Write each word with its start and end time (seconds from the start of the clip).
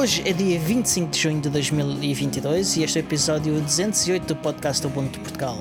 Hoje 0.00 0.26
é 0.26 0.32
dia 0.32 0.58
25 0.58 1.10
de 1.10 1.18
junho 1.18 1.42
de 1.42 1.50
2022 1.50 2.78
e 2.78 2.84
este 2.84 2.98
é 2.98 3.02
o 3.02 3.04
episódio 3.04 3.60
208 3.60 4.28
do 4.28 4.34
podcast 4.34 4.86
Ubuntu 4.86 5.20
Portugal. 5.20 5.58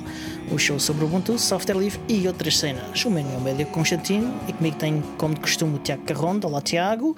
O 0.49 0.57
show 0.57 0.79
sobre 0.79 1.03
Ubuntu, 1.03 1.37
software 1.37 1.77
livre 1.77 1.99
e 2.07 2.25
outras 2.25 2.57
cenas. 2.57 3.03
O 3.03 3.11
meu 3.11 3.21
nome 3.21 3.51
é 3.51 3.53
Diego 3.53 3.71
Constantino 3.71 4.33
e 4.47 4.53
comigo 4.53 4.77
tem, 4.77 5.01
como 5.17 5.33
de 5.33 5.41
costume, 5.41 5.75
o 5.75 5.79
Tiago 5.79 6.05
Carrondo. 6.05 6.47
Olá, 6.47 6.61
Tiago. 6.61 7.17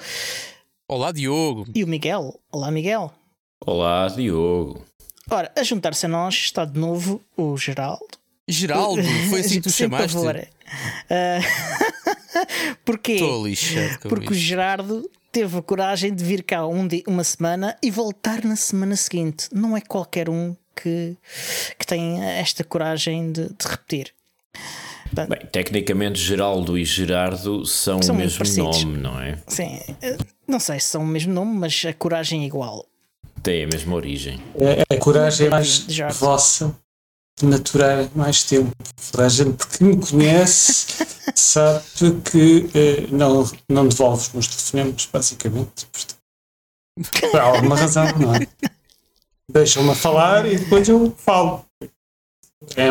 Olá, 0.89 1.11
Diogo. 1.11 1.67
E 1.75 1.83
o 1.83 1.87
Miguel. 1.87 2.39
Olá, 2.51 2.71
Miguel. 2.71 3.13
Olá, 3.63 4.07
Diogo. 4.07 4.83
Ora, 5.29 5.51
a 5.55 5.61
juntar-se 5.61 6.07
a 6.07 6.09
nós 6.09 6.33
está 6.33 6.65
de 6.65 6.79
novo 6.79 7.21
o 7.37 7.55
Geraldo. 7.55 8.17
Geraldo, 8.47 9.03
foi 9.29 9.41
assim 9.41 9.57
que 9.57 9.61
tu 9.61 9.69
Sim, 9.71 9.91
por 9.91 10.09
chamaste? 10.09 10.13
favor. 10.13 10.47
Uh, 11.05 12.77
Porquê? 12.83 13.11
Estou 13.13 13.45
lixado 13.45 13.99
com 13.99 14.09
Porque 14.09 14.31
o. 14.31 14.33
Gerardo 14.33 15.07
teve 15.31 15.57
a 15.57 15.61
coragem 15.61 16.13
de 16.13 16.23
vir 16.23 16.43
cá 16.43 16.65
um 16.67 16.87
di- 16.87 17.03
uma 17.07 17.23
semana 17.23 17.77
e 17.81 17.89
voltar 17.89 18.43
na 18.43 18.55
semana 18.55 18.95
seguinte. 18.95 19.47
Não 19.53 19.75
é 19.77 19.81
qualquer 19.81 20.29
um 20.29 20.55
que, 20.75 21.15
que 21.77 21.85
tem 21.85 22.21
esta 22.23 22.63
coragem 22.63 23.31
de, 23.31 23.47
de 23.49 23.67
repetir. 23.67 24.13
Bem, 25.13 25.39
tecnicamente 25.51 26.19
Geraldo 26.19 26.77
e 26.77 26.85
Gerardo 26.85 27.65
são, 27.65 28.01
São 28.01 28.15
o 28.15 28.17
mesmo 28.17 28.45
nome, 28.63 28.97
não 28.97 29.19
é? 29.19 29.37
Sim, 29.47 29.77
eh, 30.01 30.17
não 30.47 30.59
sei 30.59 30.79
se 30.79 30.87
são 30.87 31.03
o 31.03 31.07
mesmo 31.07 31.33
nome, 31.33 31.53
mas 31.57 31.83
a 31.85 31.93
coragem 31.93 32.43
é 32.43 32.45
igual. 32.45 32.85
Tem 33.43 33.63
a 33.65 33.67
mesma 33.67 33.95
origem. 33.95 34.39
É, 34.55 34.95
a 34.95 34.99
coragem 34.99 35.47
é 35.47 35.49
mais 35.49 35.85
vossa 36.13 36.73
de 37.41 37.47
maturar 37.47 38.09
mais 38.15 38.43
tempo. 38.43 38.71
Toda 39.11 39.25
a 39.25 39.29
gente 39.29 39.67
que 39.67 39.83
me 39.83 39.97
conhece 39.97 41.05
sabe 41.35 41.83
que 42.23 42.69
eh, 42.73 43.07
não, 43.11 43.49
não 43.67 43.87
devolve 43.87 44.21
os 44.21 44.33
meus 44.33 44.47
telefonemas, 44.47 45.09
basicamente. 45.11 45.87
Por 47.31 47.39
alguma 47.39 47.75
razão, 47.75 48.05
não 48.19 48.35
é? 48.35 48.47
Deixam-me 49.49 49.95
falar 49.95 50.45
e 50.45 50.57
depois 50.57 50.87
eu 50.87 51.13
falo. 51.17 51.65
É, 52.75 52.89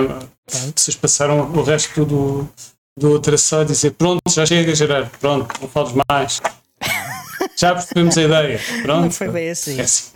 vocês 0.74 0.96
passaram 0.96 1.52
o 1.52 1.62
resto 1.62 2.04
do, 2.04 2.48
do 2.98 3.12
outro 3.12 3.34
a 3.34 3.64
dizer: 3.64 3.92
Pronto, 3.92 4.20
já 4.28 4.44
chega, 4.44 4.74
Gerardo, 4.74 5.10
pronto, 5.18 5.60
não 5.60 5.68
fales 5.68 5.92
mais. 6.10 6.40
Já 7.56 7.74
percebemos 7.74 8.16
a 8.16 8.22
ideia. 8.22 8.60
Pronto. 8.82 9.04
Não 9.04 9.10
foi 9.10 9.28
bem 9.28 9.50
assim. 9.50 9.78
É 9.78 9.82
assim. 9.82 10.10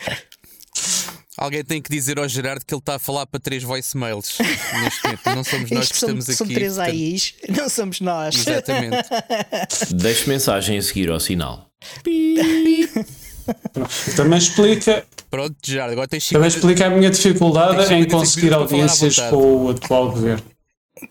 Alguém 1.36 1.64
tem 1.64 1.82
que 1.82 1.90
dizer 1.90 2.18
ao 2.18 2.28
Gerardo 2.28 2.64
que 2.64 2.72
ele 2.72 2.78
está 2.80 2.94
a 2.94 2.98
falar 2.98 3.26
para 3.26 3.40
três 3.40 3.62
voicemails 3.62 4.38
neste 4.82 5.02
momento. 5.04 5.20
Não 5.34 5.44
somos 5.44 5.70
nós 5.70 5.88
que 5.90 5.96
são, 5.98 6.08
estamos 6.08 6.28
aqui. 6.28 6.36
são 6.36 6.46
três 6.46 6.74
portanto- 6.74 6.90
AIs, 6.94 7.34
não 7.58 7.68
somos 7.68 8.00
nós. 8.00 8.36
Exatamente. 8.36 9.08
Deixe 9.94 10.28
mensagem 10.28 10.78
a 10.78 10.82
seguir 10.82 11.10
ao 11.10 11.18
sinal. 11.18 11.68
Também 14.16 14.38
explica, 14.38 15.04
Pronto, 15.30 15.56
Gerardo, 15.64 15.92
agora 15.92 16.08
tens 16.08 16.28
também 16.28 16.48
50 16.48 16.56
explica 16.68 16.86
a 16.86 16.96
minha 16.96 17.10
dificuldade 17.10 17.82
em 17.82 18.02
55 18.04 18.10
conseguir 18.18 18.54
audiências 18.54 19.18
com 19.30 19.64
o 19.66 19.70
atual 19.70 20.10
governo. 20.12 20.42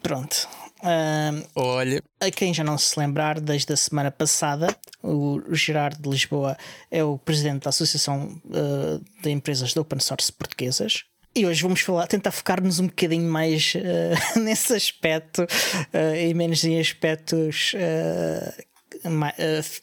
Pronto. 0.02 0.48
Ahm, 0.84 1.44
Olha, 1.56 2.03
A 2.20 2.30
quem 2.30 2.53
já 2.53 2.64
não 2.64 2.78
se 2.78 3.00
lembrar, 3.00 3.39
desde 3.39 3.72
a 3.73 3.78
semana 3.78 4.12
passada, 4.12 4.76
o 5.02 5.39
Gerardo 5.54 6.02
de 6.02 6.10
Lisboa 6.10 6.58
é 6.92 7.04
o 7.04 7.17
presidente 7.17 7.64
da 7.64 7.70
Associação 7.70 8.39
eh, 8.52 8.99
de 9.21 9.30
Empresas 9.32 9.71
de 9.73 9.80
Open 9.80 9.99
Source 9.99 10.32
Portuguesas. 10.32 11.04
E 11.36 11.45
hoje 11.48 11.64
vamos 11.64 11.80
falar, 11.82 12.05
tentar 12.08 12.32
focar-nos 12.32 12.80
um 12.80 12.88
bocadinho 12.88 13.27
mais 13.32 13.73
eh, 13.76 14.14
nesse 14.39 14.73
aspecto 14.73 15.48
eh, 15.94 16.27
e 16.30 16.33
menos 16.33 16.64
em 16.64 16.80
aspectos 16.80 17.73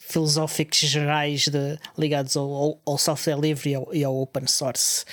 filosóficos 0.01 0.79
gerais 0.79 1.49
de- 1.49 1.79
ligados 1.99 2.37
ao, 2.37 2.81
ao- 2.87 2.99
software 2.99 3.39
livre 3.41 3.71
e 3.71 3.75
ao, 3.75 3.95
e 3.95 4.05
ao 4.05 4.17
open 4.17 4.47
source. 4.47 5.05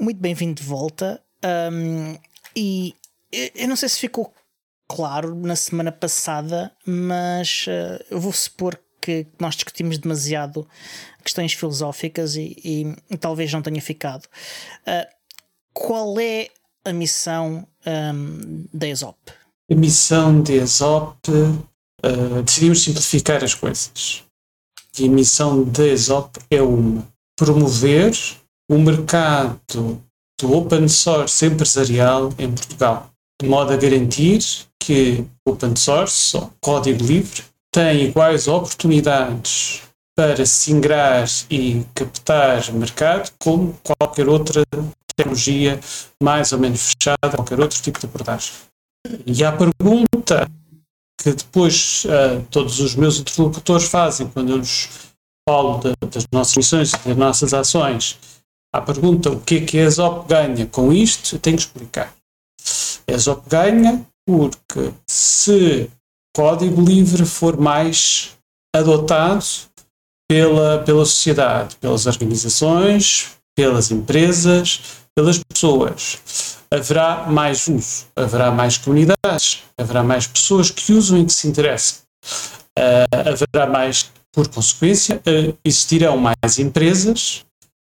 Muito 0.00 0.18
bem-vindo 0.20 0.54
de 0.62 0.66
volta. 0.66 1.20
Ahm, 1.42 2.16
e 2.56 2.94
eu 3.54 3.68
não 3.68 3.76
sei 3.76 3.88
se 3.88 3.98
ficou 4.00 4.32
claro 4.94 5.36
na 5.36 5.54
semana 5.54 5.92
passada, 5.92 6.72
mas 6.84 7.64
eh, 7.68 8.04
eu 8.10 8.18
vou 8.20 8.32
supor 8.32 8.76
que 9.00 9.24
nós 9.38 9.54
discutimos 9.54 9.98
demasiado 9.98 10.66
questões 11.22 11.52
filosóficas 11.52 12.34
e, 12.34 12.56
e- 12.64 12.96
e 13.08 13.16
talvez 13.16 13.52
não 13.52 13.62
tenha 13.62 13.80
ficado. 13.80 14.26
Eh, 14.84 15.08
qual 15.72 16.18
é 16.18 16.48
a 16.84 16.92
missão 16.92 17.66
ahm, 17.86 18.64
da 18.74 18.88
ESOP? 18.88 19.16
A 19.70 19.74
missão 19.76 20.42
de 20.42 20.54
ESOP, 20.54 21.28
eh, 22.02 22.42
decidimos 22.44 22.82
simplificar 22.82 23.44
as 23.44 23.54
coisas. 23.54 24.24
E 24.98 25.06
a 25.06 25.08
missão 25.08 25.62
da 25.64 25.86
ESOP 25.86 26.40
é 26.50 26.60
uma: 26.60 27.06
promover 27.38 28.12
o 28.68 28.76
mercado 28.76 29.60
do 30.40 30.52
open 30.52 30.88
source 30.88 31.46
empresarial 31.46 32.32
em 32.38 32.50
Portugal, 32.52 33.08
de 33.40 33.48
modo 33.48 33.72
a 33.72 33.76
garantir 33.76 34.40
que 34.82 35.24
o 35.46 35.52
open 35.52 35.76
source, 35.76 36.36
ou 36.36 36.50
código 36.60 37.04
livre, 37.04 37.42
tem 37.72 38.04
iguais 38.06 38.48
oportunidades 38.48 39.82
para 40.16 40.44
se 40.44 40.72
ingrar 40.72 41.26
e 41.50 41.84
captar 41.94 42.72
mercado 42.72 43.30
como 43.38 43.78
qualquer 43.82 44.28
outra 44.28 44.62
tecnologia 45.16 45.78
mais 46.22 46.52
ou 46.52 46.58
menos 46.58 46.92
fechada, 46.92 47.36
qualquer 47.36 47.60
outro 47.60 47.80
tipo 47.80 48.00
de 48.00 48.06
abordagem. 48.06 48.52
E 49.26 49.44
a 49.44 49.52
pergunta 49.52 50.48
que 51.22 51.32
depois 51.32 52.04
ah, 52.08 52.42
todos 52.50 52.80
os 52.80 52.94
meus 52.94 53.18
interlocutores 53.20 53.86
fazem 53.86 54.26
quando 54.28 54.50
eu 54.50 54.56
lhes 54.58 54.88
falo 55.48 55.78
da- 55.78 55.94
das 56.06 56.26
nossas 56.32 56.56
missões 56.56 56.92
das 56.92 57.16
nossas 57.16 57.54
ações, 57.54 58.18
a 58.74 58.80
pergunta 58.80 59.30
o 59.30 59.40
que 59.40 59.56
é 59.56 59.60
que 59.64 59.78
a 59.78 59.84
ESOP 59.84 60.28
ganha 60.28 60.66
com 60.66 60.92
isto, 60.92 61.36
eu 61.36 61.38
tenho 61.38 61.56
que 61.56 61.62
explicar. 61.62 62.12
A 63.08 63.12
ESOP 63.12 63.48
ganha 63.48 64.06
porque 64.30 64.92
se 65.06 65.90
código 66.34 66.80
livre 66.80 67.24
for 67.24 67.58
mais 67.58 68.36
adotado 68.74 69.44
pela, 70.28 70.78
pela 70.84 71.04
sociedade, 71.04 71.76
pelas 71.76 72.06
organizações, 72.06 73.30
pelas 73.56 73.90
empresas, 73.90 74.80
pelas 75.14 75.40
pessoas, 75.52 76.56
haverá 76.70 77.26
mais 77.26 77.66
uso, 77.66 78.06
haverá 78.14 78.50
mais 78.50 78.78
comunidades, 78.78 79.64
haverá 79.76 80.04
mais 80.04 80.26
pessoas 80.26 80.70
que 80.70 80.92
usam 80.92 81.18
e 81.18 81.26
que 81.26 81.32
se 81.32 81.48
interessam. 81.48 81.98
Ah, 82.78 83.30
haverá 83.30 83.66
mais, 83.66 84.10
por 84.32 84.46
consequência, 84.48 85.20
ah, 85.26 85.52
existirão 85.64 86.16
mais 86.16 86.58
empresas 86.58 87.44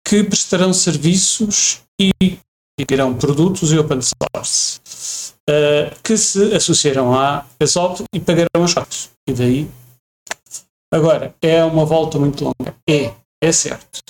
que 0.07 0.25
prestarão 0.25 0.73
serviços 0.73 1.81
e 2.01 2.37
criarão 2.85 3.15
produtos 3.15 3.73
e 3.73 3.79
open 3.79 4.01
source 4.03 4.81
ah, 5.49 5.95
que 6.03 6.17
se 6.17 6.55
associarão 6.55 7.15
à 7.19 7.47
ESOP 7.61 8.05
e 8.15 8.21
pagarão 8.21 8.65
as 8.65 8.75
cotas. 8.75 9.11
E 9.29 9.33
daí. 9.33 9.69
Agora, 10.93 11.35
é 11.43 11.65
uma 11.65 11.85
volta 11.85 12.19
muito 12.19 12.45
longa. 12.45 12.75
É, 12.89 13.13
é 13.43 13.53
certo. 13.53 14.01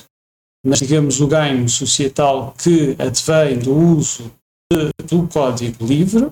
Mas, 0.66 0.78
digamos, 0.78 1.20
o 1.20 1.26
ganho 1.26 1.68
societal 1.68 2.54
que 2.56 2.96
advém 2.98 3.58
do 3.58 3.74
uso 3.74 4.30
de- 4.72 4.90
do 5.06 5.26
código 5.28 5.84
livre, 5.84 6.30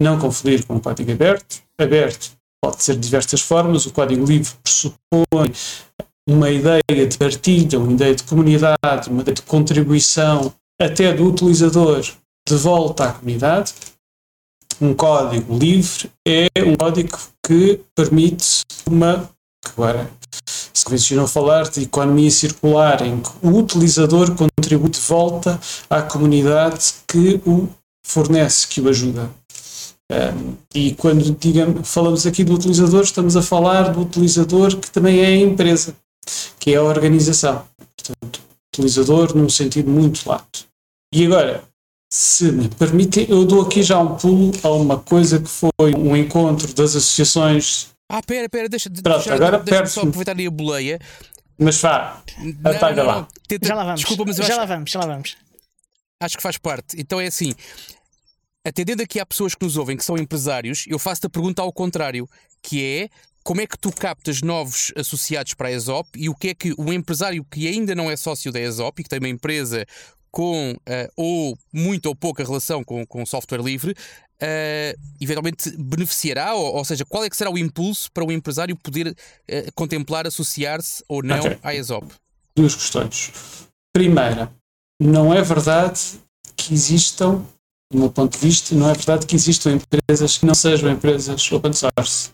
não 0.00 0.18
confundir 0.18 0.64
com 0.66 0.76
o 0.76 0.80
código 0.80 1.10
aberto. 1.10 1.62
Aberto 1.80 2.32
pode 2.62 2.82
ser 2.82 2.94
de 2.94 3.00
diversas 3.00 3.40
formas. 3.40 3.86
O 3.86 3.92
código 3.92 4.24
livre 4.24 4.52
pressupõe 4.62 5.52
uma 6.28 6.50
ideia 6.50 7.06
de 7.08 7.16
partilha, 7.16 7.78
uma 7.78 7.92
ideia 7.92 8.14
de 8.14 8.24
comunidade, 8.24 9.08
uma 9.08 9.22
ideia 9.22 9.34
de 9.34 9.42
contribuição, 9.42 10.52
até 10.80 11.12
do 11.12 11.26
utilizador 11.26 12.02
de 12.48 12.54
volta 12.56 13.04
à 13.08 13.12
comunidade. 13.12 13.72
Um 14.80 14.92
código 14.92 15.56
livre 15.56 16.10
é 16.26 16.48
um 16.64 16.74
código 16.74 17.18
que 17.42 17.80
permite 17.94 18.62
uma, 18.86 19.30
agora 19.72 20.10
se 20.72 20.84
convencionou 20.84 21.26
falar 21.26 21.68
de 21.70 21.84
economia 21.84 22.30
circular, 22.30 23.00
em 23.00 23.20
que 23.20 23.30
o 23.42 23.56
utilizador 23.56 24.34
contribui 24.34 24.90
de 24.90 25.00
volta 25.00 25.58
à 25.88 26.02
comunidade 26.02 26.92
que 27.08 27.40
o 27.46 27.68
fornece, 28.06 28.68
que 28.68 28.82
o 28.82 28.88
ajuda. 28.88 29.30
Um, 30.12 30.54
e 30.74 30.94
quando 30.94 31.22
digamos, 31.40 31.88
falamos 31.88 32.26
aqui 32.26 32.44
do 32.44 32.54
utilizador, 32.54 33.02
estamos 33.02 33.36
a 33.36 33.42
falar 33.42 33.92
do 33.92 34.02
utilizador 34.02 34.76
que 34.76 34.90
também 34.90 35.20
é 35.20 35.26
a 35.26 35.36
empresa, 35.36 35.96
que 36.60 36.74
é 36.74 36.76
a 36.76 36.82
organização. 36.82 37.64
Portanto, 37.96 38.40
utilizador 38.74 39.34
num 39.34 39.48
sentido 39.48 39.90
muito 39.90 40.28
lato. 40.28 40.66
E 41.12 41.24
agora, 41.24 41.64
se 42.10 42.50
me 42.52 42.68
permitem, 42.68 43.26
eu 43.28 43.44
dou 43.44 43.62
aqui 43.62 43.82
já 43.82 43.98
um 43.98 44.16
pulo 44.16 44.52
a 44.62 44.70
uma 44.70 44.98
coisa 44.98 45.40
que 45.40 45.48
foi 45.48 45.70
um 45.96 46.16
encontro 46.16 46.72
das 46.74 46.94
associações, 46.96 47.88
ah, 48.08 48.22
pera, 48.22 48.48
pera, 48.48 48.68
deixa, 48.68 48.88
Pronto, 48.88 49.02
deixa, 49.16 49.34
agora 49.34 49.58
deixa 49.58 49.86
só 49.86 50.00
aproveitar 50.02 50.36
aí 50.38 50.46
a 50.46 50.50
boleia. 50.50 51.00
mas 51.58 51.80
vá, 51.80 52.22
Não, 52.38 52.94
não, 52.94 53.04
lá. 53.06 53.28
tenta- 53.48 53.66
Já 53.66 53.74
lá 53.74 53.84
vamos. 53.84 54.00
Desculpa, 54.00 54.24
mas 54.26 54.38
eu 54.38 54.44
já 54.44 54.50
acho, 54.50 54.60
lá 54.60 54.66
vamos, 54.66 54.90
já 54.90 55.00
lá 55.00 55.06
vamos. 55.06 55.36
acho 56.22 56.36
que 56.36 56.42
faz 56.42 56.56
parte. 56.56 56.96
Então 57.00 57.20
é 57.20 57.26
assim: 57.26 57.52
atendendo 58.64 59.02
aqui 59.02 59.18
a 59.18 59.26
pessoas 59.26 59.54
que 59.56 59.64
nos 59.64 59.76
ouvem 59.76 59.96
que 59.96 60.04
são 60.04 60.16
empresários, 60.16 60.84
eu 60.86 60.98
faço-te 61.00 61.26
a 61.26 61.30
pergunta 61.30 61.62
ao 61.62 61.72
contrário, 61.72 62.28
que 62.62 62.82
é 62.84 63.08
como 63.42 63.60
é 63.60 63.66
que 63.66 63.76
tu 63.78 63.90
captas 63.90 64.40
novos 64.40 64.92
associados 64.96 65.54
para 65.54 65.68
a 65.68 65.72
ESOP 65.72 66.08
e 66.16 66.28
o 66.28 66.34
que 66.34 66.48
é 66.50 66.54
que 66.54 66.74
o 66.78 66.92
empresário 66.92 67.44
que 67.50 67.66
ainda 67.66 67.94
não 67.94 68.08
é 68.10 68.16
sócio 68.16 68.52
da 68.52 68.60
ESOP 68.60 69.00
e 69.00 69.02
que 69.02 69.08
tem 69.08 69.18
uma 69.18 69.28
empresa 69.28 69.84
com 70.36 70.72
uh, 70.72 70.76
ou 71.16 71.58
muita 71.72 72.10
ou 72.10 72.14
pouca 72.14 72.44
relação 72.44 72.84
com, 72.84 73.06
com 73.06 73.24
software 73.24 73.62
livre, 73.62 73.92
uh, 73.92 75.00
eventualmente 75.18 75.74
beneficiará? 75.78 76.54
Ou, 76.54 76.74
ou, 76.74 76.84
seja, 76.84 77.06
qual 77.06 77.24
é 77.24 77.30
que 77.30 77.36
será 77.38 77.50
o 77.50 77.56
impulso 77.56 78.12
para 78.12 78.22
o 78.22 78.30
empresário 78.30 78.76
poder 78.76 79.08
uh, 79.08 79.72
contemplar 79.74 80.26
associar-se 80.26 81.02
ou 81.08 81.22
não 81.22 81.40
okay. 81.40 81.58
à 81.62 81.74
ESOP? 81.74 82.12
Duas 82.54 82.74
questões. 82.74 83.32
Primeira, 83.94 84.52
não 85.00 85.32
é 85.32 85.40
verdade 85.40 86.20
que 86.54 86.74
existam, 86.74 87.42
do 87.90 87.98
meu 87.98 88.10
ponto 88.10 88.38
de 88.38 88.46
vista, 88.46 88.74
não 88.74 88.90
é 88.90 88.92
verdade 88.92 89.24
que 89.24 89.36
existam 89.36 89.72
empresas 89.72 90.36
que 90.36 90.44
não 90.44 90.54
sejam 90.54 90.90
empresas 90.90 91.50
open 91.50 91.72
source. 91.72 92.30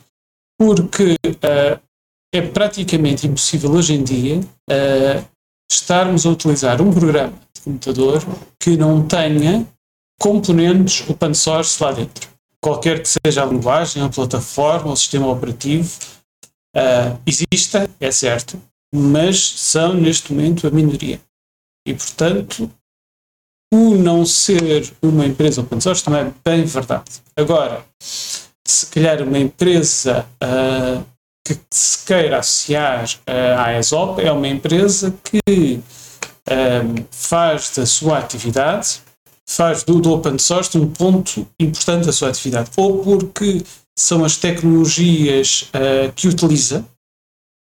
Porque 0.58 1.16
é 2.34 2.42
praticamente 2.42 3.28
impossível 3.28 3.70
hoje 3.70 3.94
em 3.94 4.02
dia 4.02 4.40
estarmos 5.72 6.26
a 6.26 6.30
utilizar 6.30 6.80
um 6.80 6.92
programa 6.92 7.32
computador 7.64 8.22
que 8.58 8.76
não 8.76 9.06
tenha 9.06 9.66
componentes 10.20 11.08
open 11.08 11.34
source 11.34 11.82
lá 11.82 11.92
dentro. 11.92 12.28
Qualquer 12.60 13.02
que 13.02 13.08
seja 13.08 13.42
a 13.42 13.46
linguagem, 13.46 14.02
a 14.02 14.08
plataforma, 14.08 14.92
o 14.92 14.96
sistema 14.96 15.28
operativo, 15.28 15.96
uh, 16.76 17.18
exista, 17.26 17.90
é 17.98 18.10
certo, 18.10 18.60
mas 18.94 19.38
são 19.38 19.94
neste 19.94 20.32
momento 20.32 20.66
a 20.66 20.70
minoria. 20.70 21.20
E 21.86 21.94
portanto, 21.94 22.70
o 23.72 23.96
não 23.96 24.24
ser 24.24 24.92
uma 25.02 25.26
empresa 25.26 25.62
open 25.62 25.80
source 25.80 26.04
também 26.04 26.20
é 26.20 26.32
bem 26.44 26.64
verdade. 26.64 27.20
Agora, 27.36 27.84
se 28.00 28.86
calhar 28.86 29.22
uma 29.22 29.38
empresa 29.38 30.26
uh, 30.42 31.04
que 31.44 31.58
se 31.70 32.04
queira 32.06 32.38
associar 32.38 33.04
uh, 33.04 33.58
à 33.58 33.78
ESOP 33.78 34.22
é 34.22 34.30
uma 34.30 34.48
empresa 34.48 35.14
que 35.24 35.80
um, 36.50 37.04
faz 37.10 37.72
da 37.76 37.86
sua 37.86 38.18
atividade, 38.18 39.00
faz 39.48 39.82
do, 39.82 40.00
do, 40.00 40.12
open 40.12 40.38
source 40.38 40.76
um 40.76 40.88
ponto 40.88 41.46
importante 41.58 42.06
da 42.06 42.12
sua 42.12 42.28
atividade, 42.28 42.70
ou 42.76 43.02
porque 43.02 43.62
são 43.98 44.24
as 44.24 44.36
tecnologias 44.36 45.70
uh, 45.74 46.12
que 46.14 46.28
utiliza 46.28 46.84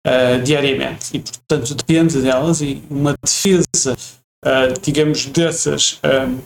uh, 0.06 0.42
diariamente. 0.42 1.16
E, 1.16 1.20
portanto, 1.20 1.74
depende 1.74 2.20
delas 2.20 2.60
e 2.60 2.82
uma 2.88 3.14
defesa, 3.22 3.96
uh, 4.44 4.80
digamos, 4.80 5.26
dessas 5.26 6.00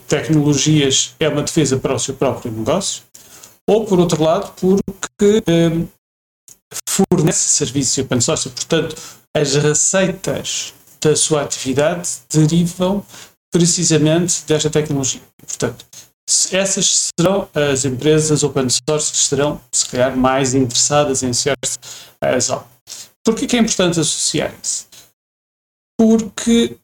tecnologias 0.08 1.14
é 1.20 1.28
uma 1.28 1.42
defesa 1.42 1.78
para 1.78 1.94
o 1.94 1.98
seu 1.98 2.14
próprio 2.14 2.50
negócio, 2.50 3.02
ou, 3.68 3.84
por 3.86 3.98
outro 3.98 4.22
lado, 4.22 4.52
porque 4.56 5.42
um, 5.48 5.86
fornece 6.88 7.48
serviços 7.48 7.98
open 7.98 8.20
source, 8.20 8.48
portanto, 8.50 8.96
as 9.36 9.54
receitas 9.54 10.72
da 11.00 11.14
sua 11.16 11.42
atividade 11.42 12.08
derivam 12.30 13.04
precisamente 13.52 14.44
desta 14.46 14.70
tecnologia. 14.70 15.20
Portanto, 15.46 15.84
essas 16.50 17.10
serão 17.18 17.48
as 17.54 17.84
empresas 17.84 18.42
open 18.42 18.68
source 18.68 19.12
que 19.12 19.18
estarão, 19.18 19.60
se 19.72 19.86
calhar, 19.86 20.16
mais 20.16 20.54
interessadas 20.54 21.22
em 21.22 21.30
associar-se 21.30 21.78
Azure. 22.20 22.64
Por 23.24 23.34
que 23.34 23.56
é 23.56 23.60
importante 23.60 24.00
associar-se? 24.00 24.86
Porque 25.98 26.76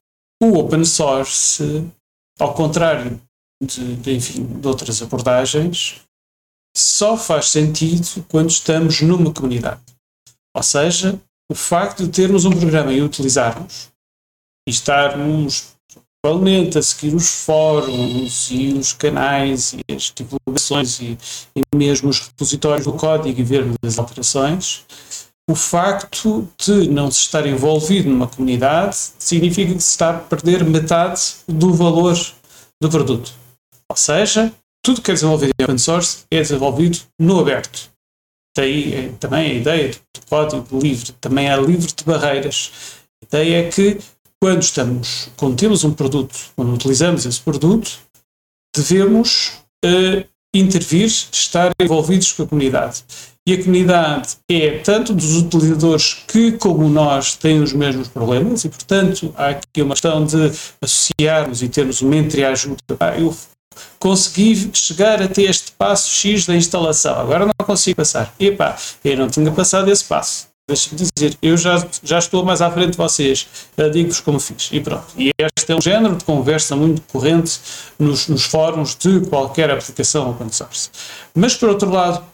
o 0.42 0.58
open 0.58 0.84
source, 0.84 1.84
ao 2.38 2.54
contrário 2.54 3.20
de, 3.62 3.96
de, 3.96 4.14
enfim, 4.14 4.44
de 4.44 4.66
outras 4.66 5.02
abordagens, 5.02 6.00
só 6.76 7.16
faz 7.16 7.48
sentido 7.48 8.24
quando 8.28 8.50
estamos 8.50 9.00
numa 9.00 9.32
comunidade. 9.32 9.80
Ou 10.56 10.62
seja, 10.62 11.20
o 11.50 11.54
facto 11.54 12.04
de 12.04 12.10
termos 12.10 12.44
um 12.44 12.50
programa 12.50 12.92
e 12.92 13.02
utilizarmos 13.02 13.88
e 14.68 14.70
estarmos 14.70 15.74
provavelmente 16.22 16.78
a 16.78 16.82
seguir 16.82 17.14
os 17.14 17.28
fóruns 17.28 18.50
e 18.50 18.74
os 18.74 18.92
canais 18.92 19.72
e 19.72 19.94
as 19.94 20.12
divulgações 20.14 21.00
e, 21.00 21.18
e 21.56 21.62
mesmo 21.74 22.10
os 22.10 22.20
repositórios 22.20 22.84
do 22.84 22.92
código 22.92 23.40
e 23.40 23.44
vermos 23.44 23.76
as 23.82 23.98
alterações, 23.98 24.84
o 25.48 25.54
facto 25.54 26.48
de 26.58 26.88
não 26.88 27.10
se 27.10 27.20
estar 27.20 27.46
envolvido 27.46 28.08
numa 28.08 28.28
comunidade 28.28 28.96
significa 29.18 29.74
que 29.74 29.80
se 29.80 29.90
está 29.90 30.10
a 30.10 30.18
perder 30.18 30.64
metade 30.64 31.20
do 31.48 31.72
valor 31.74 32.16
do 32.80 32.88
produto. 32.88 33.32
Ou 33.88 33.96
seja, 33.96 34.52
tudo 34.82 35.02
que 35.02 35.10
é 35.10 35.14
desenvolvido 35.14 35.52
em 35.58 35.64
open 35.64 35.78
source 35.78 36.24
é 36.30 36.40
desenvolvido 36.40 36.98
no 37.18 37.40
aberto. 37.40 37.90
Daí 38.56 38.94
é, 38.94 39.08
também 39.20 39.50
a 39.50 39.54
ideia 39.54 39.90
do 39.90 40.26
código 40.28 40.78
livre, 40.78 41.12
também 41.20 41.48
é 41.48 41.56
livre 41.56 41.92
de 41.92 42.04
barreiras. 42.04 42.72
A 43.22 43.26
ideia 43.26 43.66
é 43.66 43.70
que 43.70 43.98
quando 44.42 44.62
estamos, 44.62 45.28
quando 45.36 45.56
temos 45.56 45.84
um 45.84 45.92
produto, 45.92 46.36
quando 46.56 46.72
utilizamos 46.72 47.26
esse 47.26 47.40
produto, 47.40 47.98
devemos 48.74 49.52
uh, 49.84 50.24
intervir, 50.54 51.06
estar 51.06 51.70
envolvidos 51.80 52.32
com 52.32 52.42
a 52.42 52.46
comunidade. 52.46 53.04
E 53.46 53.54
a 53.54 53.58
comunidade 53.58 54.36
é 54.50 54.78
tanto 54.78 55.14
dos 55.14 55.36
utilizadores 55.36 56.14
que, 56.26 56.52
como 56.52 56.88
nós, 56.88 57.36
têm 57.36 57.60
os 57.62 57.72
mesmos 57.72 58.08
problemas, 58.08 58.64
e 58.64 58.68
portanto 58.68 59.34
há 59.36 59.48
aqui 59.50 59.82
uma 59.82 59.94
questão 59.94 60.24
de 60.24 60.52
associarmos 60.80 61.62
e 61.62 61.68
termos 61.68 62.00
uma 62.00 62.16
entreajuda. 62.16 62.76
Ah, 62.98 63.18
eu 63.18 63.34
consegui 63.98 64.70
chegar 64.72 65.22
até 65.22 65.42
este 65.42 65.72
passo 65.72 66.10
X 66.10 66.46
da 66.46 66.56
instalação, 66.56 67.18
agora 67.18 67.46
não 67.46 67.66
consigo 67.66 67.96
passar. 67.96 68.34
Epá, 68.38 68.76
eu 69.04 69.16
não 69.16 69.28
tinha 69.28 69.50
passado 69.50 69.90
esse 69.90 70.04
passo 70.04 70.50
deixa-me 70.70 70.96
dizer, 70.96 71.36
eu 71.42 71.56
já, 71.56 71.84
já 72.02 72.18
estou 72.18 72.44
mais 72.44 72.62
à 72.62 72.70
frente 72.70 72.92
de 72.92 72.96
vocês, 72.96 73.46
digo-vos 73.92 74.20
como 74.20 74.38
fiz. 74.38 74.68
E 74.72 74.80
pronto. 74.80 75.06
E 75.18 75.30
este 75.56 75.72
é 75.72 75.74
um 75.74 75.80
género 75.80 76.16
de 76.16 76.24
conversa 76.24 76.76
muito 76.76 77.02
corrente 77.12 77.58
nos, 77.98 78.28
nos 78.28 78.44
fóruns 78.44 78.94
de 78.94 79.20
qualquer 79.28 79.70
aplicação 79.70 80.30
open 80.30 80.50
source. 80.50 80.90
Mas, 81.34 81.56
por 81.56 81.68
outro 81.68 81.90
lado, 81.90 82.24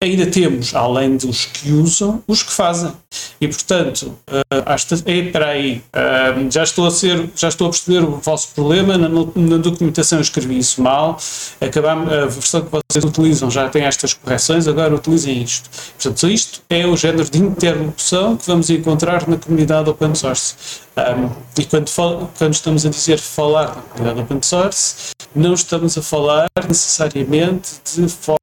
ainda 0.00 0.26
temos, 0.26 0.74
além 0.74 1.16
dos 1.16 1.44
que 1.46 1.72
usam, 1.72 2.22
os 2.26 2.42
que 2.42 2.52
fazem. 2.52 2.92
E, 3.40 3.48
portanto, 3.48 4.16
uh, 4.30 5.32
para 5.32 5.48
aí, 5.48 5.82
uh, 5.88 6.50
já, 6.50 6.62
estou 6.62 6.86
a 6.86 6.90
ser, 6.90 7.28
já 7.34 7.48
estou 7.48 7.66
a 7.66 7.70
perceber 7.70 8.04
o 8.04 8.16
vosso 8.18 8.48
problema, 8.54 8.96
na, 8.96 9.08
na 9.08 9.56
documentação 9.56 10.20
escrevi 10.20 10.58
isso 10.58 10.80
mal, 10.80 11.18
acabamos, 11.60 12.12
a 12.12 12.26
versão 12.26 12.60
que 12.62 12.70
vocês 12.70 13.04
utilizam 13.04 13.50
já 13.50 13.68
tem 13.68 13.82
estas 13.82 14.14
correções, 14.14 14.68
agora 14.68 14.94
utilizem 14.94 15.42
isto. 15.42 15.68
Portanto, 16.00 16.28
isto 16.28 16.62
é 16.70 16.86
o 16.86 16.96
género 16.96 17.28
de 17.28 17.38
interlocução 17.38 18.36
que 18.36 18.46
vamos 18.46 18.70
encontrar 18.70 19.28
na 19.28 19.36
comunidade 19.36 19.90
open 19.90 20.14
source. 20.14 20.54
Um, 20.96 21.30
e 21.60 21.64
quando, 21.64 21.90
quando, 22.36 22.54
estamos 22.54 22.86
a 22.86 22.90
dizer 22.90 23.18
falar 23.18 23.68
na 23.68 23.82
comunidade 23.82 24.20
open 24.20 24.42
source, 24.42 25.12
não 25.34 25.54
estamos 25.54 25.98
a 25.98 26.02
falar 26.02 26.48
necessariamente 26.66 27.70
de 27.84 28.08
fóruns 28.08 28.37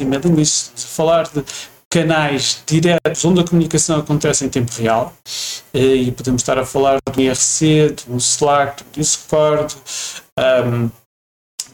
e 0.00 0.04
mailing 0.04 0.34
lists, 0.34 0.72
de 0.74 0.86
falar 0.86 1.28
de 1.28 1.44
canais 1.90 2.62
diretos 2.66 3.24
onde 3.24 3.40
a 3.40 3.44
comunicação 3.44 3.98
acontece 3.98 4.44
em 4.44 4.48
tempo 4.48 4.70
real 4.80 5.12
eh, 5.74 5.96
e 5.96 6.12
podemos 6.12 6.42
estar 6.42 6.56
a 6.56 6.64
falar 6.64 6.98
do 7.12 7.20
IRC, 7.20 7.96
do 8.06 8.16
Slack, 8.16 8.84
do 8.84 9.00
Discord, 9.00 9.74
um, 10.38 10.90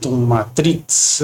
de 0.00 0.08
um 0.08 0.26
Matrix, 0.26 1.20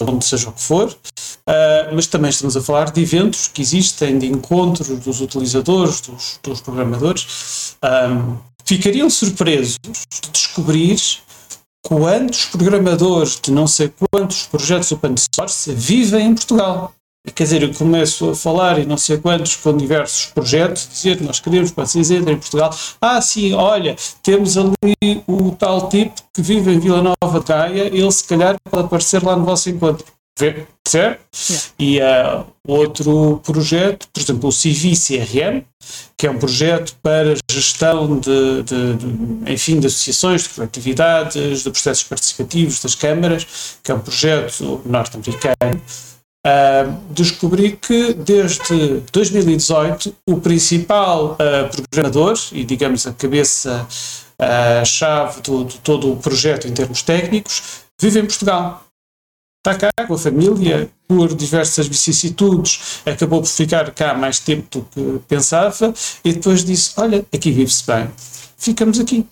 onde 0.00 0.24
seja 0.24 0.48
o 0.48 0.52
que 0.52 0.62
for, 0.62 0.88
uh, 0.90 1.94
mas 1.94 2.06
também 2.06 2.30
estamos 2.30 2.56
a 2.56 2.62
falar 2.62 2.90
de 2.90 3.00
eventos 3.02 3.48
que 3.48 3.60
existem, 3.60 4.18
de 4.18 4.26
encontros 4.26 4.88
dos 4.88 5.20
utilizadores, 5.20 6.00
dos, 6.00 6.38
dos 6.42 6.60
programadores. 6.60 7.76
Um, 7.82 8.36
ficariam 8.64 9.08
surpresos 9.08 9.76
de 9.84 10.30
descobrir 10.30 11.00
quantos 11.82 12.46
programadores 12.46 13.38
de 13.40 13.50
não 13.50 13.66
sei 13.66 13.92
quantos 14.10 14.46
projetos 14.46 14.92
open 14.92 15.14
source 15.34 15.72
vivem 15.72 16.26
em 16.26 16.34
Portugal. 16.34 16.92
Quer 17.34 17.44
dizer, 17.44 17.62
eu 17.62 17.74
começo 17.74 18.30
a 18.30 18.34
falar 18.34 18.78
e 18.78 18.86
não 18.86 18.96
sei 18.96 19.18
quantos 19.18 19.56
com 19.56 19.76
diversos 19.76 20.26
projetos, 20.26 20.88
dizer 20.90 21.20
nós 21.20 21.40
queremos 21.40 21.70
que 21.70 21.76
vocês 21.76 22.10
entrem 22.10 22.36
em 22.36 22.38
Portugal. 22.38 22.74
Ah, 23.00 23.20
sim, 23.20 23.52
olha, 23.52 23.96
temos 24.22 24.56
ali 24.56 25.22
o 25.26 25.50
tal 25.52 25.88
tipo 25.88 26.14
que 26.32 26.40
vive 26.40 26.72
em 26.72 26.78
Vila 26.78 27.02
Nova 27.02 27.40
de 27.40 27.46
Gaia, 27.46 27.86
ele 27.86 28.10
se 28.12 28.24
calhar 28.24 28.56
pode 28.70 28.86
aparecer 28.86 29.22
lá 29.22 29.36
no 29.36 29.44
vosso 29.44 29.68
encontro. 29.68 30.06
E 31.78 32.00
uh, 32.00 32.46
outro 32.66 33.40
projeto, 33.44 34.08
por 34.12 34.20
exemplo, 34.22 34.48
o 34.48 34.52
CIVI-CRM, 34.52 35.62
que 36.16 36.26
é 36.26 36.30
um 36.30 36.38
projeto 36.38 36.94
para 37.02 37.34
gestão 37.50 38.18
de, 38.18 38.62
de, 38.62 38.94
de, 38.94 39.52
enfim, 39.52 39.80
de 39.80 39.86
associações, 39.86 40.44
de 40.44 40.48
coletividades, 40.50 41.62
de 41.62 41.70
processos 41.70 42.04
participativos 42.04 42.82
das 42.82 42.94
câmaras, 42.94 43.78
que 43.82 43.90
é 43.90 43.94
um 43.94 44.00
projeto 44.00 44.80
norte-americano. 44.84 45.82
Uh, 46.46 46.96
descobri 47.10 47.72
que 47.72 48.14
desde 48.14 49.02
2018 49.12 50.14
o 50.26 50.40
principal 50.40 51.32
uh, 51.32 51.68
programador 51.90 52.38
e 52.52 52.64
digamos 52.64 53.06
a 53.08 53.12
cabeça 53.12 53.86
uh, 54.40 55.42
do, 55.42 55.64
de 55.64 55.78
todo 55.80 56.12
o 56.12 56.16
projeto 56.16 56.68
em 56.68 56.72
termos 56.72 57.02
técnicos 57.02 57.82
vive 58.00 58.20
em 58.20 58.24
Portugal 58.24 58.87
está 59.58 59.74
cá 59.74 60.06
com 60.06 60.14
a 60.14 60.18
família, 60.18 60.90
por 61.06 61.34
diversas 61.34 61.86
vicissitudes, 61.86 63.00
acabou 63.04 63.40
por 63.40 63.48
ficar 63.48 63.90
cá 63.92 64.14
mais 64.14 64.38
tempo 64.38 64.80
do 64.80 64.84
que 64.84 65.24
pensava 65.26 65.92
e 66.24 66.32
depois 66.32 66.64
disse: 66.64 66.92
Olha, 66.96 67.24
aqui 67.32 67.50
vive-se 67.50 67.86
bem, 67.86 68.10
ficamos 68.56 69.00
aqui. 69.00 69.26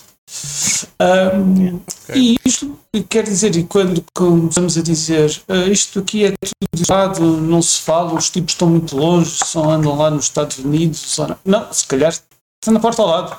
Um, 1.00 1.76
okay. 1.76 2.20
E 2.20 2.38
isto 2.44 2.76
quer 3.08 3.22
dizer, 3.22 3.54
e 3.54 3.64
quando 3.64 4.04
começamos 4.12 4.76
a 4.76 4.82
dizer 4.82 5.40
uh, 5.48 5.70
isto 5.70 6.00
aqui 6.00 6.24
é 6.24 6.30
tudo 6.32 6.82
isolado, 6.82 7.22
não 7.22 7.62
se 7.62 7.80
fala, 7.82 8.14
os 8.14 8.28
tipos 8.28 8.54
estão 8.54 8.68
muito 8.68 8.96
longe, 8.96 9.30
só 9.44 9.70
andam 9.70 9.96
lá 9.96 10.10
nos 10.10 10.24
Estados 10.24 10.58
Unidos, 10.58 11.16
não. 11.18 11.38
não, 11.44 11.72
se 11.72 11.86
calhar 11.86 12.10
está 12.10 12.72
na 12.72 12.80
porta 12.80 13.02
ao 13.02 13.08
lado. 13.08 13.36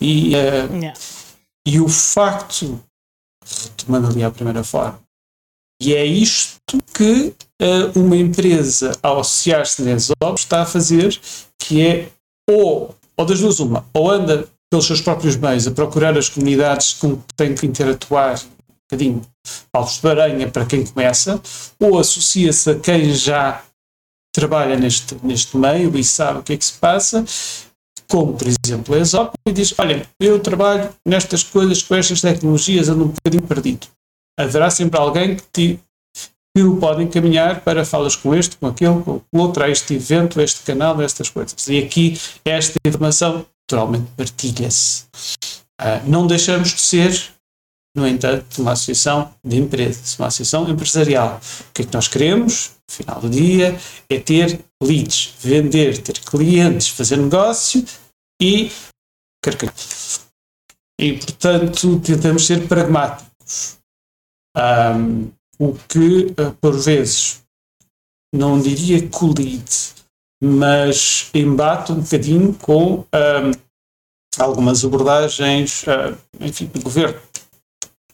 E, 0.00 0.34
uh, 0.34 0.74
yeah. 0.74 0.94
e 1.66 1.80
o 1.80 1.88
facto, 1.88 2.78
retomando 3.44 4.08
ali 4.08 4.22
à 4.22 4.30
primeira 4.30 4.62
forma, 4.62 5.00
e 5.82 5.94
é 5.94 6.04
isto 6.04 6.60
que 6.94 7.34
uh, 7.60 7.98
uma 7.98 8.16
empresa, 8.16 8.92
ao 9.02 9.20
associar-se 9.20 9.82
na 9.82 9.92
ESOP, 9.92 10.38
está 10.38 10.62
a 10.62 10.66
fazer, 10.66 11.18
que 11.58 11.84
é 11.84 12.08
ou, 12.48 12.94
ou 13.16 13.26
das 13.26 13.40
duas 13.40 13.58
uma, 13.58 13.84
ou 13.92 14.08
anda 14.08 14.48
pelos 14.70 14.86
seus 14.86 15.00
próprios 15.00 15.36
meios 15.36 15.66
a 15.66 15.72
procurar 15.72 16.16
as 16.16 16.28
comunidades 16.28 16.92
com 16.94 17.16
que 17.16 17.34
tem 17.36 17.54
que 17.54 17.66
interatuar 17.66 18.38
um 18.38 18.74
bocadinho 18.88 19.22
alvos 19.72 20.00
de 20.00 20.08
aranha 20.08 20.48
para 20.48 20.64
quem 20.64 20.86
começa, 20.86 21.42
ou 21.80 21.98
associa-se 21.98 22.70
a 22.70 22.78
quem 22.78 23.12
já 23.12 23.64
trabalha 24.32 24.76
neste, 24.76 25.16
neste 25.22 25.56
meio 25.56 25.96
e 25.98 26.04
sabe 26.04 26.38
o 26.38 26.42
que 26.44 26.52
é 26.52 26.56
que 26.56 26.64
se 26.64 26.74
passa, 26.74 27.24
como 28.08 28.34
por 28.34 28.46
exemplo 28.46 28.94
a 28.94 28.98
ESOP, 28.98 29.34
e 29.48 29.52
diz: 29.52 29.74
Olha, 29.78 30.08
eu 30.20 30.38
trabalho 30.38 30.90
nestas 31.04 31.42
coisas 31.42 31.82
com 31.82 31.96
estas 31.96 32.20
tecnologias, 32.20 32.88
ando 32.88 33.04
um 33.04 33.08
bocadinho 33.08 33.42
perdido 33.42 33.88
haverá 34.38 34.70
sempre 34.70 34.98
alguém 34.98 35.36
que, 35.36 35.42
te, 35.52 35.80
que 36.54 36.62
o 36.62 36.76
pode 36.76 37.02
encaminhar 37.02 37.60
para 37.60 37.84
falas 37.84 38.16
com 38.16 38.34
este, 38.34 38.56
com 38.56 38.66
aquele, 38.66 39.02
com 39.02 39.20
o 39.32 39.38
outro, 39.38 39.62
a 39.64 39.68
este 39.68 39.94
evento, 39.94 40.40
a 40.40 40.42
este 40.42 40.62
canal, 40.62 40.98
a 41.00 41.04
estas 41.04 41.28
coisas. 41.28 41.66
E 41.68 41.78
aqui 41.78 42.18
esta 42.44 42.78
informação 42.84 43.46
naturalmente 43.70 44.10
partilha-se. 44.16 45.04
Uh, 45.80 46.06
não 46.06 46.26
deixamos 46.26 46.74
de 46.74 46.80
ser, 46.80 47.32
no 47.96 48.06
entanto, 48.06 48.60
uma 48.60 48.72
associação 48.72 49.32
de 49.44 49.56
empresas, 49.56 50.18
uma 50.18 50.28
associação 50.28 50.68
empresarial. 50.68 51.40
O 51.70 51.72
que 51.72 51.82
é 51.82 51.84
que 51.84 51.94
nós 51.94 52.08
queremos, 52.08 52.72
no 52.88 52.94
final 52.94 53.20
do 53.20 53.30
dia, 53.30 53.78
é 54.08 54.18
ter 54.20 54.60
leads, 54.82 55.34
vender, 55.40 55.98
ter 55.98 56.18
clientes, 56.20 56.88
fazer 56.88 57.16
negócio 57.16 57.84
e 58.40 58.70
e, 60.98 61.18
portanto, 61.18 61.98
tentamos 61.98 62.46
ser 62.46 62.68
pragmáticos. 62.68 63.78
Um, 64.56 65.30
o 65.58 65.74
que, 65.88 66.34
uh, 66.38 66.52
por 66.60 66.76
vezes, 66.76 67.42
não 68.34 68.60
diria 68.60 69.08
colide, 69.08 69.92
mas 70.42 71.30
embate 71.34 71.92
um 71.92 72.00
bocadinho 72.00 72.54
com 72.54 73.00
um, 73.00 73.52
algumas 74.38 74.84
abordagens, 74.84 75.84
uh, 75.84 76.18
enfim, 76.40 76.66
do 76.66 76.80
governo, 76.80 77.20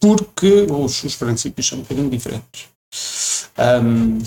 porque 0.01 0.67
os, 0.69 1.03
os, 1.05 1.17
princípios 1.17 1.67
são 1.67 1.79
um 1.79 1.83
bocadinho 1.83 2.11
diferentes. 2.11 2.69
Um, 3.57 4.19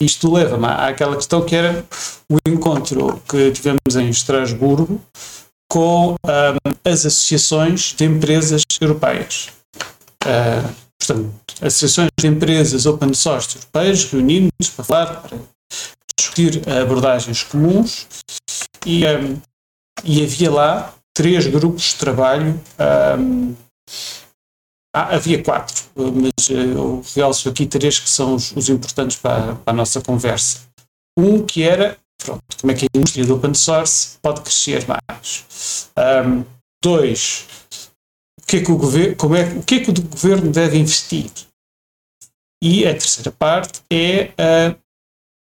isto 0.00 0.32
leva-me 0.32 0.66
àquela 0.66 1.16
questão 1.16 1.44
que 1.44 1.54
era 1.54 1.84
o 2.30 2.38
encontro 2.48 3.20
que 3.28 3.50
tivemos 3.50 3.96
em 3.96 4.08
Estrasburgo 4.08 5.00
com 5.68 6.16
as 6.84 7.04
associações 7.04 7.94
de 7.94 8.04
empresas 8.04 8.62
europeias. 8.80 9.50
Uh, 10.24 10.89
portanto, 11.00 11.32
associações 11.62 12.10
de 12.18 12.26
empresas 12.26 12.86
open 12.86 13.14
source 13.14 13.56
europeias 13.56 14.04
reunindo-nos 14.04 14.70
para 14.70 14.84
falar, 14.84 15.06
para 15.22 15.38
discutir 16.16 16.62
abordagens 16.68 17.42
comuns 17.42 18.06
e, 18.84 19.06
um, 19.06 19.40
e 20.04 20.22
havia 20.22 20.50
lá 20.50 20.94
três 21.14 21.46
grupos 21.46 21.84
de 21.84 21.94
trabalho. 21.96 22.60
Um, 23.18 23.54
ah, 24.94 25.14
havia 25.14 25.42
quatro, 25.42 25.84
mas 25.94 26.48
uh, 26.48 26.52
eu 26.52 27.04
realço 27.14 27.48
aqui 27.48 27.64
três 27.64 27.98
que 27.98 28.08
são 28.08 28.34
os, 28.34 28.50
os 28.56 28.68
importantes 28.68 29.16
para, 29.16 29.54
para, 29.54 29.72
a 29.72 29.72
nossa 29.72 30.00
conversa. 30.00 30.62
Um 31.16 31.46
que 31.46 31.62
era, 31.62 31.96
pronto, 32.24 32.42
como 32.60 32.72
é 32.72 32.74
que 32.74 32.86
a 32.86 32.98
indústria 32.98 33.24
do 33.24 33.36
open 33.36 33.54
source 33.54 34.18
pode 34.20 34.40
crescer 34.40 34.84
mais. 34.88 35.88
Um, 35.96 36.44
dois, 36.82 37.46
que 38.50 38.56
é 38.56 38.64
que 38.64 38.72
o 38.72 38.76
governo, 38.76 39.14
como 39.14 39.36
é, 39.36 39.44
o 39.44 39.62
que 39.62 39.76
é 39.76 39.80
que 39.80 39.90
o 39.90 39.94
governo 39.94 40.50
deve 40.50 40.76
investir? 40.76 41.30
E 42.60 42.84
a 42.84 42.90
terceira 42.90 43.30
parte 43.30 43.80
é 43.88 44.32
a 44.36 44.74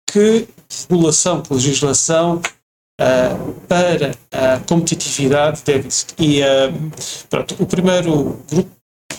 que 0.10 0.48
regulação, 0.90 1.42
que 1.42 1.54
legislação 1.54 2.42
uh, 3.02 3.54
para 3.68 4.12
a 4.32 4.60
competitividade 4.62 5.62
deve 5.66 5.88
existir. 5.88 6.16
E 6.18 6.42
uh, 6.42 6.46
pronto, 7.30 7.62
o 7.62 7.66
primeiro 7.66 8.42
grupo, 8.50 8.72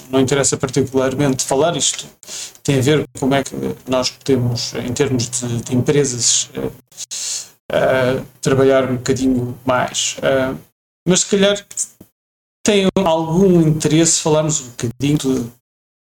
não 0.08 0.20
interessa 0.20 0.56
particularmente 0.56 1.44
falar 1.44 1.76
isto, 1.76 2.06
tem 2.62 2.78
a 2.78 2.80
ver 2.80 3.00
com 3.12 3.20
como 3.20 3.34
é 3.34 3.44
que 3.44 3.54
nós 3.86 4.08
podemos, 4.08 4.72
em 4.74 4.92
termos 4.94 5.28
de, 5.28 5.60
de 5.60 5.76
empresas, 5.76 6.48
uh, 6.56 8.26
trabalhar 8.40 8.90
um 8.90 8.96
bocadinho 8.96 9.58
mais. 9.66 10.16
mas 11.06 11.20
se 11.20 11.26
calhar 11.26 11.62
tem 12.66 12.88
algum 13.04 13.62
interesse 13.62 14.20
falarmos 14.20 14.60
um 14.60 14.68
bocadinho 14.70 15.18
de, 15.18 15.46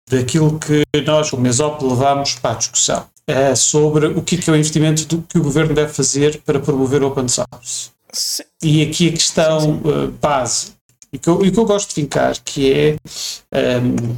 daquilo 0.09 0.59
que 0.59 0.83
nós, 1.05 1.29
como 1.29 1.43
Mesop, 1.43 1.83
levamos 1.83 2.35
para 2.35 2.51
a 2.51 2.55
discussão 2.55 3.07
é 3.27 3.55
sobre 3.55 4.07
o 4.07 4.21
que 4.21 4.37
é 4.49 4.53
o 4.53 4.55
investimento 4.55 5.05
do, 5.05 5.21
que 5.21 5.37
o 5.37 5.43
governo 5.43 5.73
deve 5.73 5.93
fazer 5.93 6.41
para 6.41 6.59
promover 6.59 7.03
o 7.03 7.07
open 7.07 7.27
source. 7.27 7.91
Sim. 8.11 8.43
E 8.61 8.81
aqui 8.83 9.09
a 9.09 9.11
questão 9.11 9.61
sim, 9.61 9.81
sim. 9.81 9.89
Uh, 9.89 10.11
base, 10.11 10.73
e 11.13 11.17
que, 11.17 11.29
eu, 11.29 11.45
e 11.45 11.51
que 11.51 11.57
eu 11.57 11.65
gosto 11.65 11.89
de 11.89 11.95
fincar, 11.95 12.35
que 12.43 12.73
é 12.73 13.79
um, 13.79 14.15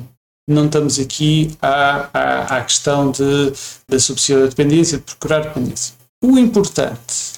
não 0.47 0.65
estamos 0.65 0.99
aqui 0.99 1.55
à, 1.61 2.09
à, 2.13 2.57
à 2.57 2.63
questão 2.63 3.11
de, 3.11 3.53
da 3.87 3.99
subsídio 3.99 4.41
da 4.41 4.47
dependência, 4.47 4.97
de 4.97 5.03
procurar 5.03 5.41
dependência. 5.41 5.93
O 6.23 6.37
importante 6.37 7.33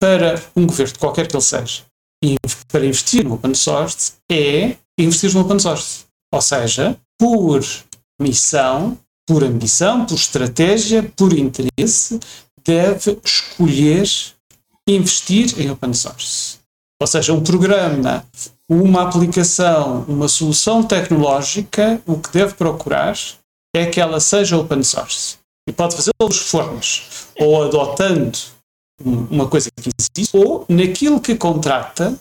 para 0.00 0.40
um 0.56 0.66
governo, 0.66 0.98
qualquer 0.98 1.26
que 1.26 1.36
ele 1.36 1.42
seja, 1.42 1.82
para 2.68 2.84
investir 2.84 3.24
no 3.24 3.34
open 3.34 3.54
source 3.54 4.12
é 4.30 4.76
investir 4.98 5.32
no 5.34 5.40
open 5.40 5.58
source. 5.58 6.04
Ou 6.32 6.40
seja, 6.40 6.96
por 7.18 7.64
missão, 8.20 8.98
por 9.26 9.44
ambição, 9.44 10.04
por 10.04 10.14
estratégia, 10.14 11.02
por 11.16 11.32
interesse, 11.32 12.18
deve 12.64 13.18
escolher 13.24 14.08
investir 14.88 15.60
em 15.60 15.70
open 15.70 15.92
source. 15.92 16.58
Ou 17.00 17.06
seja, 17.06 17.32
um 17.32 17.42
programa, 17.42 18.24
uma 18.68 19.02
aplicação, 19.02 20.04
uma 20.08 20.28
solução 20.28 20.82
tecnológica, 20.82 22.02
o 22.04 22.18
que 22.18 22.32
deve 22.32 22.54
procurar 22.54 23.16
é 23.74 23.86
que 23.86 24.00
ela 24.00 24.18
seja 24.18 24.56
open 24.56 24.82
source. 24.82 25.36
E 25.68 25.72
pode 25.72 25.94
fazê-lo 25.94 26.28
de 26.28 26.38
formas, 26.38 27.28
ou 27.38 27.62
adotando 27.62 28.38
uma 29.04 29.48
coisa 29.48 29.70
que 29.70 29.90
existe, 29.98 30.36
ou 30.36 30.64
naquilo 30.68 31.20
que 31.20 31.34
contrata, 31.34 32.18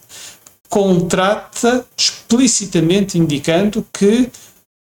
contrata 0.70 1.86
explicitamente 1.98 3.18
indicando 3.18 3.86
que 3.92 4.32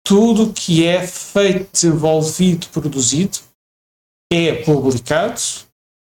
tudo 0.07 0.53
que 0.53 0.87
é 0.87 1.07
feito, 1.07 1.69
desenvolvido, 1.73 2.67
produzido 2.69 3.39
é 4.33 4.63
publicado 4.63 5.41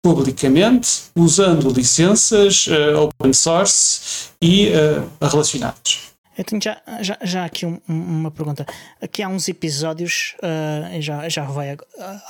publicamente 0.04 1.04
usando 1.16 1.70
licenças 1.70 2.66
uh, 2.66 3.00
open 3.00 3.32
source 3.32 4.28
e 4.40 4.68
uh, 4.68 5.26
relacionados. 5.26 6.13
Eu 6.36 6.44
tenho 6.44 6.60
já, 6.60 6.82
já, 7.00 7.18
já 7.22 7.44
aqui 7.44 7.64
um, 7.64 7.80
uma 7.88 8.30
pergunta. 8.30 8.66
Aqui 9.00 9.22
há 9.22 9.28
uns 9.28 9.48
episódios, 9.48 10.34
uh, 10.38 11.00
já, 11.00 11.28
já 11.28 11.44
vai 11.44 11.76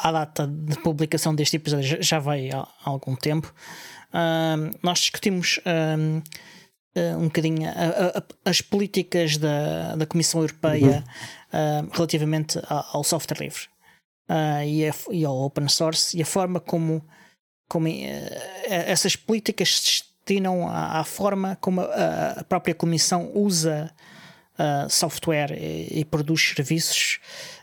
a, 0.02 0.12
data 0.12 0.46
de 0.46 0.78
publicação 0.78 1.34
deste 1.34 1.56
episódio 1.56 1.86
já, 1.86 2.00
já 2.00 2.18
vai 2.18 2.50
há, 2.50 2.60
há 2.60 2.90
algum 2.90 3.16
tempo. 3.16 3.52
Uh, 4.10 4.76
nós 4.82 5.00
discutimos 5.00 5.58
uh, 5.58 6.22
um 7.18 7.24
bocadinho 7.24 7.68
a, 7.68 8.18
a, 8.18 8.50
as 8.50 8.60
políticas 8.60 9.36
da, 9.36 9.96
da 9.96 10.06
Comissão 10.06 10.40
Europeia 10.42 11.02
uhum. 11.52 11.88
relativamente 11.92 12.60
ao, 12.68 12.98
ao, 12.98 13.04
software 13.04 13.40
livre 13.40 13.64
e, 14.64 14.86
a, 14.86 14.94
e, 15.10 15.24
ao 15.24 15.36
open 15.40 15.66
source 15.66 16.16
e 16.16 16.22
a 16.22 16.24
forma 16.24 16.60
como, 16.60 17.04
como 17.68 17.88
essas 18.68 19.16
políticas 19.16 19.80
se 19.80 20.04
destinam 20.24 20.68
à, 20.68 21.00
à 21.00 21.04
forma 21.04 21.56
como 21.60 21.80
a, 21.80 22.40
a, 22.40 22.44
própria 22.44 22.74
Comissão 22.74 23.30
usa 23.34 23.90
uh, 24.58 24.88
software 24.88 25.52
e, 25.52 26.00
e, 26.00 26.04
produz 26.04 26.54
serviços 26.54 27.20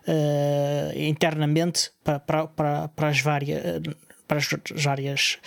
uh, 0.08 0.98
internamente 1.00 1.92
para, 2.04 2.20
para, 2.20 2.88
para 2.88 3.08
as 3.08 3.20
várias 3.20 3.62
para 4.28 4.38
as 4.38 4.48
várias 4.82 5.40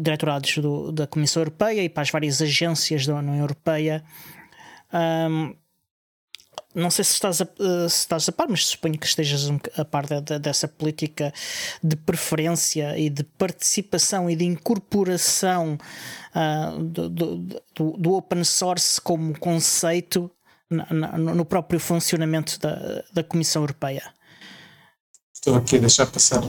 diretorados 0.00 0.56
do, 0.56 0.90
da 0.90 1.06
Comissão 1.06 1.42
Europeia 1.42 1.82
e 1.82 1.88
para 1.90 2.02
as 2.02 2.10
várias 2.10 2.40
agências 2.40 3.06
da 3.06 3.16
União 3.16 3.36
Europeia. 3.36 4.02
Um, 4.90 5.54
não 6.74 6.90
sei 6.90 7.04
se 7.04 7.12
estás, 7.12 7.40
a, 7.40 7.44
eh, 7.44 7.88
se 7.88 7.98
estás 7.98 8.28
a 8.28 8.32
par, 8.32 8.48
mas 8.48 8.66
suponho 8.66 8.98
que 8.98 9.06
estejas 9.06 9.50
a 9.76 9.84
par 9.84 10.06
de, 10.06 10.38
dessa 10.38 10.66
política 10.66 11.32
de 11.82 11.96
preferência 11.96 12.98
e 12.98 13.10
de 13.10 13.22
participação 13.24 14.30
e 14.30 14.36
de 14.36 14.44
incorporação 14.44 15.78
uh, 16.34 16.82
do, 16.82 17.08
do, 17.08 17.36
do, 17.74 18.12
open 18.14 18.44
source 18.44 19.00
como 19.00 19.38
conceito 19.38 20.30
na, 20.70 20.86
na, 20.90 21.18
no 21.18 21.44
próprio 21.44 21.78
funcionamento 21.78 22.58
da, 22.58 23.04
da 23.12 23.22
Comissão 23.22 23.62
Europeia. 23.62 24.02
Estou 25.34 25.56
aqui 25.56 25.76
a 25.76 25.80
deixar 25.80 26.06
passar 26.06 26.40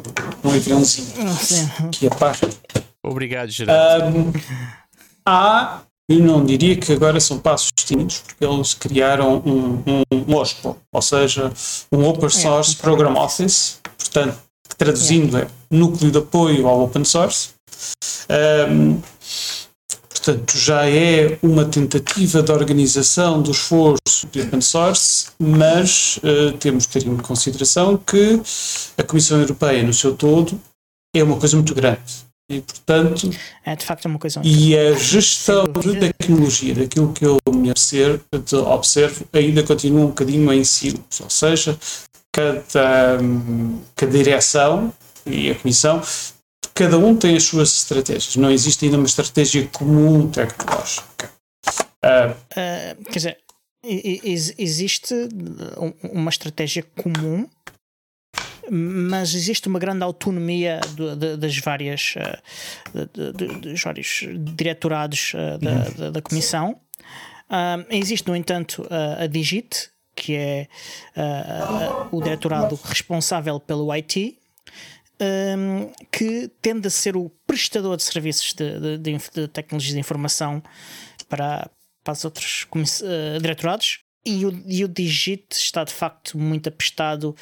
um 0.43 0.49
aviãozinho 0.49 1.07
que 1.91 2.07
é 2.07 2.09
par. 2.09 2.37
Obrigado, 3.01 3.49
Gerardo. 3.49 4.17
Um, 4.17 4.33
há 5.25 5.81
e 6.09 6.17
não 6.17 6.45
diria 6.45 6.75
que 6.75 6.91
agora 6.91 7.19
são 7.19 7.39
passos 7.39 7.71
tímidos, 7.83 8.19
porque 8.19 8.45
eles 8.45 8.73
criaram 8.73 9.41
um, 9.45 9.83
um, 9.85 10.25
um 10.29 10.35
OSPO, 10.35 10.77
ou 10.91 11.01
seja, 11.01 11.51
um 11.91 12.05
Open 12.07 12.25
é, 12.25 12.29
Source 12.29 12.75
Program 12.75 13.15
Office, 13.15 13.79
portanto, 13.97 14.37
traduzindo 14.77 15.37
é. 15.37 15.41
é 15.41 15.47
núcleo 15.71 16.11
de 16.11 16.17
apoio 16.17 16.67
ao 16.67 16.83
open 16.83 17.03
source. 17.03 17.49
Um, 18.69 19.01
portanto, 20.09 20.57
já 20.57 20.89
é 20.89 21.37
uma 21.41 21.65
tentativa 21.65 22.41
de 22.41 22.51
organização 22.51 23.41
do 23.41 23.51
esforço 23.51 24.27
de 24.31 24.41
open 24.41 24.61
source, 24.61 25.27
mas 25.39 26.17
uh, 26.17 26.57
temos 26.57 26.85
que 26.85 26.99
ter 26.99 27.07
em 27.07 27.17
consideração 27.17 27.97
que 27.97 28.41
a 28.97 29.03
Comissão 29.03 29.39
Europeia, 29.39 29.83
no 29.83 29.93
seu 29.93 30.15
todo, 30.15 30.59
é 31.15 31.23
uma 31.23 31.37
coisa 31.37 31.55
muito 31.55 31.75
grande. 31.75 32.01
E, 32.49 32.59
portanto, 32.59 33.29
é 33.65 33.75
de 33.75 33.85
facto 33.85 34.05
uma 34.05 34.19
coisa 34.19 34.41
E 34.43 34.77
a 34.77 34.93
gestão 34.95 35.63
de 35.63 35.99
tecnologia, 35.99 36.75
daquilo 36.75 37.13
que 37.13 37.25
eu 37.25 37.37
me 37.53 37.71
observo, 37.71 39.25
ainda 39.31 39.63
continua 39.63 40.01
um 40.01 40.07
bocadinho 40.07 40.51
em 40.51 40.63
silos. 40.63 41.21
Ou 41.21 41.29
seja, 41.29 41.77
cada, 42.33 43.17
cada 43.95 44.11
direção 44.11 44.93
e 45.25 45.51
a 45.51 45.55
comissão, 45.55 46.01
cada 46.73 46.97
um 46.97 47.15
tem 47.15 47.37
as 47.37 47.43
suas 47.43 47.73
estratégias. 47.77 48.35
Não 48.35 48.51
existe 48.51 48.85
ainda 48.85 48.97
uma 48.97 49.07
estratégia 49.07 49.67
comum 49.71 50.29
tecnológica. 50.29 51.31
Uh, 52.03 52.31
uh, 52.31 53.03
quer 53.05 53.13
dizer, 53.15 53.37
existe 53.85 55.13
uma 56.11 56.29
estratégia 56.29 56.83
comum 56.97 57.47
mas 58.71 59.33
existe 59.33 59.67
uma 59.67 59.79
grande 59.79 60.03
autonomia 60.03 60.79
de, 60.95 61.15
de, 61.15 61.37
das 61.37 61.57
várias 61.57 62.15
uh, 62.15 63.09
de, 63.33 63.47
dos 63.59 63.81
vários 63.81 64.25
diretorados 64.55 65.33
da, 65.33 65.71
uhum. 65.71 65.93
da, 65.97 66.09
da, 66.11 66.21
comissão. 66.21 66.79
Uh, 67.49 67.85
existe, 67.89 68.27
no 68.27 68.35
entanto, 68.35 68.87
a 69.19 69.27
Digit, 69.27 69.89
que 70.15 70.35
é 70.35 70.67
o 72.11 72.21
diretorado 72.21 72.79
responsável 72.83 73.59
pelo 73.59 73.91
IT, 73.93 74.37
um, 75.21 75.91
que 76.11 76.49
tende 76.61 76.87
a 76.87 76.89
ser 76.89 77.15
o 77.15 77.29
prestador 77.45 77.97
de 77.97 78.03
serviços 78.03 78.53
de, 78.53 78.97
de, 78.97 79.17
de 79.17 79.47
tecnologias 79.47 79.93
de 79.93 79.99
informação 79.99 80.61
para, 81.29 81.69
para 82.03 82.13
os 82.13 82.25
outros 82.25 82.65
uh, 83.01 83.39
diretorados 83.41 83.99
e 84.25 84.45
o, 84.45 84.63
e 84.65 84.85
o 84.85 84.87
Digit 84.87 85.45
está 85.51 85.83
de 85.83 85.93
facto 85.93 86.37
muito 86.37 86.69
apestado. 86.69 87.35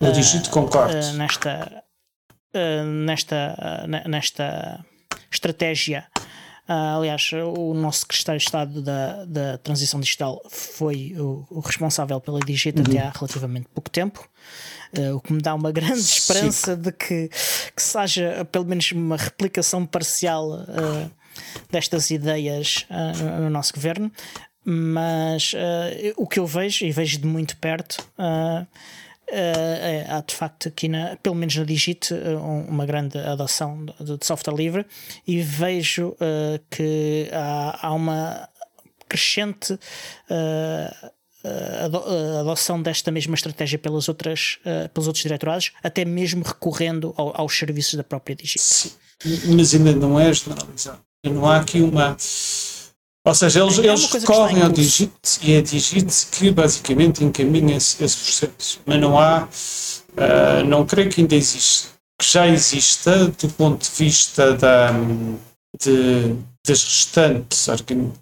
O 0.00 0.06
uh, 0.06 0.12
Digit 0.12 0.50
concordo. 0.50 0.94
Uh, 0.94 1.12
nesta, 1.12 1.84
uh, 2.54 2.84
nesta, 2.84 3.86
nesta 4.08 4.84
estratégia. 5.30 6.06
aliás, 6.66 7.30
o 7.32 7.74
nosso 7.74 8.00
secretário 8.00 8.38
de 8.38 8.44
Estado 8.44 8.82
da, 8.82 9.24
da 9.26 9.58
Transição 9.58 10.00
Digital 10.00 10.42
foi 10.50 11.14
o, 11.16 11.46
o 11.50 11.60
responsável 11.60 12.20
pela 12.20 12.40
Digit 12.40 12.78
uhum. 12.78 12.84
até 12.88 12.98
há 12.98 13.10
relativamente 13.10 13.68
pouco 13.72 13.90
tempo. 13.90 14.28
o 15.14 15.20
que 15.20 15.32
me 15.32 15.40
dá 15.40 15.54
uma 15.54 15.70
grande 15.70 16.00
esperança 16.00 16.74
Sim. 16.74 16.82
de 16.82 16.92
que, 16.92 17.28
que 17.76 17.82
seja 17.82 18.44
pelo 18.50 18.64
menos 18.64 18.90
uma 18.92 19.16
replicação 19.16 19.86
parcial 19.86 20.64
destas 21.70 22.10
ideias 22.10 22.86
no 23.40 23.50
nosso 23.50 23.74
governo 23.74 24.10
mas 24.64 25.52
uh, 25.52 26.14
o 26.16 26.26
que 26.26 26.38
eu 26.38 26.46
vejo, 26.46 26.84
e 26.84 26.90
vejo 26.90 27.18
de 27.18 27.26
muito 27.26 27.56
perto, 27.56 27.98
uh, 28.18 28.66
Uh, 29.26 30.04
há 30.08 30.20
de 30.20 30.34
facto 30.34 30.68
aqui, 30.68 30.86
na, 30.86 31.16
pelo 31.16 31.34
menos 31.34 31.56
na 31.56 31.64
Digit, 31.64 32.12
uma 32.68 32.84
grande 32.84 33.18
adoção 33.18 33.86
de, 33.98 34.18
software 34.24 34.54
livre 34.54 34.86
e 35.26 35.40
vejo 35.40 36.08
uh, 36.08 36.60
que 36.70 37.30
há, 37.32 37.86
há, 37.86 37.94
uma 37.94 38.48
crescente 39.08 39.72
uh, 39.72 41.10
adoção 42.38 42.80
desta 42.82 43.10
mesma 43.10 43.34
estratégia 43.34 43.78
pelas 43.78 44.08
outras, 44.08 44.58
pelos 44.94 45.06
outros 45.06 45.22
diretorados, 45.22 45.72
até 45.82 46.02
mesmo 46.02 46.42
recorrendo 46.42 47.12
ao, 47.16 47.38
aos 47.38 47.58
serviços 47.58 47.94
da 47.94 48.04
própria 48.04 48.34
Digit. 48.34 48.62
Sim, 48.62 48.92
mas 49.54 49.74
ainda 49.74 49.94
não 49.94 50.18
é 50.18 50.32
generalizado. 50.32 51.00
Não 51.22 51.46
há 51.46 51.58
aqui 51.58 51.80
uma 51.80 52.16
ou 53.26 53.34
seja, 53.34 53.60
eles, 53.60 53.78
é 53.78 53.86
eles 53.86 54.04
recorrem 54.10 54.62
ao 54.62 54.68
Digit 54.68 55.12
e 55.42 55.54
é 55.54 55.62
Digit 55.62 56.26
que 56.30 56.50
basicamente 56.50 57.24
encaminha 57.24 57.76
esse, 57.76 58.04
esse 58.04 58.16
processo. 58.18 58.80
Mas 58.84 59.00
não 59.00 59.18
há, 59.18 59.44
uh, 59.48 60.64
não 60.66 60.84
creio 60.84 61.08
que 61.08 61.22
ainda 61.22 61.34
existe, 61.34 61.88
que 62.20 62.30
já 62.30 62.46
exista 62.46 63.28
do 63.28 63.48
ponto 63.50 63.82
de 63.82 63.90
vista 63.96 64.52
da, 64.54 64.90
de, 65.80 66.36
das 66.66 66.84
restantes, 66.84 67.66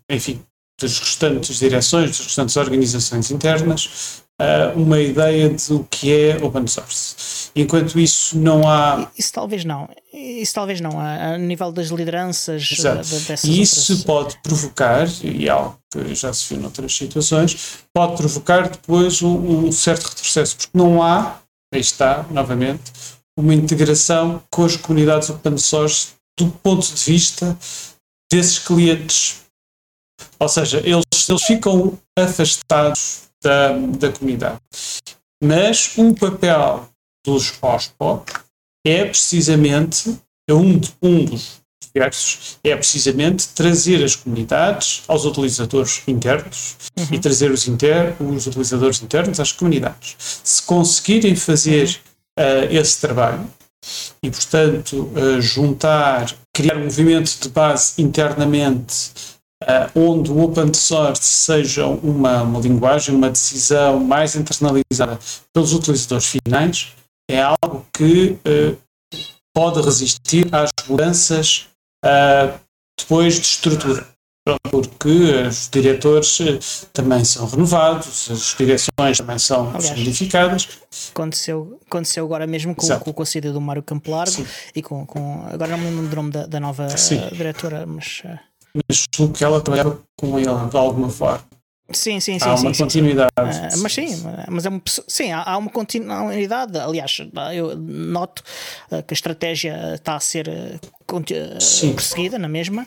enfim, 0.08 0.40
das 0.80 0.98
restantes 1.00 1.58
direções, 1.58 2.10
das 2.10 2.20
restantes 2.20 2.56
organizações 2.56 3.30
internas, 3.32 4.21
uh, 4.40 4.78
uma 4.80 5.00
ideia 5.00 5.50
do 5.50 5.84
que 5.90 6.12
é 6.12 6.36
open 6.44 6.66
source. 6.66 7.50
Enquanto 7.54 7.98
isso 7.98 8.38
não 8.38 8.68
há. 8.68 9.10
Isso 9.18 9.32
talvez 9.32 9.64
não. 9.64 9.88
Isso 10.12 10.54
talvez 10.54 10.80
não. 10.80 10.98
A, 10.98 11.36
nível 11.36 11.70
das 11.70 11.88
lideranças 11.88 12.68
dessas 12.68 13.44
E 13.44 13.60
isso 13.60 13.92
outras... 13.92 14.04
pode 14.04 14.38
provocar, 14.42 15.06
e 15.22 15.46
é 15.46 15.50
algo 15.50 15.78
que 15.90 16.14
já 16.14 16.32
se 16.32 16.52
viu 16.54 16.62
noutras 16.62 16.94
situações, 16.94 17.78
pode 17.92 18.16
provocar 18.16 18.68
depois 18.68 19.22
um, 19.22 19.66
um 19.66 19.72
certo 19.72 20.06
retrocesso, 20.06 20.56
porque 20.56 20.70
não 20.76 21.02
há, 21.02 21.38
aí 21.72 21.80
está, 21.80 22.24
novamente, 22.30 22.90
uma 23.38 23.54
integração 23.54 24.42
com 24.50 24.64
as 24.64 24.76
comunidades 24.76 25.30
open 25.30 25.58
source 25.58 26.08
do 26.38 26.50
ponto 26.50 26.86
de 26.86 27.02
vista 27.04 27.56
desses 28.30 28.58
clientes. 28.58 29.42
Ou 30.38 30.48
seja, 30.48 30.78
eles, 30.78 31.04
eles 31.28 31.42
ficam 31.42 31.98
afastados 32.18 33.31
da, 33.42 33.72
da 33.72 34.12
comunidade. 34.12 34.60
Mas 35.42 35.92
o 35.96 36.14
papel 36.14 36.88
dos 37.24 37.52
OSPO 37.60 38.24
é 38.86 39.04
precisamente, 39.04 40.16
é 40.48 40.54
um, 40.54 40.80
um 41.02 41.24
dos 41.24 41.62
diversos, 41.94 42.58
é 42.64 42.74
precisamente 42.74 43.48
trazer 43.48 44.02
as 44.02 44.16
comunidades 44.16 45.02
aos 45.06 45.24
utilizadores 45.24 46.02
internos 46.06 46.76
uhum. 46.98 47.06
e 47.10 47.18
trazer 47.18 47.50
os, 47.50 47.68
inter, 47.68 48.14
os 48.20 48.46
utilizadores 48.46 49.02
internos 49.02 49.38
às 49.38 49.52
comunidades. 49.52 50.16
Se 50.42 50.62
conseguirem 50.62 51.36
fazer 51.36 52.00
uh, 52.38 52.72
esse 52.72 53.00
trabalho, 53.00 53.46
e, 54.22 54.30
portanto, 54.30 55.12
uh, 55.16 55.40
juntar, 55.40 56.32
criar 56.52 56.76
um 56.76 56.84
movimento 56.84 57.36
de 57.40 57.48
base 57.48 58.00
internamente 58.00 59.10
onde 59.94 60.30
o 60.30 60.42
open 60.42 60.72
source 60.74 61.22
seja 61.22 61.86
uma, 61.86 62.42
uma 62.42 62.60
linguagem, 62.60 63.14
uma 63.14 63.30
decisão 63.30 64.00
mais 64.00 64.34
internalizada 64.36 65.18
pelos 65.52 65.72
utilizadores 65.72 66.26
finais, 66.26 66.92
é 67.30 67.40
algo 67.42 67.86
que 67.92 68.38
uh, 68.46 68.76
pode 69.54 69.80
resistir 69.80 70.48
às 70.52 70.70
mudanças 70.88 71.68
uh, 72.04 72.58
depois 72.98 73.34
de 73.34 73.46
estrutura. 73.46 74.12
Porque 74.72 75.08
os 75.46 75.68
diretores 75.70 76.86
também 76.92 77.24
são 77.24 77.46
renovados, 77.46 78.28
as 78.28 78.56
direções 78.58 79.18
também 79.18 79.38
são 79.38 79.70
modificadas. 79.70 80.68
Aconteceu, 81.10 81.78
aconteceu 81.86 82.24
agora 82.24 82.44
mesmo 82.44 82.74
com, 82.74 82.88
com 82.98 83.10
o 83.10 83.14
conselho 83.14 83.52
do 83.52 83.60
Mário 83.60 83.84
Campo 83.84 84.10
Largo 84.10 84.32
Sim. 84.32 84.46
e 84.74 84.82
com, 84.82 85.06
com. 85.06 85.46
Agora 85.46 85.76
não 85.76 85.78
me 85.78 85.90
lembro 85.90 86.12
o 86.12 86.16
nome 86.16 86.32
da, 86.32 86.46
da 86.46 86.58
nova 86.58 86.88
diretora, 87.32 87.86
mas 87.86 88.24
mas 88.74 89.04
julgo 89.14 89.34
que 89.34 89.44
ela 89.44 89.60
trabalhava 89.60 89.98
com 90.18 90.38
ele 90.38 90.46
de 90.46 90.76
alguma 90.76 91.08
forma. 91.08 91.51
Sim, 91.92 92.20
sim, 92.20 92.38
sim. 92.38 92.44
Há 92.44 92.54
uma 92.54 92.74
sim, 92.74 92.82
continuidade. 92.82 93.30
Sim. 93.52 93.78
Uh, 93.78 93.82
mas 93.82 93.92
sim, 93.92 94.24
mas 94.48 94.66
é 94.66 94.68
uma, 94.68 94.82
sim, 94.86 95.32
há, 95.32 95.56
uma 95.56 95.70
continuidade. 95.70 96.78
Aliás, 96.78 97.18
eu 97.54 97.76
noto 97.76 98.42
uh, 98.90 99.02
que 99.02 99.12
a 99.12 99.16
estratégia 99.16 99.94
está 99.94 100.16
a 100.16 100.20
ser 100.20 100.48
uh, 100.48 101.92
perseguida 101.94 102.38
na 102.38 102.48
mesma 102.48 102.86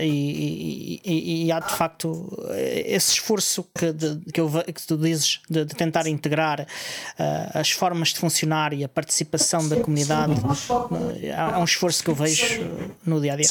e, 0.00 1.00
e, 1.04 1.44
e, 1.44 1.52
há 1.52 1.60
de 1.60 1.72
facto 1.72 2.36
esse 2.84 3.12
esforço 3.12 3.64
que, 3.78 3.92
de, 3.92 4.18
que, 4.32 4.40
eu, 4.40 4.50
que 4.50 4.86
tu 4.86 4.96
dizes 4.96 5.40
de, 5.48 5.66
de 5.66 5.74
tentar 5.74 6.08
integrar 6.08 6.66
as 7.54 7.70
formas 7.70 8.08
de 8.08 8.18
funcionar 8.18 8.72
e 8.72 8.82
a 8.82 8.88
participação 8.88 9.68
da 9.68 9.76
comunidade. 9.76 10.32
é 11.22 11.58
um 11.58 11.64
esforço 11.64 12.02
que 12.02 12.10
eu 12.10 12.14
vejo 12.14 12.66
no 13.04 13.20
dia 13.20 13.34
a 13.34 13.36
dia. 13.36 13.50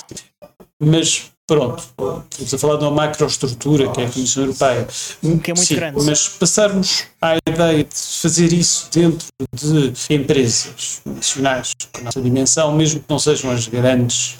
Mas 0.79 1.31
pronto, 1.47 1.83
estamos 2.31 2.53
a 2.53 2.57
falar 2.57 2.77
de 2.77 2.83
uma 2.85 2.91
macroestrutura 2.91 3.91
que 3.91 4.01
é 4.01 4.05
a 4.05 4.09
Comissão 4.09 4.43
Europeia. 4.43 4.87
Que 5.21 5.51
é 5.51 5.53
muito 5.53 5.57
Sim, 5.57 5.75
grande. 5.75 6.03
Mas 6.03 6.27
passarmos 6.27 7.05
à 7.21 7.37
ideia 7.47 7.83
de 7.83 7.95
fazer 7.95 8.51
isso 8.51 8.89
dentro 8.91 9.27
de 9.53 9.93
empresas 10.13 11.01
nacionais 11.05 11.73
com 11.93 12.01
a 12.01 12.03
nossa 12.05 12.21
dimensão, 12.21 12.75
mesmo 12.75 12.99
que 12.99 13.05
não 13.09 13.19
sejam 13.19 13.51
as 13.51 13.67
grandes, 13.67 14.35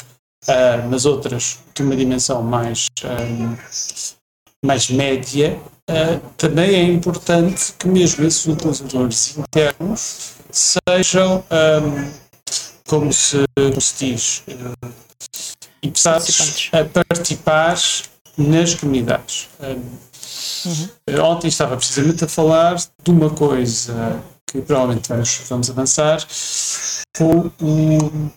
uh, 0.48 0.88
mas 0.90 1.06
outras 1.06 1.60
de 1.74 1.84
uma 1.84 1.96
dimensão 1.96 2.42
mais, 2.42 2.88
um, 3.04 3.56
mais 4.66 4.90
média, 4.90 5.60
uh, 5.90 6.20
também 6.38 6.76
é 6.76 6.84
importante 6.84 7.74
que 7.78 7.88
mesmo 7.88 8.26
esses 8.26 8.46
utilizadores 8.48 9.38
internos 9.38 10.34
sejam, 10.52 11.44
um, 11.52 12.12
como, 12.88 13.14
se, 13.14 13.44
como 13.56 13.82
se 13.82 14.06
diz, 14.06 14.44
uh, 14.48 15.05
interessados 15.88 16.70
a 16.72 17.04
participar 17.04 17.78
nas 18.38 18.74
comunidades. 18.76 19.48
Uhum. 20.66 20.90
Ontem 21.24 21.48
estava 21.48 21.78
precisamente 21.78 22.24
a 22.24 22.28
falar 22.28 22.76
de 22.76 23.12
uma 23.12 23.30
coisa 23.30 24.22
que 24.46 24.62
provavelmente 24.62 25.10
vamos, 25.10 25.42
vamos 25.50 25.70
avançar 25.70 26.26
com, 27.18 27.52
o, 27.62 28.32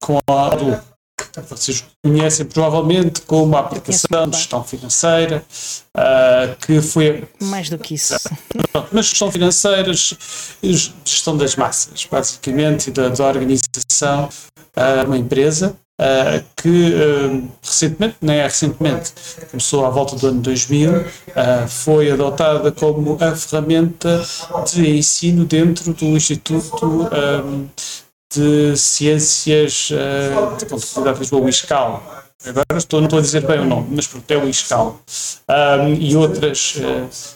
com 0.00 0.18
a 0.28 0.46
ADU. 0.46 0.80
Vocês 1.48 1.84
conhecem 2.04 2.44
provavelmente 2.46 3.22
como 3.22 3.56
a 3.56 3.60
aplicação 3.60 4.28
de 4.28 4.36
gestão 4.36 4.64
financeira, 4.64 5.44
uh, 5.96 6.56
que 6.56 6.80
foi. 6.82 7.28
Mais 7.40 7.70
do 7.70 7.78
que 7.78 7.94
isso. 7.94 8.14
Mas 8.90 9.06
gestão 9.06 9.30
financeira, 9.30 9.92
gestão 11.04 11.36
das 11.36 11.56
massas, 11.56 12.06
basicamente, 12.10 12.90
da, 12.90 13.08
da 13.08 13.24
organização 13.24 14.28
uh, 14.76 15.06
uma 15.06 15.16
empresa 15.16 15.76
uh, 16.02 16.44
que 16.56 16.68
uh, 16.68 17.48
recentemente, 17.62 18.16
nem 18.20 18.38
é 18.38 18.44
recentemente, 18.44 19.12
começou 19.50 19.86
à 19.86 19.90
volta 19.90 20.16
do 20.16 20.26
ano 20.26 20.40
2000, 20.40 20.92
uh, 20.92 21.04
foi 21.68 22.10
adotada 22.10 22.72
como 22.72 23.16
a 23.20 23.34
ferramenta 23.36 24.24
de 24.72 24.98
ensino 24.98 25.44
dentro 25.44 25.92
do 25.92 26.04
Instituto 26.04 26.86
um, 26.86 27.68
de 28.34 28.76
Ciências 28.76 29.90
de 30.58 30.66
Contabilidade 30.66 31.14
de 31.14 31.20
Lisboa, 31.20 31.42
o 31.42 31.48
ISCAL. 31.48 32.02
Agora 32.44 32.76
estou, 32.76 33.00
não 33.00 33.06
estou 33.06 33.20
a 33.20 33.22
dizer 33.22 33.46
bem 33.46 33.60
o 33.60 33.64
nome, 33.64 33.88
mas 33.92 34.06
pronto, 34.06 34.28
é 34.28 34.36
o 34.36 34.48
ISCAL. 34.48 35.00
Um, 35.48 35.94
e, 35.94 36.16
outras, 36.16 36.76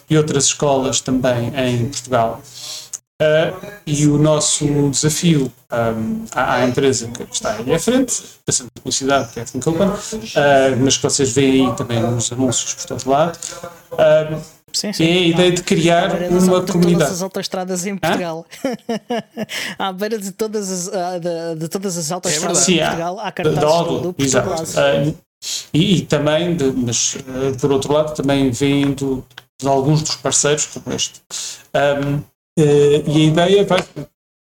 e 0.09 0.17
outras 0.17 0.45
escolas 0.45 0.99
também 0.99 1.53
em 1.55 1.85
Portugal. 1.85 2.41
Uh, 3.19 3.71
e 3.83 4.05
o 4.05 4.15
nosso 4.19 4.91
desafio 4.91 5.51
um, 5.71 6.25
à, 6.31 6.53
à, 6.53 6.67
empresa 6.67 7.07
que 7.07 7.23
está 7.33 7.53
aí 7.53 7.73
à 7.73 7.79
frente, 7.79 8.21
da 8.45 8.53
Santa 8.53 8.69
Publicidade, 8.75 9.33
que 9.33 9.39
é 9.39 9.41
a 9.41 9.45
Think 9.45 9.67
Open, 9.67 9.87
uh, 9.87 9.93
mas 10.79 10.97
que 10.97 11.03
vocês 11.03 11.31
veem 11.31 11.67
aí 11.67 11.75
também 11.75 11.99
nos 11.99 12.31
anúncios 12.31 12.75
por 12.75 12.85
todo 12.85 13.09
lado, 13.09 13.35
uh, 13.93 14.39
sim, 14.71 14.93
sim. 14.93 15.03
é 15.03 15.07
a 15.07 15.27
ideia 15.29 15.51
de 15.51 15.63
criar 15.63 16.11
uma 16.29 16.61
de 16.61 16.71
comunidade. 16.71 17.05
todas 17.05 17.11
as 17.11 17.21
autoestradas 17.23 17.85
em 17.87 17.97
Portugal. 17.97 18.45
à 19.79 19.91
beira 19.91 20.19
de 20.19 20.31
todas 20.31 20.69
as, 20.69 21.19
de, 21.19 21.55
de 21.59 21.67
todas 21.69 21.97
as 21.97 22.11
autoestradas 22.11 22.61
é 22.61 22.65
sim, 22.65 22.75
em 22.75 22.81
Portugal, 22.81 23.19
há 23.19 23.31
cartazes 23.31 23.87
do, 23.87 24.11
do 24.11 24.15
Exato. 24.19 24.63
E, 25.73 25.97
e, 25.97 26.01
também, 26.03 26.55
de, 26.55 26.71
mas 26.71 27.17
por 27.59 27.71
outro 27.71 27.91
lado, 27.91 28.13
também 28.13 28.51
vêm 28.51 28.91
do, 28.91 29.25
de 29.59 29.67
alguns 29.67 30.03
dos 30.03 30.15
parceiros, 30.17 30.67
como 30.67 30.95
este. 30.95 31.19
Um, 31.73 32.36
Uh, 32.57 33.07
e 33.07 33.17
a 33.17 33.25
ideia 33.25 33.65
vai, 33.65 33.85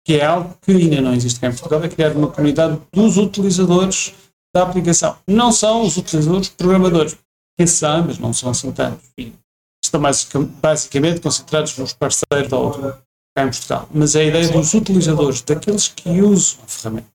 que 0.04 0.14
é 0.14 0.24
algo 0.24 0.56
que 0.62 0.72
ainda 0.72 1.00
não 1.00 1.14
existe 1.14 1.38
cá 1.38 1.48
em 1.48 1.52
Portugal, 1.52 1.84
é 1.84 1.88
criar 1.88 2.12
uma 2.12 2.28
comunidade 2.28 2.80
dos 2.92 3.18
utilizadores 3.18 4.14
da 4.54 4.62
aplicação. 4.62 5.16
Não 5.28 5.52
são 5.52 5.82
os 5.82 5.96
utilizadores 5.96 6.48
programadores, 6.48 7.16
que 7.58 7.66
são, 7.66 8.04
mas 8.04 8.18
não 8.18 8.32
são 8.32 8.50
assim 8.50 8.72
tantos. 8.72 9.06
Estão 9.84 10.00
basicamente 10.62 11.20
concentrados 11.20 11.76
nos 11.76 11.92
parceiros 11.92 12.48
da 12.48 12.56
outra 12.56 13.02
cá 13.36 13.44
em 13.44 13.50
Portugal. 13.50 13.88
Mas 13.92 14.14
é 14.14 14.22
a 14.22 14.24
ideia 14.24 14.48
dos 14.48 14.74
utilizadores, 14.74 15.42
daqueles 15.42 15.88
que 15.88 16.20
usam 16.20 16.58
a 16.64 16.66
ferramenta. 16.66 17.08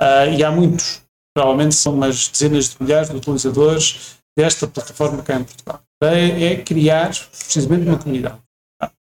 Uh, 0.00 0.34
e 0.36 0.44
há 0.44 0.50
muitos, 0.50 1.02
provavelmente 1.34 1.74
são 1.74 1.94
umas 1.94 2.28
dezenas 2.28 2.70
de 2.70 2.76
milhares 2.82 3.08
de 3.08 3.16
utilizadores 3.16 4.16
desta 4.36 4.66
plataforma 4.66 5.22
cá 5.22 5.36
em 5.36 5.44
Portugal. 5.44 5.80
É, 6.02 6.52
é 6.52 6.62
criar 6.62 7.08
precisamente 7.08 7.88
uma 7.88 7.98
comunidade. 7.98 8.38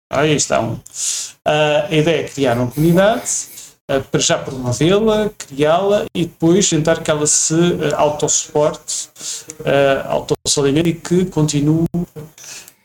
Aí 0.10 0.36
estão. 0.36 0.74
Uh, 0.74 1.88
a 1.90 1.96
ideia 1.96 2.22
é 2.22 2.24
criar 2.24 2.58
uma 2.58 2.72
comunidade, 2.72 3.30
uh, 3.92 4.02
para 4.04 4.20
já 4.20 4.38
promovê-la, 4.38 5.30
criá-la 5.38 6.06
e 6.16 6.26
depois 6.26 6.70
tentar 6.70 7.02
que 7.02 7.12
ela 7.12 7.28
se 7.28 7.54
uh, 7.54 7.96
autossuporte, 7.96 9.10
uh, 9.60 10.08
autossolimente 10.08 10.90
e 10.90 10.94
que 10.94 11.26
continue 11.26 11.86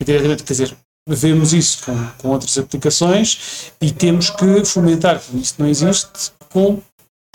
diretamente. 0.04 0.42
Quer 0.42 0.52
dizer, 0.52 0.76
vemos 1.08 1.52
isso 1.52 1.85
com, 1.85 2.06
com 2.18 2.28
outras 2.28 2.56
aplicações 2.58 3.72
e 3.80 3.90
temos 3.90 4.30
que 4.30 4.64
fomentar, 4.64 5.20
como 5.20 5.40
isso 5.40 5.54
não 5.58 5.68
existe, 5.68 6.32
com 6.50 6.80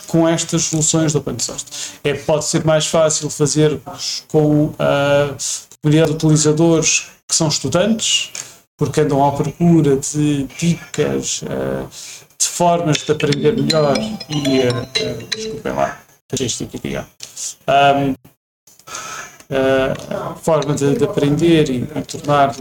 com 0.05 0.27
estas 0.27 0.63
soluções 0.63 1.11
do 1.11 1.19
open 1.19 1.37
source. 1.39 1.65
É, 2.03 2.13
pode 2.13 2.45
ser 2.45 2.63
mais 2.63 2.85
fácil 2.85 3.29
fazer 3.29 3.79
com 4.27 4.73
a 4.79 5.35
comunidade 5.81 6.11
de 6.11 6.15
utilizadores 6.15 7.07
que 7.27 7.35
são 7.35 7.47
estudantes, 7.47 8.31
porque 8.77 9.01
andam 9.01 9.25
à 9.25 9.31
procura 9.31 9.97
de 9.97 10.43
dicas, 10.59 11.41
uh, 11.41 11.89
de 12.37 12.47
formas 12.47 12.97
de 12.97 13.11
aprender 13.11 13.57
melhor. 13.57 13.97
E, 14.29 14.59
uh, 14.59 14.83
uh, 14.83 15.27
desculpem 15.35 15.73
lá, 15.73 15.99
aqui, 16.31 16.47
um, 17.67 18.11
uh, 19.49 20.35
forma 20.37 20.75
de, 20.75 20.95
de, 20.95 21.03
aprender 21.03 21.69
e, 21.69 21.83
e 21.83 22.01
tornar 22.03 22.55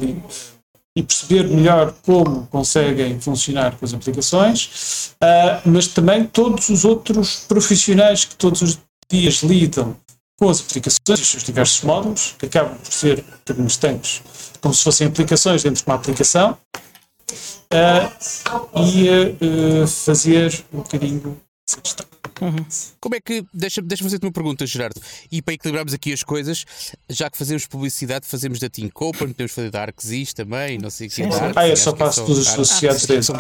e 0.97 1.03
perceber 1.03 1.47
melhor 1.49 1.93
como 2.07 2.47
conseguem 2.47 3.21
funcionar 3.21 3.77
com 3.77 3.85
as 3.85 3.93
aplicações, 3.93 5.15
mas 5.67 5.89
também 5.89 6.25
todos 6.25 6.71
os 6.71 6.87
outros 6.87 7.41
profissionais 7.41 8.25
que 8.25 8.35
todos 8.35 8.63
os 8.63 8.79
dias 9.11 9.43
lidam 9.43 9.95
com 10.39 10.49
as 10.49 10.61
aplicações 10.61 11.19
e 11.19 11.23
os 11.23 11.29
seus 11.29 11.45
diversos 11.45 11.83
módulos, 11.83 12.35
que 12.39 12.47
acabam 12.47 12.77
por 12.77 12.93
ser 12.93 13.25
termos 13.45 13.77
tanques, 13.77 14.23
como 14.61 14.75
se 14.75 14.85
fossem 14.85 15.07
aplicações 15.07 15.63
dentro 15.63 15.83
de 15.83 15.89
uma 15.89 15.97
aplicação, 15.97 16.59
uh, 17.73 18.81
e 18.81 19.09
uh, 19.11 19.87
fazer 19.87 20.65
um 20.73 20.79
bocadinho 20.79 21.41
Uhum. 22.41 22.65
Como 23.01 23.15
é 23.15 23.21
que. 23.21 23.45
Deixa-me 23.53 23.89
deixa 23.89 24.05
fazer-te 24.05 24.25
uma 24.25 24.33
pergunta, 24.33 24.67
Gerardo. 24.67 25.01
E 25.33 25.41
para 25.43 25.55
equilibrarmos 25.55 25.95
aqui 25.95 26.13
as 26.13 26.23
coisas, 26.23 26.65
já 27.09 27.31
que 27.31 27.37
fazemos 27.37 27.67
publicidade, 27.67 28.27
fazemos 28.27 28.59
da 28.61 28.69
Team 28.69 28.89
Copen, 28.89 29.29
podemos 29.33 29.53
fazer 29.53 29.71
da 29.71 29.83
Arxis 29.83 30.33
também, 30.33 30.79
não 30.79 30.91
sei 30.91 31.09
o 31.09 31.11
que. 31.11 31.23
Ah, 31.57 31.67
eu 31.67 31.77
só 31.77 31.93
passo 31.93 32.25
todos 32.25 32.39
os 32.39 32.49
associados 32.49 33.07
dentro. 33.07 33.35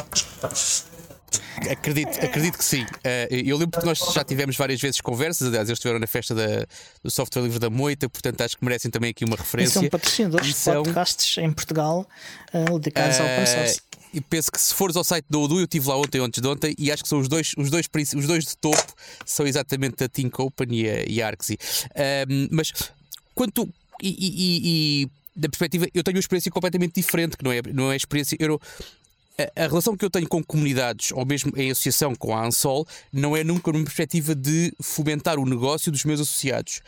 Acredito, 1.70 2.24
acredito 2.24 2.58
que 2.58 2.64
sim. 2.64 2.82
Uh, 2.82 3.34
eu 3.44 3.56
lembro 3.56 3.80
que 3.80 3.86
nós 3.86 3.98
já 3.98 4.22
tivemos 4.22 4.56
várias 4.56 4.80
vezes 4.80 5.00
conversas, 5.00 5.48
aliás, 5.48 5.68
eles 5.68 5.78
estiveram 5.78 5.98
na 5.98 6.06
festa 6.06 6.34
da, 6.34 6.66
do 7.02 7.10
software 7.10 7.42
livre 7.42 7.58
da 7.58 7.70
Moita, 7.70 8.08
portanto 8.08 8.40
acho 8.42 8.56
que 8.56 8.64
merecem 8.64 8.90
também 8.90 9.10
aqui 9.10 9.24
uma 9.24 9.36
referência. 9.36 9.78
E 9.78 9.82
são 9.82 9.88
patrocinadores 9.88 10.46
de 10.46 10.54
são... 10.54 10.82
podcasts 10.82 11.38
em 11.38 11.52
Portugal 11.52 12.06
uh, 12.52 12.78
dedicados 12.78 13.18
uh, 13.18 13.22
ao 13.22 13.28
open 13.28 13.46
source. 13.46 13.80
E 14.14 14.20
penso 14.20 14.50
que 14.50 14.60
se 14.60 14.72
fores 14.72 14.96
ao 14.96 15.04
site 15.04 15.26
do 15.28 15.42
Udu, 15.42 15.58
eu 15.58 15.64
estive 15.64 15.88
lá 15.88 15.96
ontem, 15.96 16.20
antes 16.20 16.40
de 16.40 16.48
ontem, 16.48 16.74
e 16.78 16.90
acho 16.90 17.02
que 17.02 17.08
são 17.08 17.18
os 17.18 17.28
dois, 17.28 17.52
os 17.56 17.70
dois, 17.70 17.86
os 18.14 18.26
dois 18.26 18.44
de 18.44 18.56
topo, 18.56 18.94
são 19.24 19.46
exatamente 19.46 20.04
a 20.04 20.08
Think 20.08 20.40
Open 20.40 20.68
e 20.70 20.88
a, 20.88 21.04
e 21.06 21.22
a 21.22 21.26
Arxi. 21.26 21.58
mas 22.50 22.72
quanto. 23.34 23.68
E, 24.02 24.08
e, 24.08 25.02
e, 25.02 25.10
da 25.34 25.48
perspectiva, 25.48 25.86
eu 25.92 26.02
tenho 26.02 26.16
uma 26.16 26.20
experiência 26.20 26.50
completamente 26.50 26.94
diferente, 26.94 27.36
que 27.36 27.44
não 27.44 27.52
é, 27.52 27.60
não 27.72 27.92
é 27.92 27.96
experiência. 27.96 28.36
Eu, 28.40 28.58
a, 29.56 29.66
relação 29.66 29.96
que 29.96 30.04
eu 30.04 30.10
tenho 30.10 30.28
com 30.28 30.42
comunidades, 30.42 31.12
ou 31.12 31.24
mesmo 31.26 31.52
em 31.56 31.70
associação 31.70 32.14
com 32.14 32.34
a 32.34 32.46
Ansol, 32.46 32.86
não 33.12 33.36
é 33.36 33.44
nunca 33.44 33.70
numa 33.70 33.84
perspectiva 33.84 34.34
de 34.34 34.72
fomentar 34.80 35.38
o 35.38 35.46
negócio 35.46 35.92
dos 35.92 36.04
meus 36.04 36.20
associados. 36.20 36.80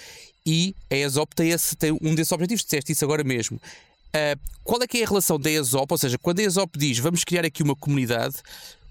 E 0.46 0.74
a 0.90 0.96
ESOP 0.96 1.34
tem, 1.34 1.50
esse, 1.50 1.76
tem 1.76 1.92
um 2.00 2.14
desses 2.14 2.32
objetivos, 2.32 2.64
disseste 2.64 2.92
isso 2.92 3.04
agora 3.04 3.22
mesmo. 3.22 3.60
Uh, 4.08 4.40
qual 4.64 4.82
é 4.82 4.86
que 4.86 4.98
é 4.98 5.04
a 5.04 5.08
relação 5.08 5.38
da 5.38 5.50
ESOP? 5.50 5.92
Ou 5.92 5.98
seja, 5.98 6.16
quando 6.16 6.40
a 6.40 6.42
ESOP 6.42 6.78
diz 6.78 6.98
vamos 6.98 7.22
criar 7.24 7.44
aqui 7.44 7.62
uma 7.62 7.76
comunidade, 7.76 8.36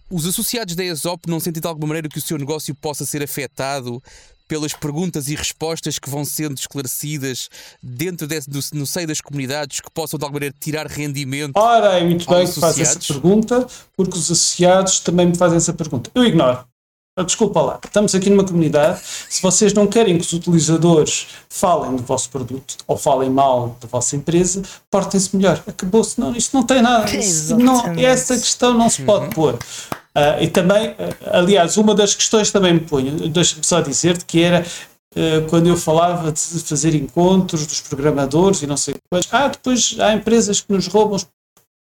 os 0.09 0.25
associados 0.25 0.75
da 0.75 0.83
ESOP 0.83 1.27
não 1.27 1.39
sentem 1.39 1.59
de 1.59 1.67
alguma 1.67 1.87
maneira 1.87 2.07
que 2.07 2.19
o 2.19 2.21
seu 2.21 2.37
negócio 2.37 2.73
possa 2.75 3.05
ser 3.05 3.23
afetado 3.23 4.01
pelas 4.47 4.73
perguntas 4.73 5.27
e 5.27 5.35
respostas 5.35 5.99
que 5.99 6.09
vão 6.09 6.23
sendo 6.23 6.57
esclarecidas 6.57 7.49
dentro 7.81 8.27
desse, 8.27 8.49
do, 8.49 8.59
no 8.73 8.85
seio 8.85 9.07
das 9.07 9.21
comunidades 9.21 9.81
que 9.81 9.91
possam 9.91 10.17
de 10.17 10.23
alguma 10.23 10.37
maneira 10.37 10.55
tirar 10.59 10.87
rendimento. 10.87 11.55
Ora, 11.55 11.99
é 11.99 12.03
muito 12.03 12.29
bem 12.29 12.47
que 12.47 12.59
faz 12.59 12.79
essa 12.79 12.99
pergunta, 12.99 13.67
porque 13.95 14.17
os 14.17 14.25
associados 14.25 14.99
também 14.99 15.27
me 15.27 15.35
fazem 15.35 15.57
essa 15.57 15.73
pergunta. 15.73 16.09
Eu 16.13 16.23
ignoro. 16.23 16.65
Ah, 17.19 17.23
desculpa 17.23 17.59
lá, 17.61 17.79
estamos 17.83 18.13
aqui 18.13 18.29
numa 18.29 18.43
comunidade. 18.43 19.01
Se 19.27 19.41
vocês 19.41 19.73
não 19.73 19.87
querem 19.87 20.19
que 20.19 20.23
os 20.23 20.33
utilizadores 20.33 21.25
falem 21.49 21.95
do 21.95 22.03
vosso 22.03 22.29
produto 22.29 22.77
ou 22.85 22.95
falem 22.95 23.27
mal 23.27 23.75
da 23.81 23.87
vossa 23.87 24.15
empresa, 24.15 24.61
portem-se 24.91 25.35
melhor. 25.35 25.63
Acabou-se. 25.65 26.19
Não, 26.19 26.35
isto 26.35 26.55
não 26.55 26.63
tem 26.63 26.79
nada. 26.79 27.11
não, 27.57 27.87
essa 27.97 28.37
questão 28.37 28.75
não 28.75 28.87
se 28.87 29.01
pode 29.01 29.25
uhum. 29.25 29.29
pôr. 29.31 29.59
Uh, 30.17 30.41
e 30.41 30.47
também, 30.47 30.89
uh, 30.89 30.95
aliás, 31.31 31.77
uma 31.77 31.93
das 31.93 32.15
questões 32.15 32.49
também 32.49 32.73
me 32.73 32.79
punha, 32.79 33.11
deixa-me 33.29 33.63
só 33.63 33.81
dizer-te 33.81 34.25
que 34.25 34.41
era 34.41 34.65
uh, 35.15 35.47
quando 35.47 35.67
eu 35.67 35.77
falava 35.77 36.31
de 36.31 36.41
fazer 36.61 36.95
encontros 36.95 37.67
dos 37.67 37.81
programadores 37.81 38.63
e 38.63 38.67
não 38.67 38.75
sei 38.75 38.95
quantos, 39.11 39.31
ah, 39.31 39.47
depois 39.47 39.95
há 39.99 40.13
empresas 40.13 40.59
que 40.59 40.73
nos 40.73 40.87
roubam. 40.87 41.19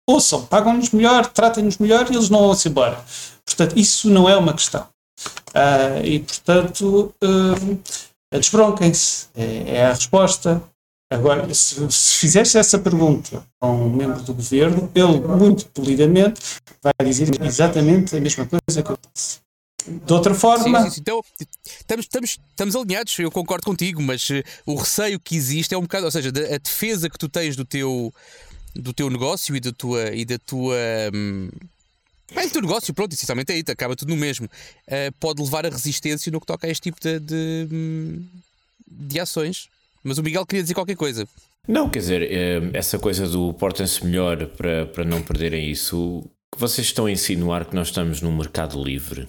Ouçam, 0.08 0.46
pagam-nos 0.46 0.90
melhor, 0.92 1.26
tratem-nos 1.26 1.76
melhor 1.76 2.10
e 2.10 2.14
eles 2.14 2.30
não 2.30 2.40
vão-se 2.40 2.68
embora. 2.68 3.04
Portanto, 3.44 3.78
isso 3.78 4.08
não 4.08 4.26
é 4.28 4.36
uma 4.36 4.52
questão. 4.52 4.86
E, 6.02 6.18
portanto, 6.18 7.14
uh, 7.22 8.38
desbronquem-se. 8.38 9.28
É, 9.36 9.76
é, 9.76 9.86
a 9.86 9.90
resposta. 9.90 10.60
Agora, 11.12 11.52
se, 11.52 11.90
se 11.90 12.16
fizesse 12.16 12.56
essa 12.56 12.78
pergunta 12.78 13.44
a 13.60 13.66
um 13.68 13.90
membro 13.90 14.22
do 14.22 14.32
governo, 14.32 14.90
ele, 14.94 15.20
muito 15.20 15.66
polidamente, 15.66 16.40
vai 16.82 16.92
dizer 17.04 17.28
exatamente 17.42 18.16
a 18.16 18.20
mesma 18.20 18.46
coisa 18.46 18.82
que 18.82 18.90
eu 18.90 18.98
disse. 19.14 19.40
De 19.86 20.12
outra 20.12 20.34
forma. 20.34 20.84
Sim, 20.84 20.90
sim, 20.90 21.00
então, 21.00 21.22
estamos, 21.80 22.04
estamos, 22.04 22.38
estamos 22.48 22.76
alinhados, 22.76 23.18
eu 23.18 23.30
concordo 23.30 23.66
contigo, 23.66 24.00
mas 24.00 24.30
uh, 24.30 24.42
o 24.64 24.76
receio 24.76 25.18
que 25.20 25.36
existe 25.36 25.74
é 25.74 25.78
um 25.78 25.82
bocado, 25.82 26.06
ou 26.06 26.10
seja, 26.10 26.28
a 26.28 26.58
defesa 26.58 27.10
que 27.10 27.18
tu 27.18 27.28
tens 27.28 27.56
do 27.56 27.64
teu, 27.64 28.12
do 28.74 28.92
teu 28.92 29.10
negócio 29.10 29.54
e 29.54 29.60
da 29.60 29.72
tua. 29.72 30.14
E 30.14 30.24
da 30.24 30.38
tua 30.38 30.76
hum, 31.12 31.50
Bem, 32.34 32.46
o 32.46 32.50
teu 32.50 32.62
negócio, 32.62 32.94
pronto, 32.94 33.12
essencialmente 33.12 33.52
é 33.52 33.58
isso, 33.58 33.70
acaba 33.70 33.94
tudo 33.94 34.08
no 34.08 34.16
mesmo. 34.16 34.46
Uh, 34.46 35.12
pode 35.20 35.42
levar 35.42 35.66
a 35.66 35.68
resistência 35.68 36.32
no 36.32 36.40
que 36.40 36.46
toca 36.46 36.66
a 36.66 36.70
este 36.70 36.84
tipo 36.84 36.98
de, 36.98 37.20
de, 37.20 37.68
hum, 37.70 38.24
de 38.88 39.20
ações. 39.20 39.68
Mas 40.02 40.18
o 40.18 40.22
Miguel 40.22 40.44
queria 40.44 40.62
dizer 40.62 40.74
qualquer 40.74 40.96
coisa. 40.96 41.26
Não, 41.66 41.88
quer 41.88 42.00
dizer, 42.00 42.22
eh, 42.22 42.70
essa 42.72 42.98
coisa 42.98 43.28
do 43.28 43.54
portem-se 43.54 44.04
melhor 44.04 44.46
para, 44.48 44.86
para 44.86 45.04
não 45.04 45.22
perderem 45.22 45.70
isso, 45.70 46.24
que 46.52 46.60
vocês 46.60 46.88
estão 46.88 47.06
a 47.06 47.10
insinuar 47.10 47.64
que 47.64 47.74
nós 47.74 47.88
estamos 47.88 48.20
num 48.20 48.36
mercado 48.36 48.82
livre. 48.82 49.28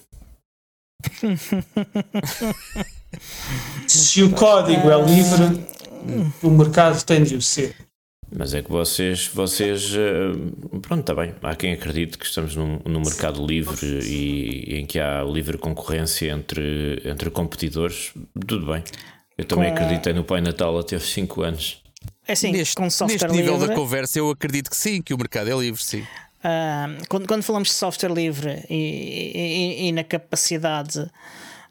Se 3.88 4.24
o 4.24 4.32
código 4.32 4.90
é 4.90 5.02
livre, 5.06 5.64
o 6.42 6.50
mercado 6.50 7.04
tem 7.04 7.24
de 7.24 7.36
o 7.36 7.42
ser. 7.42 7.76
Mas 8.36 8.54
é 8.56 8.64
que 8.64 8.72
vocês, 8.72 9.28
vocês 9.28 9.94
eh, 9.94 10.32
pronto, 10.82 11.02
está 11.02 11.14
bem. 11.14 11.36
Há 11.44 11.56
quem 11.56 11.74
acredite 11.74 12.18
que 12.18 12.26
estamos 12.26 12.56
num, 12.56 12.80
num 12.84 13.02
mercado 13.02 13.46
livre 13.46 14.00
e, 14.04 14.80
em 14.80 14.86
que 14.88 15.00
há 15.00 15.24
livre 15.24 15.56
concorrência 15.58 16.32
entre, 16.32 17.00
entre 17.06 17.30
competidores. 17.30 18.12
Tudo 18.48 18.66
bem. 18.66 18.84
Eu 19.38 19.46
também 19.46 19.70
com 19.70 19.78
acreditei 19.78 20.14
no 20.14 20.24
Pai 20.24 20.42
Natal 20.42 20.78
até 20.78 20.96
aos 20.96 21.12
5 21.12 21.42
anos. 21.42 21.82
É 22.28 22.36
sim, 22.36 22.52
neste, 22.52 22.76
com 22.76 22.90
software 22.90 23.28
neste 23.28 23.38
nível 23.38 23.54
livre, 23.54 23.68
da 23.70 23.76
conversa, 23.76 24.20
eu 24.20 24.30
acredito 24.30 24.70
que 24.70 24.78
sim, 24.78 25.02
que 25.02 25.14
o 25.14 25.18
mercado 25.18 25.50
é 25.50 25.56
livre, 25.56 25.84
sim. 25.84 26.02
Uh, 26.02 27.06
quando, 27.08 27.28
quando, 27.28 27.44
falamos 27.44 27.70
de 27.70 27.76
software 27.76 28.12
livre 28.12 28.66
e, 28.70 28.76
e, 28.76 29.88
e 29.88 29.92
na 29.92 30.04
capacidade 30.04 31.10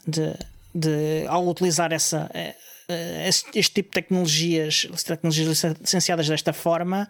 de, 0.07 0.35
de, 0.75 1.27
ao 1.29 1.47
utilizar 1.47 1.93
essa, 1.93 2.31
eh, 2.35 2.55
eh, 2.89 3.29
este, 3.29 3.59
este, 3.59 3.75
tipo 3.75 3.91
de 3.91 3.95
tecnologias, 4.01 4.89
tecnologias 5.05 5.63
licenciadas 5.81 6.29
desta 6.29 6.53
forma, 6.53 7.09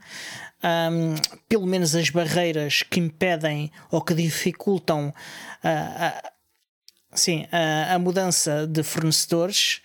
um, 0.63 1.15
pelo 1.49 1.67
menos 1.67 1.95
as 1.95 2.11
barreiras 2.11 2.83
que 2.83 3.01
impedem 3.01 3.71
ou 3.91 4.03
que 4.03 4.15
dificultam 4.15 5.09
uh, 5.65 6.29
sim, 7.15 7.47
a 7.89 7.99
mudança 7.99 8.67
de 8.67 8.83
fornecedores 8.83 9.81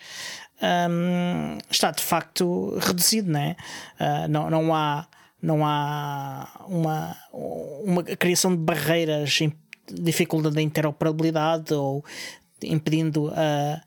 um, 0.61 1.57
está 1.69 1.91
de 1.91 2.03
facto 2.03 2.77
reduzido, 2.79 3.31
não 3.31 3.39
é? 3.39 3.55
Uh, 3.99 4.27
não, 4.27 4.49
não 4.49 4.75
há 4.75 5.07
não 5.39 5.63
há 5.63 6.65
uma, 6.67 7.15
uma 7.31 8.03
criação 8.03 8.51
de 8.51 8.57
barreiras, 8.57 9.39
dificuldade 9.87 10.55
da 10.55 10.61
interoperabilidade 10.61 11.73
ou 11.75 12.03
impedindo 12.63 13.31
a, 13.35 13.81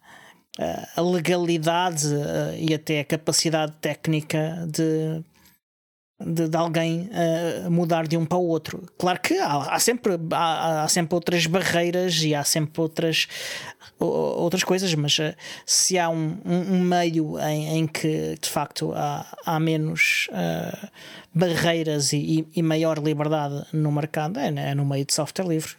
a 0.97 1.01
legalidade 1.01 2.07
uh, 2.07 2.55
e 2.57 2.73
até 2.73 3.01
a 3.01 3.05
capacidade 3.05 3.73
técnica 3.81 4.67
de, 4.69 5.23
de, 6.21 6.49
de 6.49 6.57
alguém 6.57 7.09
uh, 7.09 7.71
mudar 7.71 8.07
de 8.07 8.17
um 8.17 8.27
para 8.27 8.39
o 8.39 8.47
outro. 8.47 8.83
Claro 8.99 9.21
que 9.21 9.39
há, 9.39 9.75
há 9.75 9.79
sempre, 9.79 10.19
há, 10.33 10.83
há, 10.83 10.89
sempre 10.89 11.15
outras 11.15 11.47
barreiras 11.47 12.23
e 12.23 12.35
há 12.35 12.45
sempre 12.45 12.81
outras, 12.81 13.27
outras 13.99 14.63
coisas, 14.63 14.95
mas 14.95 15.19
uh, 15.19 15.35
se 15.65 15.99
há 15.99 16.11
um, 16.11 16.39
um, 16.45 16.81
meio 16.81 17.39
em, 17.39 17.79
em, 17.79 17.87
que 17.87 18.37
de 18.41 18.49
facto 18.49 18.93
há, 18.95 19.27
há 19.47 19.59
menos 19.59 20.29
uh, 20.31 20.89
barreiras 21.35 22.13
e, 22.13 22.47
e, 22.55 22.63
maior 22.63 22.99
liberdade 22.99 23.65
no 23.73 23.91
mercado, 23.91 24.39
é, 24.39 24.49
é 24.49 24.75
no 24.75 24.85
meio 24.85 25.05
de 25.05 25.15
software 25.15 25.47
livre. 25.47 25.75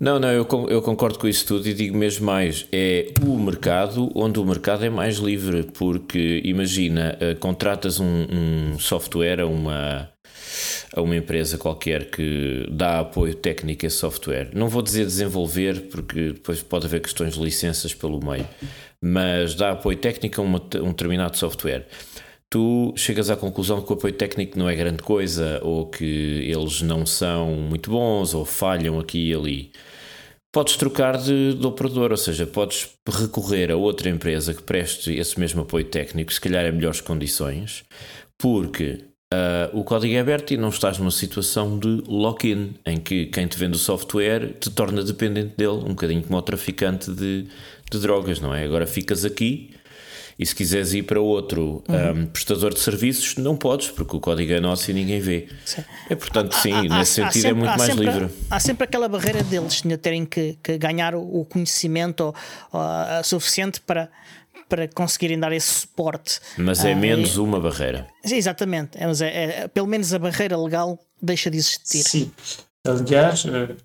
Não, 0.00 0.18
não, 0.18 0.28
eu, 0.28 0.46
eu 0.68 0.82
concordo 0.82 1.18
com 1.18 1.28
isso 1.28 1.46
tudo 1.46 1.68
e 1.68 1.72
digo 1.72 1.96
mesmo 1.96 2.26
mais: 2.26 2.66
é 2.72 3.12
o 3.24 3.38
mercado 3.38 4.10
onde 4.14 4.38
o 4.38 4.44
mercado 4.44 4.84
é 4.84 4.90
mais 4.90 5.16
livre, 5.16 5.64
porque 5.72 6.42
imagina, 6.44 7.16
uh, 7.20 7.38
contratas 7.38 8.00
um, 8.00 8.26
um 8.30 8.78
software 8.78 9.40
a 9.40 9.46
uma 9.46 10.10
a 10.94 11.00
uma 11.00 11.16
empresa 11.16 11.58
qualquer 11.58 12.10
que 12.10 12.66
dá 12.70 13.00
apoio 13.00 13.34
técnico 13.34 13.84
a 13.86 13.90
software. 13.90 14.50
Não 14.54 14.68
vou 14.68 14.80
dizer 14.82 15.04
desenvolver, 15.04 15.88
porque 15.90 16.32
depois 16.32 16.62
pode 16.62 16.86
haver 16.86 17.00
questões 17.00 17.34
de 17.34 17.40
licenças 17.40 17.92
pelo 17.92 18.24
meio, 18.24 18.46
mas 19.00 19.54
dá 19.54 19.72
apoio 19.72 19.98
técnico 19.98 20.40
a 20.40 20.44
uma, 20.44 20.62
um 20.82 20.88
determinado 20.88 21.36
software. 21.36 21.86
Tu 22.50 22.94
chegas 22.96 23.30
à 23.30 23.36
conclusão 23.36 23.82
que 23.82 23.92
o 23.92 23.96
apoio 23.96 24.14
técnico 24.14 24.58
não 24.58 24.68
é 24.68 24.76
grande 24.76 25.02
coisa, 25.02 25.60
ou 25.62 25.86
que 25.86 26.04
eles 26.04 26.82
não 26.82 27.04
são 27.04 27.50
muito 27.56 27.90
bons, 27.90 28.32
ou 28.34 28.44
falham 28.44 28.98
aqui 29.00 29.30
e 29.30 29.34
ali. 29.34 29.72
Podes 30.52 30.76
trocar 30.76 31.18
de, 31.18 31.54
de 31.54 31.66
operador, 31.66 32.12
ou 32.12 32.16
seja, 32.16 32.46
podes 32.46 32.88
recorrer 33.08 33.72
a 33.72 33.76
outra 33.76 34.08
empresa 34.08 34.54
que 34.54 34.62
preste 34.62 35.12
esse 35.12 35.38
mesmo 35.40 35.62
apoio 35.62 35.84
técnico, 35.84 36.32
se 36.32 36.40
calhar 36.40 36.64
em 36.64 36.72
melhores 36.72 37.00
condições, 37.00 37.84
porque 38.38 39.04
Uh, 39.34 39.80
o 39.80 39.82
código 39.82 40.14
é 40.14 40.20
aberto 40.20 40.52
e 40.52 40.56
não 40.56 40.68
estás 40.68 40.96
numa 40.98 41.10
situação 41.10 41.76
de 41.76 42.04
lock-in, 42.06 42.74
em 42.86 42.98
que 42.98 43.26
quem 43.26 43.48
te 43.48 43.58
vende 43.58 43.74
o 43.74 43.80
software 43.80 44.54
te 44.60 44.70
torna 44.70 45.02
dependente 45.02 45.56
dele, 45.56 45.72
um 45.72 45.88
bocadinho 45.88 46.22
como 46.22 46.38
o 46.38 46.42
traficante 46.42 47.10
de, 47.10 47.48
de 47.90 47.98
drogas, 47.98 48.38
não 48.38 48.54
é? 48.54 48.62
Agora 48.62 48.86
ficas 48.86 49.24
aqui 49.24 49.73
e 50.38 50.44
se 50.44 50.54
quiseres 50.54 50.92
ir 50.92 51.02
para 51.04 51.20
outro 51.20 51.82
uhum. 51.88 52.22
um, 52.22 52.26
prestador 52.26 52.74
de 52.74 52.80
serviços, 52.80 53.36
não 53.36 53.56
podes, 53.56 53.90
porque 53.90 54.16
o 54.16 54.20
código 54.20 54.52
é 54.52 54.60
nosso 54.60 54.90
e 54.90 54.94
ninguém 54.94 55.20
vê. 55.20 55.48
Sim. 55.64 55.84
É 56.08 56.14
portanto, 56.14 56.54
sim, 56.54 56.72
há, 56.72 56.82
nesse 56.82 57.22
há, 57.22 57.30
sentido 57.30 57.46
há 57.46 57.48
é 57.48 57.48
sempre, 57.48 57.48
é 57.48 57.52
muito 57.54 57.78
mais 57.78 57.82
sempre, 57.82 58.04
livre. 58.04 58.34
Há 58.50 58.60
sempre 58.60 58.84
aquela 58.84 59.08
barreira 59.08 59.42
deles 59.42 59.82
de 59.82 59.96
terem 59.96 60.24
que, 60.26 60.58
que 60.62 60.78
ganhar 60.78 61.14
o 61.14 61.44
conhecimento 61.44 62.34
uh, 62.72 63.24
suficiente 63.24 63.80
para 63.80 64.10
para 64.68 64.88
conseguirem 64.88 65.38
dar 65.38 65.52
esse 65.52 65.68
suporte. 65.68 66.40
Mas 66.56 66.84
é 66.84 66.94
uh, 66.94 66.96
menos 66.96 67.36
uma 67.36 67.60
barreira. 67.60 68.08
Exatamente, 68.24 68.96
é, 68.98 69.04
é, 69.04 69.44
é, 69.60 69.68
pelo 69.68 69.86
menos 69.86 70.12
a 70.12 70.18
barreira 70.18 70.56
legal 70.56 70.98
deixa 71.20 71.50
de 71.50 71.58
existir. 71.58 72.02
Sim, 72.02 72.32
aliás, 72.86 73.44
eh, 73.44 73.76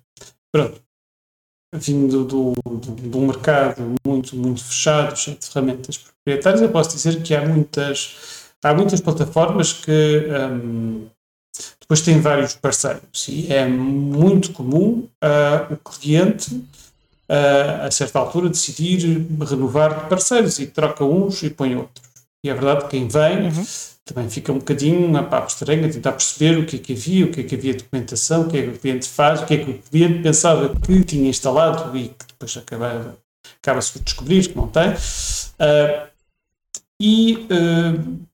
pronto, 0.50 0.82
vindo 1.74 2.24
do, 2.24 2.52
do, 2.52 2.92
do, 2.92 3.20
mercado 3.20 3.94
muito, 4.04 4.34
muito 4.36 4.64
fechado, 4.64 5.16
cheio 5.16 5.36
de 5.38 5.46
ferramentas 5.46 5.96
proprietárias, 6.24 6.62
eu 6.62 6.70
posso 6.70 6.90
dizer 6.90 7.22
que 7.22 7.34
há 7.34 7.46
muitas, 7.46 8.16
há 8.62 8.74
muitas 8.74 9.00
plataformas 9.00 9.72
que 9.72 10.26
um, 10.52 11.06
depois 11.80 12.00
têm 12.02 12.20
vários 12.20 12.54
parceiros 12.54 13.26
e 13.28 13.52
é 13.52 13.66
muito 13.66 14.52
comum 14.52 15.08
uh, 15.22 15.74
o 15.74 15.76
cliente 15.76 16.54
uh, 16.54 17.86
a 17.86 17.90
certa 17.90 18.18
altura, 18.18 18.48
decidir 18.48 19.26
renovar 19.48 20.08
parceiros 20.08 20.58
e 20.58 20.66
troca 20.66 21.04
uns 21.04 21.42
e 21.42 21.50
põe 21.50 21.76
outros. 21.76 22.10
E 22.44 22.50
é 22.50 22.54
verdade 22.54 22.84
que 22.84 22.90
quem 22.90 23.06
vem 23.06 23.48
uhum. 23.48 23.66
também 24.04 24.28
fica 24.28 24.52
um 24.52 24.58
bocadinho 24.58 25.16
a 25.16 25.22
papo 25.22 25.48
estranho, 25.48 25.86
a 25.86 25.90
tentar 25.90 26.12
perceber 26.12 26.58
o 26.58 26.66
que 26.66 26.76
é 26.76 26.78
que 26.78 26.92
havia, 26.92 27.26
o 27.26 27.30
que 27.30 27.40
é 27.40 27.44
que 27.44 27.54
havia 27.54 27.74
documentação, 27.74 28.42
o 28.42 28.48
que 28.48 28.58
é 28.58 28.62
que 28.62 28.68
o 28.68 28.78
cliente 28.78 29.08
faz, 29.08 29.42
o 29.42 29.46
que 29.46 29.54
é 29.54 29.56
que 29.58 29.70
o 29.70 29.78
cliente 29.78 30.22
pensava 30.22 30.74
que 30.74 31.04
tinha 31.04 31.28
instalado 31.28 31.96
e 31.96 32.08
que 32.08 32.26
depois 32.28 32.56
acaba, 32.56 33.16
acaba-se 33.62 33.92
por 33.92 34.02
descobrir 34.02 34.48
que 34.48 34.56
não 34.56 34.68
tem. 34.68 34.90
Uh, 34.90 36.09
e 37.00 37.46
uh, 37.46 38.26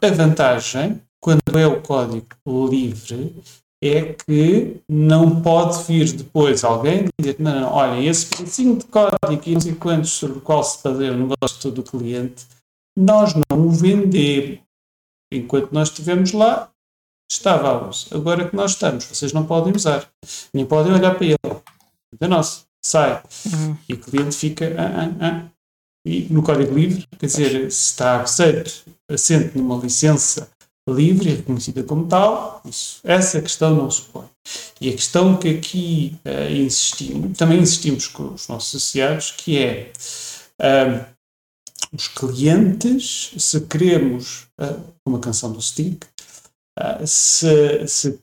a 0.00 0.10
vantagem, 0.10 1.02
quando 1.20 1.58
é 1.58 1.66
o 1.66 1.82
código 1.82 2.28
livre, 2.70 3.34
é 3.82 4.14
que 4.14 4.80
não 4.88 5.40
pode 5.42 5.82
vir 5.84 6.12
depois 6.12 6.64
alguém 6.64 7.06
dizer, 7.18 7.36
não, 7.38 7.60
não, 7.60 7.72
olha, 7.72 8.00
esse 8.00 8.26
pedacinho 8.26 8.76
de 8.76 8.84
código 8.86 9.42
e 9.46 9.54
não 9.54 9.60
sei 9.60 9.74
quantos 9.74 10.10
sobre 10.10 10.38
o 10.38 10.40
qual 10.40 10.62
se 10.62 10.82
fazer 10.82 11.10
o 11.10 11.28
negócio 11.28 11.70
do 11.70 11.82
cliente, 11.82 12.46
nós 12.96 13.34
não 13.34 13.66
o 13.66 13.70
vendemos. 13.70 14.60
Enquanto 15.32 15.72
nós 15.72 15.88
estivemos 15.88 16.32
lá, 16.32 16.70
estava 17.30 17.68
a 17.68 17.88
uso. 17.88 18.08
Agora 18.14 18.48
que 18.48 18.56
nós 18.56 18.72
estamos, 18.72 19.04
vocês 19.04 19.32
não 19.32 19.46
podem 19.46 19.74
usar, 19.74 20.08
nem 20.54 20.64
podem 20.64 20.92
olhar 20.92 21.14
para 21.14 21.26
ele. 21.26 21.38
É 22.20 22.26
nosso, 22.26 22.66
sai. 22.82 23.22
Uhum. 23.46 23.76
E 23.88 23.94
o 23.94 23.98
cliente 23.98 24.34
fica, 24.34 24.74
ah, 24.78 25.04
ah, 25.04 25.26
ah. 25.26 25.57
E 26.06 26.26
no 26.30 26.42
código 26.42 26.74
livre, 26.74 27.06
quer 27.18 27.26
dizer, 27.26 27.72
se 27.72 27.90
está 27.90 28.22
aceito, 28.22 28.84
assente 29.08 29.56
numa 29.56 29.76
licença 29.76 30.48
livre 30.88 31.30
e 31.30 31.34
reconhecida 31.34 31.82
como 31.82 32.06
tal, 32.06 32.62
isso, 32.64 33.00
essa 33.04 33.40
questão 33.42 33.74
não 33.74 33.90
se 33.90 34.02
põe. 34.02 34.26
E 34.80 34.88
a 34.88 34.92
questão 34.92 35.36
que 35.36 35.50
aqui 35.50 36.16
uh, 36.24 36.52
insistimos, 36.52 37.36
também 37.36 37.60
insistimos 37.60 38.06
com 38.06 38.34
os 38.34 38.48
nossos 38.48 38.74
associados, 38.74 39.32
que 39.32 39.58
é 39.58 39.92
uh, 40.60 41.04
os 41.92 42.08
clientes, 42.08 43.32
se 43.36 43.60
queremos, 43.62 44.46
uh, 44.60 44.80
uma 45.06 45.18
canção 45.18 45.52
do 45.52 45.60
Sting, 45.60 45.98
uh, 46.78 47.06
se, 47.06 47.86
se, 47.86 48.20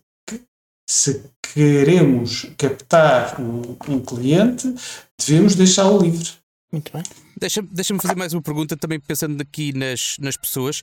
se, 0.90 1.24
queremos 1.54 2.48
captar 2.58 3.40
um, 3.40 3.76
um 3.88 4.00
cliente, 4.02 4.74
devemos 5.18 5.56
deixá-lo 5.56 6.02
livre. 6.02 6.30
Muito 6.72 6.92
bem. 6.92 7.04
Deixa-me 7.40 7.68
deixa 7.72 7.98
fazer 8.00 8.16
mais 8.16 8.34
uma 8.34 8.42
pergunta, 8.42 8.76
também 8.76 9.00
pensando 9.00 9.40
aqui 9.42 9.72
nas, 9.74 10.18
nas 10.20 10.36
pessoas. 10.36 10.82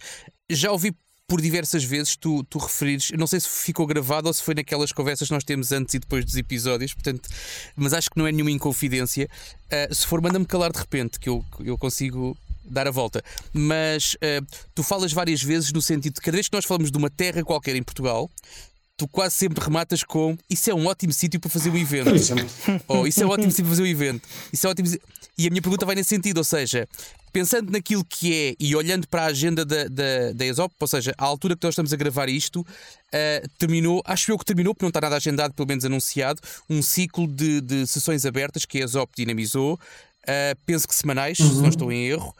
Já 0.51 0.71
ouvi 0.73 0.95
por 1.27 1.41
diversas 1.41 1.83
vezes 1.83 2.17
tu, 2.17 2.45
tu 2.45 2.59
referires, 2.59 3.11
não 3.13 3.27
sei 3.27 3.41
se 3.41 3.49
ficou 3.49 3.87
gravado 3.87 4.29
ou 4.29 4.35
se 4.35 4.43
foi 4.43 4.55
naquelas 4.55 4.93
conversas 4.93 5.29
que 5.29 5.35
nós 5.35 5.45
temos 5.45 5.73
antes 5.73 5.95
e 5.95 5.99
depois 5.99 6.25
dos 6.25 6.37
episódios, 6.37 6.93
portanto, 6.93 7.29
mas 7.75 7.95
acho 7.95 8.11
que 8.11 8.19
não 8.19 8.27
é 8.27 8.33
nenhuma 8.33 8.51
inconfidência. 8.51 9.29
Uh, 9.65 9.95
se 9.95 10.07
for, 10.07 10.21
manda-me 10.21 10.45
calar 10.45 10.73
de 10.73 10.79
repente, 10.79 11.19
que 11.19 11.29
eu, 11.29 11.45
eu 11.61 11.79
consigo 11.79 12.37
dar 12.65 12.87
a 12.87 12.91
volta. 12.91 13.23
Mas 13.53 14.15
uh, 14.15 14.47
tu 14.75 14.83
falas 14.83 15.13
várias 15.13 15.43
vezes 15.43 15.73
no 15.73 15.81
sentido 15.81 16.15
de 16.15 16.21
cada 16.21 16.37
vez 16.37 16.49
que 16.49 16.57
nós 16.57 16.65
falamos 16.65 16.91
de 16.91 16.99
uma 16.99 17.11
terra 17.11 17.43
qualquer 17.43 17.77
em 17.77 17.83
Portugal, 17.83 18.31
tu 18.97 19.09
quase 19.09 19.35
sempre 19.35 19.63
rematas 19.63 20.03
com 20.05 20.37
isso 20.49 20.71
é 20.71 20.75
um 20.75 20.87
ótimo 20.87 21.13
sítio 21.13 21.41
para 21.41 21.51
fazer 21.51 21.71
o 21.71 21.77
evento. 21.77 22.11
ou 22.89 23.07
isso 23.07 23.23
é 23.23 23.27
um 23.27 23.31
ótimo 23.31 23.51
sítio 23.51 23.65
para 23.65 23.71
fazer 23.71 23.83
o 23.83 23.87
evento. 23.87 24.29
Isso 24.53 24.67
é 24.67 24.71
ótimo. 24.71 24.89
E 25.39 25.47
a 25.47 25.51
minha 25.51 25.63
pergunta 25.63 25.87
vai 25.87 25.95
nesse 25.95 26.11
sentido, 26.11 26.39
ou 26.39 26.45
seja, 26.45 26.87
pensando 27.33 27.73
naquilo 27.73 28.05
que 28.05 28.35
é 28.35 28.55
e 28.61 28.77
olhando 28.77 29.09
para 29.09 29.23
a 29.23 29.27
agenda 29.27 29.65
da, 29.65 29.85
da, 29.85 30.33
da 30.35 30.45
ESOP, 30.45 30.75
ou 30.79 30.87
seja, 30.87 31.15
à 31.17 31.25
altura 31.25 31.57
que 31.57 31.65
nós 31.65 31.73
estamos 31.73 31.93
a 31.93 31.97
gravar 31.97 32.29
isto, 32.29 32.61
uh, 32.61 33.49
terminou, 33.59 34.03
acho 34.05 34.31
eu 34.31 34.39
que 34.39 34.45
terminou, 34.45 34.75
porque 34.75 34.85
não 34.85 34.91
está 34.91 35.01
nada 35.01 35.17
agendado, 35.17 35.55
pelo 35.55 35.67
menos 35.67 35.85
anunciado, 35.85 36.41
um 36.69 36.83
ciclo 36.83 37.27
de, 37.27 37.61
de 37.63 37.87
sessões 37.87 38.27
abertas 38.27 38.67
que 38.67 38.79
a 38.79 38.85
ESOP 38.85 39.13
dinamizou, 39.17 39.75
uh, 39.75 40.59
penso 40.67 40.87
que 40.87 40.95
semanais, 40.95 41.39
uhum. 41.39 41.49
se 41.49 41.55
não 41.55 41.63
uhum. 41.63 41.69
estou 41.69 41.93
em 41.93 42.07
erro. 42.07 42.35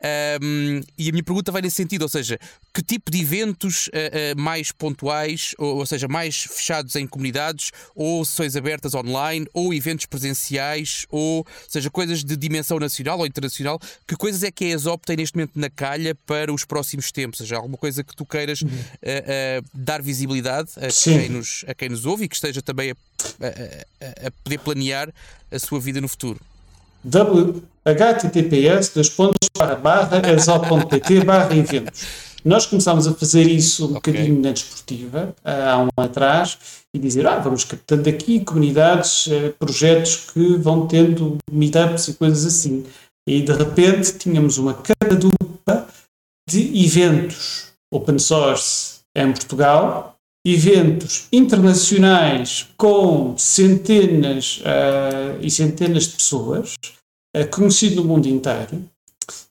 Um, 0.00 0.80
e 0.96 1.08
a 1.08 1.12
minha 1.12 1.24
pergunta 1.24 1.50
vai 1.50 1.60
nesse 1.60 1.76
sentido, 1.76 2.02
ou 2.02 2.08
seja, 2.08 2.38
que 2.72 2.82
tipo 2.82 3.10
de 3.10 3.20
eventos 3.20 3.88
uh, 3.88 3.90
uh, 4.38 4.40
mais 4.40 4.70
pontuais, 4.70 5.54
ou, 5.58 5.78
ou, 5.78 5.86
seja, 5.86 6.06
mais 6.06 6.44
fechados 6.44 6.94
em 6.94 7.06
comunidades, 7.06 7.72
ou 7.94 8.24
sessões 8.24 8.54
abertas 8.54 8.94
online, 8.94 9.46
ou 9.52 9.74
eventos 9.74 10.06
presenciais, 10.06 11.04
ou 11.10 11.44
seja, 11.68 11.90
coisas 11.90 12.22
de 12.22 12.36
dimensão 12.36 12.78
nacional 12.78 13.18
ou 13.18 13.26
internacional, 13.26 13.80
que 14.06 14.14
coisas 14.14 14.44
é 14.44 14.50
que 14.50 14.66
a 14.66 14.68
ESOP 14.68 15.04
tem 15.04 15.16
neste 15.16 15.36
momento 15.36 15.58
na 15.58 15.68
calha 15.68 16.14
para 16.14 16.52
os 16.52 16.64
próximos 16.64 17.10
tempos? 17.10 17.40
Ou 17.40 17.46
seja, 17.46 17.56
alguma 17.56 17.76
coisa 17.76 18.04
que 18.04 18.14
tu 18.14 18.24
queiras 18.24 18.62
uh, 18.62 18.66
dar 19.74 20.00
visibilidade 20.00 20.70
a 20.76 20.88
quem, 20.88 21.28
nos, 21.28 21.64
a 21.66 21.74
quem 21.74 21.88
nos 21.88 22.06
ouve 22.06 22.24
e 22.24 22.28
que 22.28 22.36
esteja 22.36 22.62
também 22.62 22.92
a, 22.92 22.94
a, 23.44 24.26
a 24.28 24.30
poder 24.30 24.58
planear 24.58 25.12
a 25.50 25.58
sua 25.58 25.80
vida 25.80 26.00
no 26.00 26.06
futuro? 26.06 26.40
Https 27.04 28.90
dois 28.94 29.08
pontos 29.08 29.48
barra 29.56 29.76
barra 29.76 30.32
exal.pt 30.32 31.24
barra 31.24 31.56
eventos. 31.56 32.28
Nós 32.44 32.66
começámos 32.66 33.06
a 33.06 33.14
fazer 33.14 33.42
isso 33.42 33.86
um 33.86 33.96
okay. 33.96 34.12
bocadinho 34.12 34.40
na 34.40 34.52
desportiva, 34.52 35.34
há 35.44 35.78
um 35.78 35.82
ano 35.82 35.90
atrás, 35.96 36.58
e 36.94 36.98
dizer, 36.98 37.26
ah, 37.26 37.38
vamos 37.38 37.64
captando 37.64 38.08
aqui 38.08 38.44
comunidades, 38.44 39.28
eh, 39.28 39.52
projetos 39.58 40.30
que 40.32 40.56
vão 40.56 40.86
tendo 40.86 41.36
meetups 41.50 42.08
e 42.08 42.14
coisas 42.14 42.46
assim. 42.46 42.86
E 43.28 43.42
de 43.42 43.52
repente 43.52 44.16
tínhamos 44.16 44.56
uma 44.56 44.74
cadadupa 44.74 45.86
de 46.48 46.84
eventos 46.84 47.72
open 47.92 48.18
source 48.18 49.00
em 49.16 49.32
Portugal, 49.32 50.17
eventos 50.54 51.26
internacionais 51.32 52.68
com 52.76 53.36
centenas 53.36 54.60
uh, 54.60 55.38
e 55.40 55.50
centenas 55.50 56.04
de 56.04 56.16
pessoas, 56.16 56.74
uh, 57.36 57.46
conhecido 57.50 57.96
no 57.96 58.04
mundo 58.04 58.26
inteiro, 58.26 58.82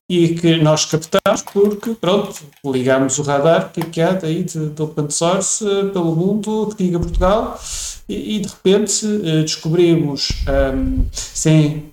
e 0.10 0.36
que 0.36 0.56
nós 0.58 0.86
captamos 0.86 1.42
porque, 1.52 1.94
pronto, 1.96 2.34
ligámos 2.66 3.20
o 3.20 3.24
radar 3.24 3.72
que, 3.72 3.82
é 3.82 3.86
que 3.86 4.02
há 4.02 4.14
daí 4.14 4.44
de, 4.44 4.70
de 4.70 4.82
open 4.82 5.10
source 5.10 5.64
uh, 5.64 5.90
pelo 5.92 6.16
mundo, 6.16 6.74
que 6.76 6.84
diga 6.84 7.00
Portugal, 7.00 7.60
e, 8.08 8.38
e 8.38 8.40
de 8.40 8.48
repente 8.48 9.06
descobrimos, 9.44 10.30
um, 10.74 11.06
sem, 11.12 11.92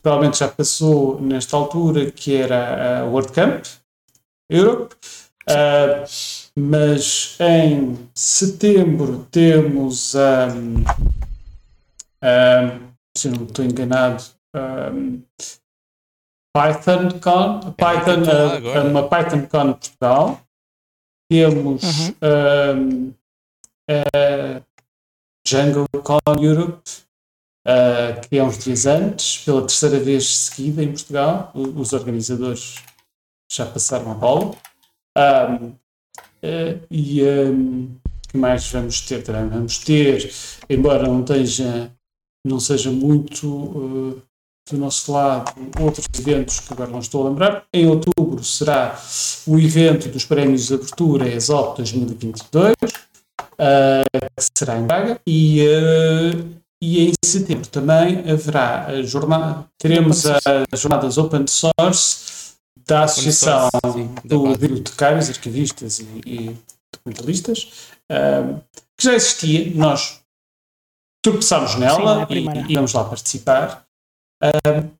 provavelmente 0.00 0.38
já 0.38 0.46
passou 0.46 1.20
nesta 1.20 1.56
altura, 1.56 2.12
que 2.12 2.36
era 2.36 3.00
a 3.00 3.04
WordCamp 3.06 3.64
Europe, 4.48 4.94
mas 6.56 7.36
em 7.40 8.08
setembro 8.14 9.26
temos, 9.30 10.14
um, 10.14 10.84
um, 12.22 12.92
se 13.16 13.28
não 13.28 13.44
estou 13.44 13.64
enganado, 13.64 14.22
um, 14.54 15.22
PythonCon, 16.54 17.72
Python, 17.72 18.22
é 18.70 18.80
uh, 18.80 18.86
uma 18.86 19.08
PythonCon 19.08 19.72
Portugal. 19.72 20.40
Temos 21.30 21.82
uhum. 21.82 22.14
um, 22.22 23.14
uh, 23.90 24.62
DjangoCon 25.46 26.20
Europe, 26.38 26.90
uh, 27.66 28.28
que 28.28 28.36
é 28.36 28.44
uns 28.44 28.58
dias 28.58 28.84
antes, 28.84 29.38
pela 29.38 29.62
terceira 29.62 29.98
vez 29.98 30.36
seguida 30.36 30.82
em 30.82 30.88
Portugal. 30.88 31.50
Os 31.54 31.94
organizadores 31.94 32.76
já 33.50 33.64
passaram 33.64 34.12
a 34.12 34.14
bola. 34.14 34.54
Um, 35.16 35.81
Uh, 36.44 36.80
e 36.90 37.22
um, 37.22 37.88
que 38.28 38.36
mais 38.36 38.70
vamos 38.72 39.00
ter? 39.02 39.22
Vamos 39.22 39.78
ter, 39.78 40.32
embora 40.68 41.06
não, 41.06 41.20
esteja, 41.20 41.92
não 42.44 42.58
seja 42.58 42.90
muito 42.90 43.46
uh, 43.46 44.22
do 44.70 44.78
nosso 44.78 45.12
lado, 45.12 45.52
outros 45.80 46.06
eventos 46.18 46.58
que 46.58 46.72
agora 46.72 46.90
não 46.90 46.98
estou 46.98 47.24
a 47.24 47.28
lembrar. 47.28 47.64
Em 47.72 47.86
outubro 47.86 48.42
será 48.42 49.00
o 49.46 49.58
evento 49.58 50.08
dos 50.08 50.24
prémios 50.24 50.66
de 50.66 50.74
abertura 50.74 51.28
ESOP 51.28 51.76
2022, 51.76 52.72
uh, 52.72 54.04
que 54.36 54.48
será 54.58 54.78
em 54.78 54.86
Braga, 54.86 55.20
e, 55.24 55.60
e 56.82 57.08
em 57.08 57.12
setembro 57.24 57.68
também 57.68 58.28
haverá 58.28 58.86
a 58.86 59.02
jornada, 59.02 59.64
teremos 59.78 60.26
as 60.26 60.80
jornadas 60.80 61.18
Open 61.18 61.46
Source 61.46 62.31
da 62.86 63.04
Associação 63.04 63.68
do 64.24 64.56
Bibliotecários, 64.56 65.28
Arquivistas 65.28 65.98
e, 65.98 66.20
e 66.26 66.56
Documentalistas, 66.92 67.90
uh, 68.10 68.60
que 68.96 69.04
já 69.04 69.14
existia, 69.14 69.74
nós 69.74 70.20
tropeçámos 71.24 71.76
nela 71.76 72.26
Sim, 72.26 72.48
é 72.48 72.62
e, 72.68 72.72
e 72.72 72.74
vamos 72.74 72.92
lá 72.92 73.04
participar. 73.04 73.86
Uh, 74.42 74.90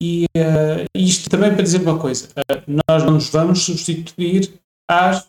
e 0.00 0.24
uh, 0.36 0.86
isto 0.94 1.30
também 1.30 1.52
para 1.52 1.62
dizer 1.62 1.80
uma 1.82 1.98
coisa: 1.98 2.28
nós 2.88 3.04
não 3.04 3.14
nos 3.14 3.28
vamos 3.28 3.62
substituir 3.62 4.52
às 4.90 5.26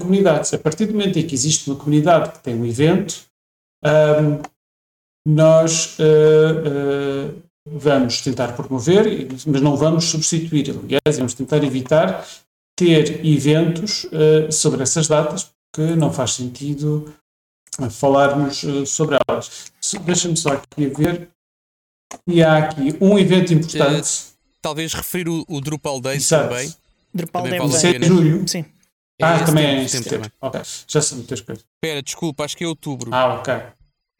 comunidades. 0.00 0.54
A 0.54 0.58
partir 0.58 0.86
do 0.86 0.92
momento 0.92 1.18
em 1.18 1.26
que 1.26 1.34
existe 1.34 1.68
uma 1.68 1.78
comunidade 1.78 2.32
que 2.32 2.38
tem 2.42 2.54
um 2.54 2.64
evento, 2.64 3.26
nós 5.26 5.96
vamos 7.66 8.20
tentar 8.20 8.52
promover, 8.52 9.28
mas 9.46 9.62
não 9.62 9.76
vamos 9.76 10.04
substituir. 10.04 10.70
Aliás, 10.70 11.18
vamos 11.18 11.34
tentar 11.34 11.62
evitar 11.64 12.26
ter 12.76 13.24
eventos 13.24 14.04
uh, 14.04 14.50
sobre 14.50 14.82
essas 14.82 15.06
datas, 15.06 15.50
porque 15.70 15.94
não 15.94 16.12
faz 16.12 16.32
sentido 16.32 17.12
uh, 17.78 17.90
falarmos 17.90 18.62
uh, 18.62 18.86
sobre 18.86 19.16
elas. 19.28 19.72
Deixa-me 20.04 20.36
só 20.36 20.52
aqui 20.52 20.86
ver. 20.86 21.28
E 22.26 22.42
há 22.42 22.58
aqui 22.58 22.96
um 23.00 23.18
evento 23.18 23.54
importante. 23.54 24.10
talvez 24.60 24.92
referir 24.92 25.28
o, 25.28 25.44
o 25.48 25.60
Drupal 25.60 26.00
Days 26.00 26.24
Exato. 26.24 26.48
também. 26.48 26.74
Drupal 27.14 27.42
Day 27.44 27.58
Isso 27.66 27.86
é 27.86 27.98
de 27.98 28.06
julho. 28.06 28.48
Sim. 28.48 28.64
É 29.20 29.24
ah, 29.24 29.44
também 29.44 29.64
é 29.64 29.82
em 29.82 29.88
setembro. 29.88 30.30
Ok, 30.40 30.60
já 30.88 31.00
são 31.00 31.18
muitas 31.18 31.40
coisas. 31.40 31.64
Espera, 31.76 32.02
desculpa, 32.02 32.44
acho 32.44 32.56
que 32.56 32.64
é 32.64 32.66
outubro. 32.66 33.14
Ah, 33.14 33.34
ok. 33.34 33.54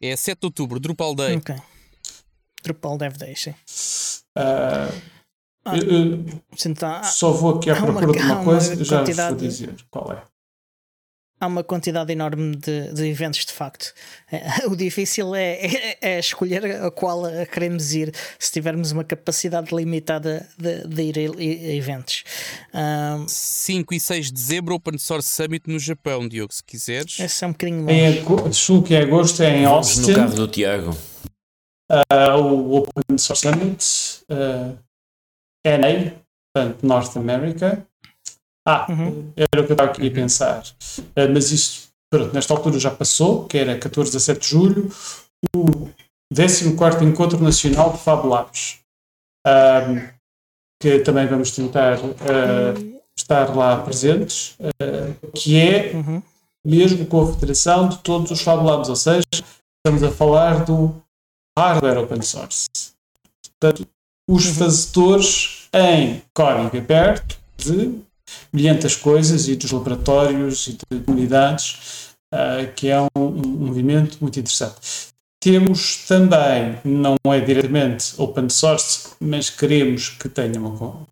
É 0.01 0.15
7 0.15 0.39
de 0.39 0.45
outubro, 0.45 0.79
Drupal 0.79 1.15
Day. 1.15 1.37
Ok. 1.37 1.55
Drupal 2.63 2.97
Dev 2.97 3.13
sim. 3.35 3.51
Uh, 4.37 5.13
ah, 5.65 5.77
eu, 5.77 6.25
tá, 6.75 7.03
só 7.03 7.31
vou 7.31 7.57
aqui 7.57 7.69
à 7.69 7.75
procura 7.75 8.05
uma, 8.05 8.13
de 8.13 8.19
uma 8.19 8.43
coisa 8.43 8.73
e 8.73 8.83
já 8.83 9.03
vos 9.03 9.15
vou 9.15 9.35
dizer 9.35 9.75
qual 9.89 10.11
é. 10.11 10.21
Há 11.39 11.47
uma 11.47 11.63
quantidade 11.63 12.11
enorme 12.11 12.55
de, 12.55 12.93
de 12.93 13.05
eventos, 13.05 13.45
de 13.45 13.51
facto. 13.51 13.93
É, 14.31 14.65
o 14.67 14.75
difícil 14.75 15.35
é, 15.35 15.59
é, 15.65 15.97
é, 16.01 16.19
escolher 16.19 16.65
a 16.65 16.89
qual 16.89 17.23
queremos 17.51 17.93
ir 17.93 18.13
se 18.39 18.51
tivermos 18.51 18.91
uma 18.91 19.03
capacidade 19.03 19.75
limitada 19.75 20.47
de, 20.57 20.87
de 20.87 21.03
ir 21.03 21.19
a, 21.19 21.73
eventos. 21.75 22.23
Um, 22.73 23.27
5 23.27 23.93
e 23.93 23.99
6 23.99 24.25
de 24.27 24.33
dezembro, 24.33 24.75
Open 24.75 24.97
Source 24.97 25.29
Summit 25.29 25.69
no 25.69 25.79
Japão, 25.79 26.27
Diogo, 26.27 26.53
se 26.53 26.63
quiseres. 26.63 27.19
Esse 27.19 27.43
é 27.43 27.47
um 27.47 27.51
bocadinho 27.51 27.83
mais. 27.83 28.55
Sul 28.55 28.81
que 28.81 28.95
é 28.95 29.01
agosto, 29.01 29.43
é 29.43 29.59
em 29.59 29.65
Austin. 29.65 30.11
No 30.11 30.15
carro 30.15 30.35
do 30.35 30.47
Tiago 30.47 30.97
uh, 31.93 32.37
o 32.37 32.77
Open 32.77 33.17
Source 33.17 33.41
Summit, 33.41 34.25
uh, 34.29 34.77
NA, 35.65 36.13
portanto, 36.53 36.85
North 36.85 37.17
America. 37.17 37.85
Ah, 38.65 38.87
uhum. 38.89 39.33
era 39.35 39.61
o 39.61 39.65
que 39.65 39.71
eu 39.71 39.73
estava 39.73 39.91
aqui 39.91 40.07
a 40.07 40.11
pensar. 40.11 40.63
Uh, 40.99 41.31
mas 41.33 41.51
isso, 41.51 41.89
pronto, 42.09 42.33
nesta 42.33 42.53
altura 42.53 42.79
já 42.79 42.91
passou, 42.91 43.45
que 43.45 43.57
era 43.57 43.77
14 43.77 44.09
a 44.09 44.13
17 44.13 44.39
de 44.39 44.47
julho, 44.47 44.89
o 45.55 45.89
14 46.33 47.05
Encontro 47.05 47.41
Nacional 47.41 47.91
de 47.91 47.99
Fab 47.99 48.25
Labs. 48.27 48.79
Um, 49.45 50.13
que 50.81 50.99
também 50.99 51.27
vamos 51.27 51.51
tentar 51.51 51.97
uh, 51.97 53.01
estar 53.17 53.55
lá 53.55 53.81
presentes, 53.81 54.57
uh, 54.59 55.31
que 55.33 55.57
é 55.57 55.93
uhum. 55.93 56.21
mesmo 56.65 57.05
com 57.05 57.21
a 57.21 57.33
federação 57.33 57.87
de 57.87 57.99
todos 57.99 58.31
os 58.31 58.41
Fab 58.41 58.61
Labs, 58.63 58.89
ou 58.89 58.95
seja, 58.95 59.25
estamos 59.33 60.03
a 60.03 60.11
falar 60.11 60.65
do 60.65 60.93
hardware 61.57 61.99
open 61.99 62.21
source. 62.21 62.67
Portanto, 63.59 63.87
os 64.29 64.45
uhum. 64.47 64.53
fazedores 64.53 65.69
em 65.73 66.21
código 66.33 66.77
aberto 66.77 67.37
de 67.57 67.99
milhentas 68.51 68.95
coisas 68.95 69.47
e 69.47 69.55
dos 69.55 69.71
laboratórios 69.71 70.67
e 70.67 70.73
de 70.73 71.03
comunidades, 71.03 72.15
uh, 72.33 72.71
que 72.75 72.89
é 72.89 73.01
um, 73.01 73.07
um, 73.15 73.31
movimento 73.31 74.17
muito 74.21 74.39
interessante. 74.39 75.11
Temos 75.41 76.05
também, 76.07 76.79
não 76.85 77.17
é 77.25 77.41
diretamente 77.41 78.13
open 78.17 78.47
source, 78.49 79.09
mas 79.19 79.49
queremos 79.49 80.09
que 80.09 80.29
tenha 80.29 80.59
uma, 80.59 81.05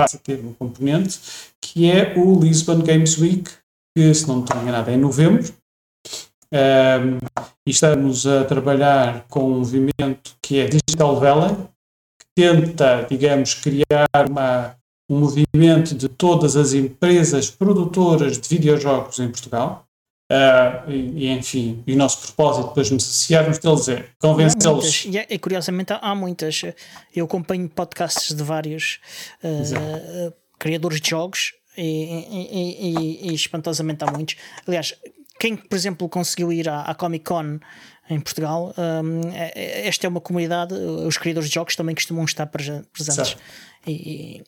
passe 0.00 0.16
a 0.16 0.18
ter 0.18 0.40
uma 0.40 0.54
componente, 0.54 1.20
que 1.60 1.90
é 1.90 2.14
o 2.16 2.40
Lisbon 2.40 2.80
Games 2.82 3.18
Week, 3.18 3.50
que, 3.94 4.14
se 4.14 4.26
não 4.26 4.40
estou 4.40 4.60
enganado, 4.60 4.90
é 4.90 4.94
em 4.94 4.98
novembro. 4.98 5.52
Um, 6.54 7.18
e 7.66 7.70
estamos 7.72 8.24
a 8.28 8.44
trabalhar 8.44 9.26
com 9.28 9.44
um 9.44 9.58
movimento 9.58 10.36
que 10.40 10.60
é 10.60 10.66
Digital 10.66 11.18
Valley, 11.18 11.56
que 12.20 12.26
tenta, 12.42 13.04
digamos, 13.10 13.54
criar 13.54 14.08
uma, 14.30 14.76
um 15.10 15.18
movimento 15.18 15.96
de 15.96 16.08
todas 16.08 16.54
as 16.54 16.72
empresas 16.72 17.50
produtoras 17.50 18.38
de 18.38 18.48
videojogos 18.48 19.18
em 19.18 19.28
Portugal. 19.28 19.84
Uh, 20.30 20.90
e, 20.90 21.28
enfim, 21.28 21.82
e 21.86 21.92
o 21.92 21.96
nosso 21.96 22.20
propósito 22.20 22.68
depois 22.68 22.86
de 22.86 22.94
nos 22.94 23.04
associarmos 23.04 23.58
deles 23.58 23.88
é 23.88 24.08
convencê-los. 24.20 25.04
E, 25.06 25.26
e, 25.28 25.38
curiosamente 25.38 25.92
há 25.92 26.14
muitas. 26.14 26.62
Eu 27.14 27.24
acompanho 27.26 27.68
podcasts 27.68 28.34
de 28.34 28.42
vários 28.42 29.00
uh, 29.42 30.32
criadores 30.58 31.00
de 31.00 31.10
jogos 31.10 31.52
e, 31.76 33.28
e, 33.28 33.34
espantosamente 33.34 34.04
há 34.04 34.10
muitos. 34.10 34.36
Aliás, 34.66 34.94
quem, 35.38 35.56
por 35.56 35.74
exemplo, 35.74 36.08
conseguiu 36.08 36.52
ir 36.52 36.68
à, 36.68 36.82
à 36.82 36.94
Comic 36.94 37.24
Con 37.24 37.58
em 38.08 38.20
Portugal, 38.20 38.74
um, 38.76 39.20
é, 39.32 39.86
esta 39.86 40.06
é 40.06 40.08
uma 40.08 40.20
comunidade, 40.20 40.74
os 40.74 41.16
criadores 41.16 41.48
de 41.48 41.54
jogos 41.54 41.74
também 41.74 41.94
costumam 41.94 42.24
estar 42.24 42.46
presentes. 42.46 43.36
E, 43.86 44.42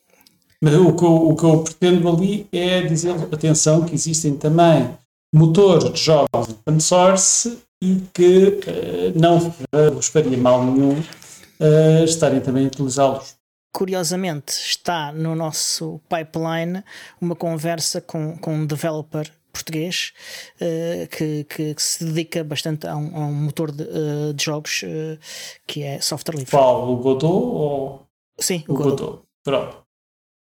Mas 0.62 0.74
o 0.74 0.94
que, 0.94 1.04
eu, 1.04 1.14
o 1.28 1.36
que 1.36 1.44
eu 1.44 1.62
pretendo 1.62 2.08
ali 2.08 2.46
é 2.52 2.82
dizer, 2.82 3.14
atenção, 3.32 3.84
que 3.84 3.94
existem 3.94 4.36
também 4.36 4.90
motores 5.34 5.92
de 5.92 6.00
jogos 6.00 6.48
open 6.48 6.80
source 6.80 7.58
e 7.82 8.02
que 8.12 8.48
uh, 8.48 9.18
não 9.18 9.54
vos 9.94 10.08
faria 10.08 10.36
mal 10.36 10.64
nenhum 10.64 10.98
uh, 10.98 12.04
estarem 12.04 12.40
também 12.40 12.64
a 12.64 12.68
utilizá-los. 12.68 13.36
Curiosamente, 13.72 14.52
está 14.52 15.12
no 15.12 15.34
nosso 15.34 16.00
pipeline 16.08 16.82
uma 17.20 17.36
conversa 17.36 18.00
com, 18.00 18.36
com 18.38 18.54
um 18.54 18.66
developer 18.66 19.30
português 19.56 20.12
uh, 20.60 21.06
que, 21.08 21.44
que, 21.44 21.74
que, 21.74 21.82
se 21.82 22.04
dedica 22.04 22.44
bastante 22.44 22.86
a 22.86 22.96
um, 22.96 23.16
a 23.16 23.20
um 23.26 23.34
motor 23.34 23.72
de, 23.72 23.82
uh, 23.82 24.34
de 24.34 24.44
jogos 24.44 24.82
uh, 24.82 25.18
que 25.66 25.82
é 25.82 26.00
software 26.00 26.36
livre. 26.36 26.50
Qual? 26.50 26.90
O 26.90 26.96
Godot 26.96 27.26
ou 27.26 28.06
Sim, 28.38 28.64
o, 28.68 28.72
o 28.72 28.76
Godot. 28.76 29.02
Godot. 29.02 29.22
Pronto. 29.44 29.82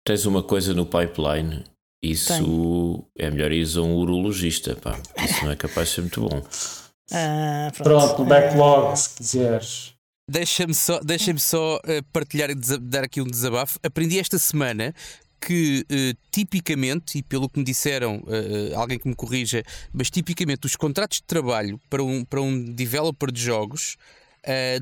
Tens 0.04 0.26
uma 0.26 0.42
coisa 0.42 0.74
no 0.74 0.86
pipeline 0.86 1.64
isso 2.02 2.32
Tenho. 2.32 3.06
é 3.18 3.30
melhor 3.30 3.52
ir 3.52 3.66
a 3.76 3.82
um 3.82 3.96
urologista, 3.96 4.74
pá. 4.74 4.98
Isso 5.22 5.44
não 5.44 5.52
é 5.52 5.56
capaz 5.56 5.88
de 5.88 5.94
ser 5.94 6.00
muito 6.02 6.20
bom. 6.28 6.42
Ah, 7.12 7.72
pronto. 7.74 8.14
pronto, 8.14 8.24
backlog, 8.24 8.96
se 8.96 9.16
quiseres. 9.16 9.94
Deixa-me 10.30 10.72
só, 10.72 11.00
deixa 11.00 11.36
só 11.38 11.80
partilhar 12.12 12.50
e 12.50 12.54
dar 12.54 13.02
aqui 13.02 13.20
um 13.20 13.26
desabafo. 13.26 13.80
Aprendi 13.82 14.16
esta 14.16 14.38
semana 14.38 14.94
que 15.40 15.84
uh, 15.90 16.18
tipicamente, 16.30 17.18
e 17.18 17.22
pelo 17.22 17.48
que 17.48 17.58
me 17.58 17.64
disseram, 17.64 18.16
uh, 18.18 18.76
alguém 18.76 18.98
que 18.98 19.08
me 19.08 19.14
corrija, 19.14 19.62
mas 19.92 20.10
tipicamente 20.10 20.66
os 20.66 20.76
contratos 20.76 21.18
de 21.18 21.24
trabalho 21.24 21.80
para 21.88 22.02
um, 22.02 22.24
para 22.24 22.40
um 22.40 22.72
developer 22.72 23.30
de 23.32 23.40
jogos, 23.40 23.96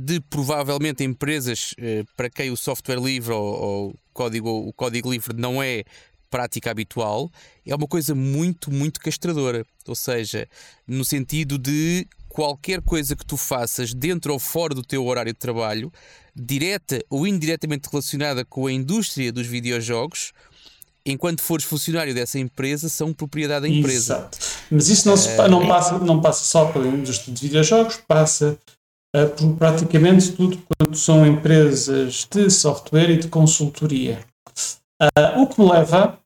de 0.01 0.21
provavelmente 0.21 1.03
empresas 1.03 1.75
para 2.17 2.31
quem 2.31 2.49
o 2.49 2.57
software 2.57 3.01
livre 3.01 3.33
ou, 3.33 3.43
ou 3.43 3.95
código, 4.13 4.49
o 4.49 4.73
código 4.73 5.11
livre 5.11 5.35
não 5.37 5.61
é 5.61 5.83
prática 6.31 6.71
habitual, 6.71 7.29
é 7.67 7.75
uma 7.75 7.89
coisa 7.89 8.15
muito, 8.15 8.71
muito 8.71 9.01
castradora. 9.01 9.67
Ou 9.87 9.95
seja, 9.95 10.49
no 10.87 11.05
sentido 11.05 11.59
de 11.59 12.07
qualquer 12.29 12.83
coisa 12.83 13.17
que 13.17 13.27
tu 13.27 13.37
faças 13.37 13.93
dentro 13.95 14.33
ou 14.33 14.39
fora 14.39 14.75
do 14.75 14.83
teu 14.83 15.05
horário 15.07 15.33
de 15.33 15.39
trabalho, 15.39 15.93
direta 16.37 17.03
ou 17.11 17.27
indiretamente 17.27 17.89
relacionada 17.91 18.45
com 18.45 18.67
a 18.67 18.73
indústria 18.73 19.33
dos 19.33 19.47
videojogos, 19.47 20.33
enquanto 21.11 21.43
fores 21.43 21.65
funcionário 21.65 22.15
dessa 22.15 22.39
empresa, 22.39 22.89
são 22.89 23.13
propriedade 23.13 23.63
da 23.63 23.69
empresa. 23.69 24.15
Exato. 24.15 24.39
Mas 24.71 24.89
isso 24.89 25.09
não, 25.09 25.17
se, 25.17 25.29
uh, 25.29 25.49
não, 25.49 25.67
passa, 25.67 25.99
não 25.99 26.21
passa 26.21 26.45
só 26.45 26.67
pela 26.67 26.87
indústria 26.87 27.35
de 27.35 27.41
videojogos, 27.41 27.97
passa 28.07 28.59
uh, 29.17 29.29
por 29.29 29.57
praticamente 29.57 30.33
tudo 30.33 30.59
quanto 30.67 30.97
são 30.97 31.27
empresas 31.27 32.27
de 32.31 32.51
software 32.51 33.11
e 33.11 33.17
de 33.17 33.29
consultoria. 33.29 34.21
Uh, 35.01 35.43
o 35.43 35.47
que 35.47 35.61
me 35.61 35.71
leva 35.71 36.19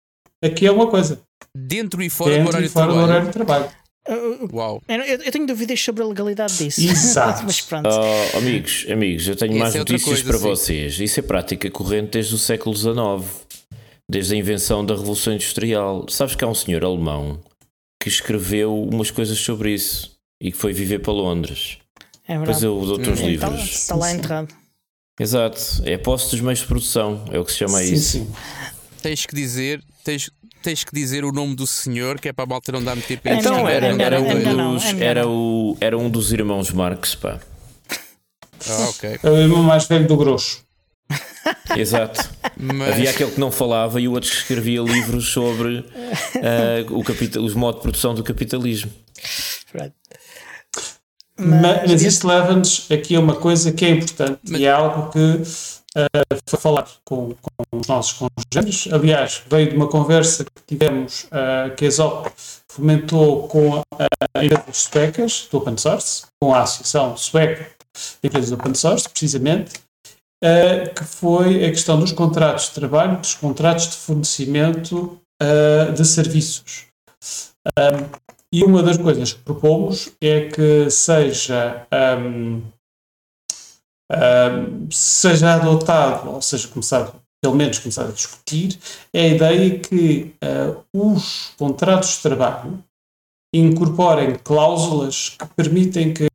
aqui 0.42 0.66
é 0.66 0.72
uma 0.72 0.88
coisa. 0.88 1.20
Dentro 1.54 2.02
e 2.02 2.08
fora, 2.08 2.30
Dentro 2.30 2.44
do, 2.44 2.48
horário 2.48 2.66
e 2.66 2.68
fora 2.68 2.92
do 2.92 2.98
horário 2.98 3.26
de 3.26 3.32
trabalho. 3.32 3.70
Uh, 4.08 4.48
Uau. 4.52 4.82
Eu, 4.88 5.00
eu, 5.00 5.30
tenho 5.30 5.46
dúvidas 5.46 5.80
sobre 5.80 6.02
a 6.02 6.06
legalidade 6.06 6.56
disso. 6.56 6.80
Exato. 6.82 7.44
Mas 7.44 7.60
pronto. 7.60 7.88
Oh, 7.88 8.38
amigos, 8.38 8.84
amigos, 8.90 9.28
eu 9.28 9.36
tenho 9.36 9.56
mais 9.58 9.76
é 9.76 9.78
notícias 9.78 10.22
coisa, 10.22 10.24
para 10.24 10.38
sim. 10.38 10.44
vocês. 10.44 10.98
Isso 10.98 11.20
é 11.20 11.22
prática 11.22 11.70
corrente 11.70 12.12
desde 12.12 12.34
o 12.34 12.38
século 12.38 12.74
XIX, 12.74 12.96
desde 14.08 14.34
a 14.34 14.38
invenção 14.38 14.84
da 14.84 14.94
Revolução 14.94 15.32
Industrial. 15.32 16.06
Sabes 16.08 16.34
que 16.34 16.44
há 16.44 16.48
um 16.48 16.54
senhor 16.54 16.84
alemão 16.84 17.40
que 18.00 18.08
escreveu 18.08 18.82
umas 18.82 19.10
coisas 19.10 19.38
sobre 19.38 19.72
isso 19.72 20.16
e 20.40 20.50
que 20.50 20.58
foi 20.58 20.72
viver 20.72 20.98
para 20.98 21.12
Londres. 21.12 21.78
É 22.26 22.36
verdade. 22.36 22.60
Depois 22.60 22.62
eu 22.62 22.86
dou-te 22.86 23.10
uns 23.10 23.20
hum, 23.20 23.28
livros. 23.28 23.60
Está, 23.60 23.70
está 23.70 23.96
lá 23.96 24.12
enterrado. 24.12 24.54
Exato, 25.20 25.60
é 25.84 25.98
posse 25.98 26.30
dos 26.30 26.40
meios 26.40 26.60
de 26.60 26.66
produção, 26.66 27.24
é 27.30 27.38
o 27.38 27.44
que 27.44 27.52
se 27.52 27.58
chama 27.58 27.78
sim, 27.78 27.94
isso. 27.94 28.18
Sim. 28.18 28.32
Tens 29.02 29.26
que 29.26 29.34
dizer, 29.34 29.82
tens, 30.02 30.30
tens 30.62 30.84
que 30.84 30.92
dizer 30.92 31.24
o 31.24 31.30
nome 31.30 31.54
do 31.54 31.66
senhor, 31.66 32.18
que 32.18 32.28
é 32.28 32.32
para 32.32 32.44
a 32.44 32.46
malta 32.46 32.72
não 32.72 32.82
dar 32.82 32.94
muito 32.94 33.06
tempo 33.06 33.28
Então 33.28 33.68
era, 33.68 33.86
era, 34.02 34.20
um 34.20 34.74
dos, 34.74 34.84
era, 35.00 35.28
o, 35.28 35.76
era 35.80 35.98
um 35.98 36.08
dos 36.08 36.32
irmãos 36.32 36.70
Marx, 36.70 37.14
pá. 37.14 37.38
Ah, 38.68 38.88
ok. 38.88 39.18
É 39.22 39.30
o 39.30 39.36
irmão 39.36 39.62
mais 39.62 39.86
velho 39.86 40.06
do 40.06 40.16
grosso. 40.16 40.64
Exato. 41.76 42.30
Mas... 42.62 42.92
Havia 42.92 43.10
aquele 43.10 43.32
que 43.32 43.40
não 43.40 43.50
falava 43.50 44.00
e 44.00 44.06
o 44.06 44.12
outro 44.12 44.30
que 44.30 44.36
escrevia 44.36 44.80
livros 44.80 45.28
sobre 45.28 45.78
uh, 45.78 45.84
o 46.96 47.02
capital, 47.02 47.42
os 47.42 47.54
modos 47.54 47.80
de 47.80 47.82
produção 47.82 48.14
do 48.14 48.22
capitalismo. 48.22 48.92
Mas, 49.74 49.90
mas, 51.36 51.90
mas 51.90 52.02
isso 52.02 52.26
leva-nos 52.26 52.86
aqui 52.88 53.16
a 53.16 53.20
uma 53.20 53.34
coisa 53.34 53.72
que 53.72 53.84
é 53.84 53.90
importante 53.90 54.38
mas... 54.48 54.60
e 54.60 54.64
é 54.64 54.70
algo 54.70 55.10
que 55.10 55.18
uh, 55.18 56.40
foi 56.46 56.60
falado 56.60 56.90
com, 57.04 57.34
com, 57.34 57.78
os 57.78 57.88
nossos 57.88 58.12
congêneres. 58.12 58.88
Aliás, 58.92 59.42
veio 59.50 59.70
de 59.70 59.76
uma 59.76 59.88
conversa 59.88 60.44
que 60.44 60.62
tivemos 60.64 61.24
uh, 61.24 61.74
que 61.76 61.84
a 61.84 61.88
ESOP 61.88 62.30
fomentou 62.68 63.48
com 63.48 63.82
a, 63.98 64.06
a 64.38 64.44
empresa 64.44 64.64
suecas 64.72 65.48
do 65.50 65.58
open 65.58 65.76
source, 65.76 66.22
com 66.40 66.54
a 66.54 66.62
Associação 66.62 67.16
Sueca 67.16 67.66
de 68.22 68.28
Empresas 68.28 68.50
do 68.50 68.54
Open 68.54 68.74
Source, 68.74 69.08
precisamente, 69.08 69.72
uh, 70.42 70.94
que 70.94 71.04
foi 71.04 71.64
a 71.64 71.70
questão 71.70 71.98
dos 71.98 72.12
contratos 72.12 72.66
de 72.66 72.72
trabalho, 72.72 73.18
dos 73.18 73.34
contratos 73.34 73.88
de 73.88 73.96
fornecimento 73.96 75.18
uh, 75.42 75.92
de 75.92 76.04
serviços. 76.04 76.86
Um, 77.78 78.22
e 78.52 78.64
uma 78.64 78.82
das 78.82 78.98
coisas 78.98 79.32
que 79.32 79.40
propomos 79.40 80.10
é 80.20 80.48
que 80.48 80.90
seja 80.90 81.86
um, 82.18 82.60
um, 84.12 84.90
seja 84.90 85.54
adotado, 85.54 86.32
ou 86.32 86.42
seja, 86.42 86.68
começado, 86.68 87.14
pelo 87.42 87.54
menos 87.54 87.78
começado 87.78 88.10
a 88.10 88.12
discutir, 88.12 88.78
é 89.14 89.22
a 89.22 89.28
ideia 89.28 89.78
que 89.78 90.34
uh, 90.44 90.84
os 90.92 91.52
contratos 91.56 92.16
de 92.16 92.22
trabalho 92.22 92.84
incorporem 93.54 94.34
cláusulas 94.34 95.30
que 95.30 95.46
permitem 95.56 96.12
que 96.12 96.26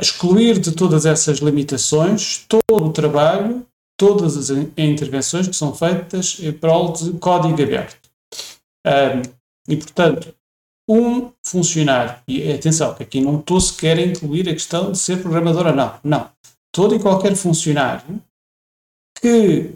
excluir 0.00 0.58
de 0.58 0.72
todas 0.72 1.06
essas 1.06 1.38
limitações 1.38 2.44
todo 2.46 2.86
o 2.86 2.92
trabalho, 2.92 3.66
todas 3.98 4.36
as 4.36 4.50
intervenções 4.76 5.48
que 5.48 5.56
são 5.56 5.74
feitas 5.74 6.38
em 6.40 6.52
prol 6.52 6.92
de 6.92 7.12
código 7.14 7.62
aberto. 7.62 8.10
E, 9.68 9.76
portanto, 9.76 10.34
um 10.88 11.30
funcionário, 11.44 12.16
e 12.26 12.52
atenção, 12.52 12.94
que 12.94 13.02
aqui 13.02 13.20
não 13.20 13.38
estou 13.38 13.60
sequer 13.60 13.98
a 13.98 14.02
incluir 14.02 14.48
a 14.48 14.52
questão 14.52 14.90
de 14.90 14.98
ser 14.98 15.22
programador 15.22 15.66
ou 15.66 15.74
não, 15.74 15.94
não 16.02 16.30
todo 16.72 16.94
e 16.94 17.00
qualquer 17.00 17.34
funcionário 17.34 18.22
que 19.20 19.72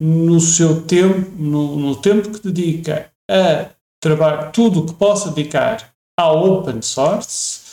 no 0.00 0.38
seu 0.40 0.82
tempo, 0.82 1.30
no, 1.40 1.76
no 1.76 1.96
tempo 1.96 2.30
que 2.30 2.48
dedica 2.48 3.10
a 3.30 3.70
trabalho, 4.00 4.52
tudo 4.52 4.80
o 4.80 4.86
que 4.86 4.94
possa 4.94 5.30
dedicar 5.30 5.92
ao 6.18 6.44
open 6.44 6.82
source, 6.82 7.65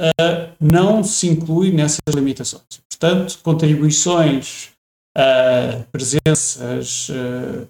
uh, 0.00 0.52
não 0.60 1.02
se 1.02 1.28
inclui 1.28 1.72
nessas 1.72 2.00
limitações. 2.14 2.80
Portanto, 2.90 3.38
contribuições 3.42 4.70
uh, 5.16 5.84
presenças. 5.90 7.08
Uh, 7.08 7.68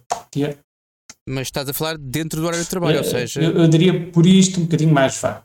Mas 1.28 1.48
estás 1.48 1.68
a 1.68 1.72
falar 1.72 1.96
dentro 1.98 2.40
do 2.40 2.46
horário 2.46 2.64
de 2.64 2.70
trabalho, 2.70 2.98
ou 2.98 3.04
seja. 3.04 3.40
Eu, 3.40 3.52
eu, 3.52 3.68
diria 3.68 4.10
por 4.10 4.26
isto 4.26 4.60
um 4.60 4.64
bocadinho 4.64 4.92
mais 4.92 5.18
vago. 5.18 5.44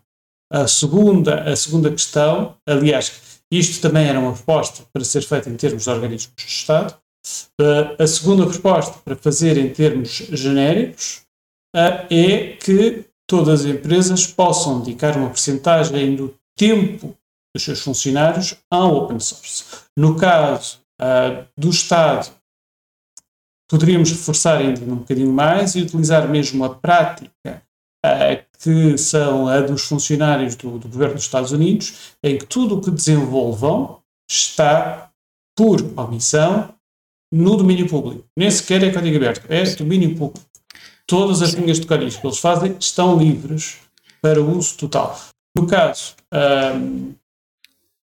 A 0.51 0.67
segunda, 0.67 1.43
a 1.43 1.55
segunda 1.55 1.91
questão, 1.91 2.55
aliás, 2.65 3.41
isto 3.51 3.81
também 3.81 4.07
era 4.07 4.19
uma 4.19 4.33
proposta 4.33 4.83
para 4.93 5.03
ser 5.03 5.21
feita 5.21 5.49
em 5.49 5.55
termos 5.55 5.83
de 5.83 5.89
organismos 5.89 6.33
do 6.35 6.47
Estado. 6.47 6.97
A 7.99 8.07
segunda 8.07 8.45
proposta 8.45 8.97
para 9.03 9.15
fazer 9.17 9.57
em 9.57 9.69
termos 9.69 10.09
genéricos 10.31 11.23
é 11.75 12.55
que 12.63 13.03
todas 13.29 13.61
as 13.61 13.65
empresas 13.65 14.25
possam 14.25 14.79
dedicar 14.79 15.17
uma 15.17 15.27
porcentagem 15.27 16.15
do 16.15 16.33
tempo 16.57 17.15
dos 17.55 17.63
seus 17.63 17.79
funcionários 17.79 18.55
ao 18.69 18.95
open 18.95 19.19
source. 19.19 19.63
No 19.95 20.17
caso 20.17 20.79
uh, 21.01 21.45
do 21.55 21.69
Estado, 21.69 22.29
poderíamos 23.69 24.11
reforçar 24.11 24.57
ainda 24.57 24.81
um 24.81 24.97
bocadinho 24.97 25.31
mais 25.31 25.75
e 25.75 25.81
utilizar 25.81 26.27
mesmo 26.27 26.65
a 26.65 26.75
prática 26.75 27.63
uh, 28.05 28.45
que 28.59 28.97
são 28.97 29.47
a 29.47 29.61
dos 29.61 29.83
funcionários 29.83 30.55
do, 30.55 30.79
do, 30.79 30.89
governo 30.89 31.15
dos 31.15 31.23
Estados 31.23 31.51
Unidos, 31.51 32.15
em 32.23 32.37
que 32.37 32.45
tudo 32.45 32.77
o 32.77 32.81
que 32.81 32.91
desenvolvam 32.91 34.01
está, 34.29 35.11
por 35.55 35.79
omissão, 35.95 36.73
no 37.31 37.55
domínio 37.55 37.87
público. 37.87 38.25
Nem 38.37 38.49
sequer 38.49 38.83
é 38.83 38.91
código 38.91 39.17
aberto, 39.17 39.45
é 39.49 39.63
domínio 39.75 40.15
público. 40.15 40.45
Todas 41.05 41.41
as 41.41 41.51
linhas 41.51 41.79
de 41.79 41.87
código 41.87 42.11
que 42.11 42.27
eles 42.27 42.39
fazem 42.39 42.75
estão 42.79 43.17
livres 43.17 43.77
para 44.21 44.41
uso 44.41 44.77
total. 44.77 45.17
No 45.57 45.65
caso, 45.65 46.13
um, 46.75 47.13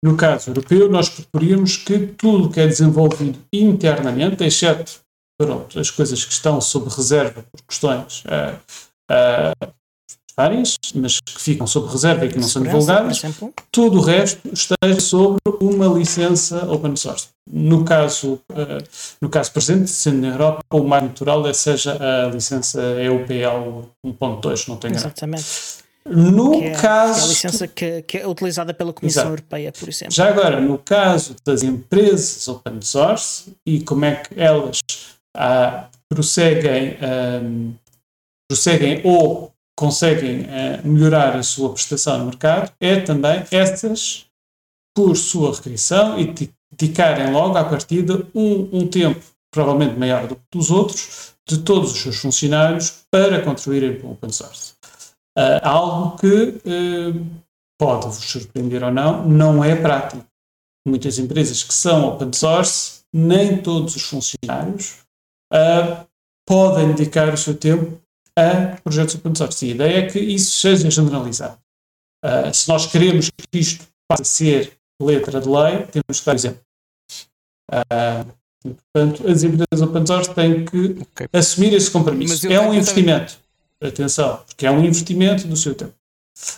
no 0.03 0.15
caso 0.15 0.49
europeu, 0.49 0.89
nós 0.89 1.09
proporíamos 1.09 1.75
que 1.75 1.99
tudo 1.99 2.49
que 2.49 2.59
é 2.59 2.65
desenvolvido 2.65 3.37
internamente, 3.51 4.43
exceto 4.43 5.01
pronto, 5.37 5.79
as 5.79 5.89
coisas 5.89 6.23
que 6.23 6.31
estão 6.31 6.61
sob 6.61 6.89
reserva 6.89 7.43
por 7.51 7.61
questões 7.67 8.23
uh, 8.25 8.55
uh, 9.11 9.73
várias, 10.37 10.77
mas 10.95 11.19
que 11.19 11.41
ficam 11.41 11.67
sob 11.67 11.91
reserva 11.91 12.25
e 12.25 12.29
que 12.29 12.37
não 12.37 12.47
são 12.47 12.63
divulgadas, 12.63 13.21
tudo 13.71 13.99
o 13.99 14.01
resto 14.01 14.49
esteja 14.53 14.99
sobre 14.99 15.39
uma 15.59 15.87
licença 15.87 16.65
open 16.71 16.95
source. 16.95 17.27
No 17.51 17.83
caso, 17.83 18.39
uh, 18.51 18.83
no 19.21 19.29
caso 19.29 19.51
presente, 19.51 19.89
sendo 19.89 20.21
na 20.21 20.29
Europa, 20.29 20.63
o 20.71 20.83
mais 20.83 21.03
natural 21.03 21.45
é 21.47 21.53
seja 21.53 21.97
a 21.99 22.29
licença 22.29 22.81
EUPL 23.01 23.89
1.2, 24.05 24.67
não 24.67 24.77
tenho 24.77 24.95
Exatamente. 24.95 25.80
No 26.05 26.51
que 26.51 26.65
é, 26.65 26.71
caso. 26.71 27.13
Que 27.13 27.19
é 27.19 27.23
a 27.23 27.27
licença 27.27 27.67
que, 27.67 28.01
que, 28.03 28.17
é 28.17 28.27
utilizada 28.27 28.73
pela 28.73 28.91
Comissão 28.91 29.23
Exato. 29.23 29.33
Europeia, 29.33 29.71
por 29.71 29.87
exemplo. 29.87 30.13
Já 30.13 30.29
agora, 30.29 30.59
no 30.59 30.77
caso 30.77 31.35
das 31.45 31.63
empresas 31.63 32.47
open 32.47 32.81
source 32.81 33.53
e 33.65 33.81
como 33.83 34.05
é 34.05 34.15
que 34.15 34.39
elas 34.39 34.79
ah, 35.35 35.87
prosseguem, 36.09 36.97
um, 37.43 37.73
prosseguem 38.49 39.01
ou 39.03 39.51
conseguem 39.77 40.41
uh, 40.41 40.87
melhorar 40.87 41.35
a 41.35 41.41
sua 41.41 41.73
prestação 41.73 42.19
no 42.19 42.25
mercado, 42.25 42.71
é 42.79 42.99
também 42.99 43.43
essas, 43.49 44.25
por 44.95 45.15
sua 45.15 45.55
recriação 45.55 46.19
e 46.19 46.51
dedicarem 46.71 47.31
logo 47.31 47.57
à 47.57 47.63
partida 47.63 48.27
um, 48.35 48.69
um 48.71 48.87
tempo 48.87 49.19
provavelmente 49.51 49.97
maior 49.97 50.27
do 50.27 50.35
que 50.35 50.41
dos 50.51 50.69
outros, 50.69 51.33
de 51.47 51.59
todos 51.59 51.91
os 51.91 51.99
seus 51.99 52.17
funcionários 52.17 53.03
para 53.09 53.41
contribuírem 53.41 53.97
para 53.97 54.07
o 54.07 54.11
open 54.11 54.31
source. 54.31 54.73
Uh, 55.37 55.63
algo 55.63 56.17
que 56.17 56.27
uh, 56.27 57.25
pode 57.79 58.05
vos 58.05 58.17
surpreender 58.17 58.83
ou 58.83 58.91
não, 58.91 59.27
não 59.27 59.63
é 59.63 59.75
prático. 59.75 60.25
Muitas 60.85 61.17
empresas 61.19 61.63
que 61.63 61.73
são 61.73 62.09
open 62.09 62.33
source, 62.33 63.01
nem 63.13 63.61
todos 63.61 63.95
os 63.95 64.03
funcionários 64.03 64.97
uh, 65.53 66.05
podem 66.45 66.93
dedicar 66.93 67.33
o 67.33 67.37
seu 67.37 67.55
tempo 67.55 67.97
a 68.37 68.75
projetos 68.83 69.15
open 69.15 69.33
source. 69.33 69.65
E 69.65 69.71
a 69.71 69.75
ideia 69.75 69.97
é 69.99 70.09
que 70.09 70.19
isso 70.19 70.59
seja 70.59 70.89
generalizado. 70.91 71.57
se 72.53 72.67
nós 72.67 72.87
queremos 72.87 73.29
que 73.29 73.59
isto 73.59 73.85
passe 74.09 74.21
a 74.21 74.25
ser 74.25 74.77
letra 75.01 75.39
de 75.39 75.47
lei, 75.47 75.85
temos 75.87 76.19
que 76.19 76.25
dar 76.25 76.35
exemplo. 76.35 76.61
portanto, 78.61 79.29
as 79.29 79.43
empresas 79.43 79.81
open 79.81 80.05
source 80.05 80.33
têm 80.33 80.65
que 80.65 80.97
okay. 81.01 81.27
assumir 81.31 81.73
esse 81.73 81.89
compromisso. 81.89 82.51
É 82.51 82.59
um 82.59 82.73
investimento. 82.73 83.40
Atenção, 83.81 84.41
porque 84.45 84.65
é 84.65 84.71
um 84.71 84.83
investimento 84.83 85.47
do 85.47 85.55
seu 85.55 85.73
tempo. 85.73 85.93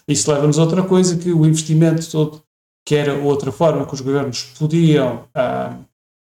Isso 0.08 0.30
leva-nos 0.32 0.60
a 0.60 0.64
outra 0.64 0.84
coisa, 0.84 1.18
que 1.18 1.32
o 1.32 1.46
investimento 1.46 2.10
todo, 2.12 2.44
que 2.86 2.96
era 2.96 3.14
outra 3.16 3.52
forma 3.52 3.86
que 3.86 3.94
os 3.94 4.02
governos 4.02 4.44
podiam 4.60 5.28
ah, 5.34 5.78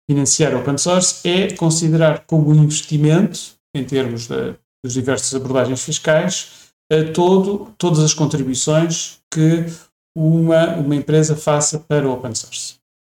financiar 0.08 0.54
open 0.54 0.78
source, 0.78 1.26
é 1.28 1.52
considerar 1.54 2.24
como 2.26 2.54
investimento, 2.54 3.38
em 3.74 3.84
termos 3.84 4.28
de, 4.28 4.54
das 4.84 4.92
diversas 4.92 5.34
abordagens 5.34 5.82
fiscais, 5.82 6.72
todo, 7.12 7.74
todas 7.76 7.98
as 8.00 8.14
contribuições 8.14 9.18
que 9.32 9.66
uma, 10.16 10.76
uma 10.76 10.94
empresa 10.94 11.34
faça 11.34 11.78
para 11.80 12.06
o 12.06 12.12
open 12.12 12.34
source. 12.34 12.76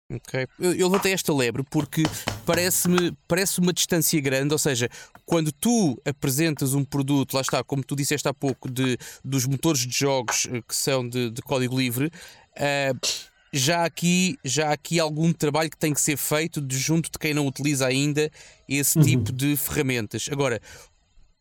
Ok. 0.10 0.47
Eu, 0.58 0.74
eu 0.74 0.88
levantei 0.88 1.12
esta 1.12 1.34
lebre 1.34 1.64
porque 1.70 2.03
parece-me 2.45 3.12
parece 3.28 3.60
uma 3.60 3.74
distância 3.74 4.20
grande, 4.22 4.53
ou 4.53 4.58
seja, 4.58 4.89
quando 5.26 5.51
tu 5.51 5.99
apresentas 6.05 6.74
um 6.74 6.86
produto, 6.86 7.34
lá 7.34 7.41
está, 7.41 7.62
como 7.64 7.84
tu 7.84 7.95
disseste 7.95 8.28
há 8.28 8.34
pouco, 8.34 8.72
de, 8.72 8.97
dos 9.24 9.45
motores 9.45 9.86
de 9.86 9.97
jogos 9.97 10.47
eh, 10.49 10.62
que 10.66 10.74
são 10.74 11.08
de, 11.08 11.30
de 11.30 11.41
código 11.41 11.78
livre, 11.78 12.05
uh, 12.08 13.28
já 13.51 13.84
aqui, 13.84 14.38
já 14.45 14.72
aqui 14.72 14.97
algum 14.99 15.34
trabalho 15.34 15.70
que 15.70 15.78
tem 15.78 15.93
que 15.93 15.99
ser 15.99 16.16
feito 16.16 16.62
de 16.62 16.78
junto 16.78 17.12
de 17.12 17.20
quem 17.20 17.34
não 17.34 17.45
utiliza 17.45 17.86
ainda 17.86 18.32
esse 18.68 18.97
uhum. 18.97 19.03
tipo 19.03 19.32
de 19.34 19.58
ferramentas. 19.58 20.28
Agora, 20.32 20.62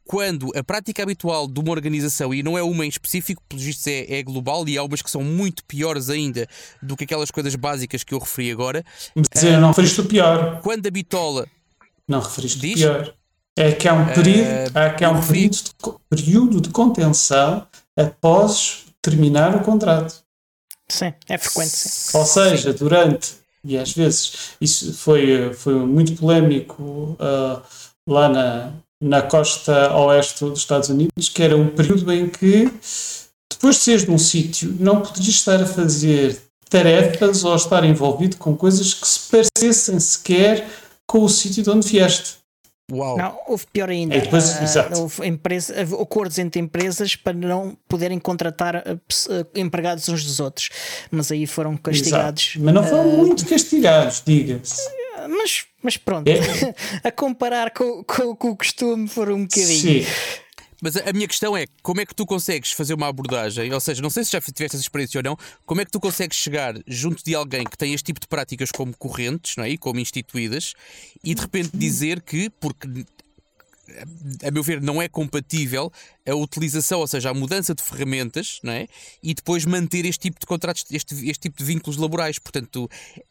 quando 0.07 0.53
a 0.57 0.63
prática 0.63 1.03
habitual 1.03 1.49
de 1.49 1.59
uma 1.59 1.73
organização, 1.73 2.33
e 2.33 2.43
não 2.43 2.57
é 2.57 2.63
uma 2.63 2.87
em 2.87 2.89
específico, 2.89 3.43
pelo 3.49 3.61
visto 3.61 3.89
é, 3.89 4.19
é, 4.19 4.23
global, 4.23 4.67
e 4.69 4.79
há 4.79 4.83
umas 4.83 5.03
que 5.03 5.11
são 5.11 5.23
muito 5.23 5.65
piores 5.65 6.09
ainda 6.09 6.49
do 6.81 6.97
que 6.97 7.05
aquelas 7.05 7.31
coisas 7.31 7.55
básicas 7.57 8.05
que 8.05 8.15
eu 8.15 8.19
referi 8.19 8.53
agora. 8.53 8.85
Mas 9.15 9.43
uh, 9.43 9.61
não 9.61 9.69
referiste 9.69 10.01
o 10.01 10.07
pior. 10.07 10.61
Quando 10.63 10.87
a 10.87 10.91
bitola. 10.91 11.47
Não 12.07 12.21
referiste 12.21 12.59
o 12.59 12.75
pior. 12.75 13.15
É 13.59 13.73
que 13.73 13.89
há 13.89 13.95
um 13.95 14.07
período, 14.07 14.75
uh, 14.75 14.79
é 14.79 14.91
que 14.91 15.05
há 15.05 15.11
um 15.11 15.21
período 15.21 15.57
de, 15.57 15.73
período 16.09 16.61
de 16.61 16.69
contenção 16.71 17.67
após 17.97 18.85
terminar 19.03 19.57
o 19.57 19.61
contrato. 19.61 20.23
Sim, 20.89 21.13
é 21.29 21.37
frequente. 21.37 21.71
Sim. 21.71 22.19
Ou 22.19 22.25
seja, 22.25 22.73
durante, 22.73 23.33
e 23.65 23.77
às 23.77 23.93
vezes 23.93 24.53
isso 24.61 24.95
foi, 24.95 25.53
foi 25.53 25.75
muito 25.75 26.15
polémico 26.15 27.17
uh, 27.19 27.63
lá 28.07 28.29
na, 28.29 28.73
na 29.01 29.23
costa 29.23 29.95
oeste 29.97 30.45
dos 30.45 30.61
Estados 30.61 30.89
Unidos, 30.89 31.29
que 31.29 31.43
era 31.43 31.57
um 31.57 31.69
período 31.69 32.13
em 32.13 32.29
que, 32.29 32.71
depois 33.51 33.77
de 33.77 33.83
seres 33.83 34.07
num 34.07 34.19
sítio, 34.19 34.75
não 34.81 35.03
podias 35.03 35.29
estar 35.29 35.63
a 35.63 35.67
fazer 35.67 36.41
tarefas 36.69 37.45
ou 37.45 37.55
estar 37.55 37.85
envolvido 37.85 38.37
com 38.37 38.57
coisas 38.57 38.95
que 38.95 39.07
se 39.07 39.21
parecessem 39.31 40.01
sequer 40.01 40.67
com 41.07 41.23
o 41.23 41.29
sítio 41.29 41.63
de 41.63 41.71
onde 41.71 41.89
vieste. 41.89 42.37
Uau. 42.93 43.19
Não, 43.19 43.37
houve 43.49 43.67
pior 43.73 43.91
ainda. 43.91 44.15
É 44.15 44.21
depois, 44.21 44.49
uh, 44.49 45.01
houve 45.01 45.27
empresa, 45.27 45.75
acordos 46.01 46.39
entre 46.39 46.61
empresas 46.61 47.17
para 47.17 47.33
não 47.33 47.77
poderem 47.89 48.19
contratar 48.19 48.77
uh, 48.77 49.01
empregados 49.57 50.09
uns 50.09 50.25
dos 50.25 50.39
outros. 50.39 50.69
Mas 51.11 51.33
aí 51.33 51.49
foram 51.49 51.77
castigados. 51.77 52.53
Exato. 52.55 52.65
Mas 52.65 52.75
não 52.75 52.85
foram 52.85 53.09
uh, 53.09 53.19
muito 53.19 53.45
castigados, 53.45 54.23
diga-se 54.25 54.81
mas, 55.29 55.65
mas 55.87 55.97
pronto, 55.97 56.27
é. 56.27 56.35
a 57.07 57.13
comparar 57.13 57.71
com, 57.71 58.03
com, 58.03 58.35
com, 58.35 58.51
o 58.51 58.57
costume 58.57 59.07
foram 59.07 59.37
um 59.37 59.43
bocadinho. 59.43 60.05
Sim. 60.05 60.07
Mas 60.83 60.97
a 60.97 61.13
minha 61.13 61.29
questão 61.29 61.57
é 61.57 61.65
como 61.81 62.01
é 62.01 62.05
que 62.05 62.13
tu 62.13 62.27
consegues 62.27 62.73
fazer 62.73 62.93
uma 62.93 63.07
abordagem? 63.07 63.73
Ou 63.73 63.79
seja, 63.79 64.03
não 64.03 64.11
sei 64.11 64.25
se 64.25 64.33
já 64.33 64.41
tiveste 64.41 64.77
essa 64.77 64.83
experiência 64.83 65.21
ou 65.21 65.23
não, 65.23 65.37
como 65.65 65.81
é 65.81 65.85
que 65.85 65.93
tu 65.93 66.01
consegues 66.01 66.37
chegar 66.37 66.75
junto 66.89 67.25
de 67.25 67.37
alguém 67.37 67.63
que 67.65 67.79
tem 67.79 67.95
este 67.95 68.07
tipo 68.07 68.19
de 68.19 68.27
práticas 68.27 68.73
como 68.73 68.95
correntes 68.97 69.57
não 69.57 69.63
é? 69.63 69.71
e 69.71 69.79
como 69.79 70.01
instituídas 70.01 70.75
e 71.23 71.33
de 71.33 71.41
repente 71.41 71.71
dizer 71.73 72.21
que, 72.21 72.51
porque 72.51 72.89
a 74.43 74.51
meu 74.51 74.63
ver, 74.63 74.81
não 74.81 75.01
é 75.01 75.09
compatível 75.09 75.91
a 76.29 76.35
utilização, 76.35 77.01
ou 77.01 77.07
seja, 77.07 77.31
a 77.31 77.35
mudança 77.35 77.75
de 77.75 77.83
ferramentas, 77.83 78.59
não 78.63 78.73
é? 78.73 78.89
E 79.23 79.35
depois 79.35 79.65
manter 79.65 80.05
este 80.05 80.21
tipo 80.23 80.41
de 80.41 80.47
contratos, 80.47 80.85
este, 80.91 81.15
este 81.29 81.43
tipo 81.43 81.59
de 81.59 81.65
vínculos 81.65 81.97
laborais. 81.97 82.39
Portanto, 82.39 82.89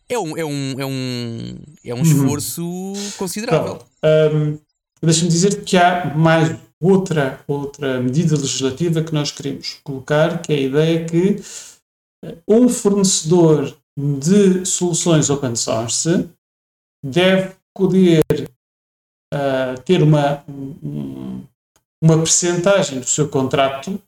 é 0.08 0.18
um, 0.18 0.38
é 0.38 0.46
um, 0.46 0.80
é 0.80 0.86
um, 0.86 1.58
é 1.84 1.96
um 1.96 2.02
esforço 2.02 2.64
uhum. 2.64 3.12
considerável. 3.18 3.86
um, 4.04 4.58
Deixa-me 5.02 5.30
dizer 5.30 5.64
que 5.64 5.78
há 5.78 6.16
mais 6.16 6.58
outra, 6.82 7.40
outra 7.48 8.02
medida 8.02 8.36
legislativa 8.36 9.04
que 9.04 9.14
nós 9.14 9.32
queremos 9.32 9.80
colocar, 9.84 10.42
que 10.42 10.54
é 10.54 10.56
a 10.56 10.62
ideia 10.62 11.06
que 11.06 11.42
eh, 12.24 12.38
um 12.48 12.68
fornecedor 12.68 13.78
de 13.98 14.66
soluções 14.66 15.30
open 15.30 15.56
source 15.56 16.28
deve 17.04 17.56
poder 17.76 18.24
uh, 19.36 19.80
ter 19.82 20.02
uma, 20.02 20.44
um, 20.48 21.44
uma 22.02 22.18
percentagem 22.18 23.00
do 23.00 23.06
seu 23.06 23.28
contrato 23.28 24.02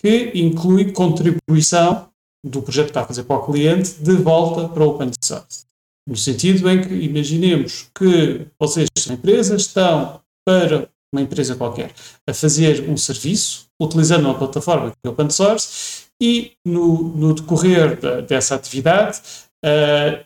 que 0.00 0.32
inclui 0.34 0.92
contribuição 0.92 2.08
do 2.44 2.62
projeto 2.62 2.86
que 2.86 2.90
está 2.90 3.02
a 3.02 3.06
fazer 3.06 3.24
para 3.24 3.36
o 3.36 3.46
cliente 3.46 3.94
de 3.94 4.12
volta 4.12 4.68
para 4.68 4.82
o 4.82 4.90
open 4.90 5.10
source. 5.22 5.66
No 6.08 6.16
sentido 6.16 6.70
em 6.70 6.82
que 6.82 6.94
imaginemos 6.94 7.90
que 7.94 8.46
vocês, 8.58 8.88
empresas, 9.10 9.62
estão 9.62 10.20
para 10.44 10.88
uma 11.12 11.22
empresa 11.22 11.56
qualquer 11.56 11.92
a 12.26 12.32
fazer 12.32 12.88
um 12.88 12.96
serviço 12.96 13.66
utilizando 13.80 14.26
uma 14.26 14.38
plataforma 14.38 14.90
que 14.90 14.96
é 15.04 15.08
open 15.08 15.30
source 15.30 16.04
e 16.20 16.52
no, 16.64 17.02
no 17.16 17.34
decorrer 17.34 17.98
da, 18.00 18.20
dessa 18.20 18.54
atividade 18.54 19.20
uh, 19.64 20.24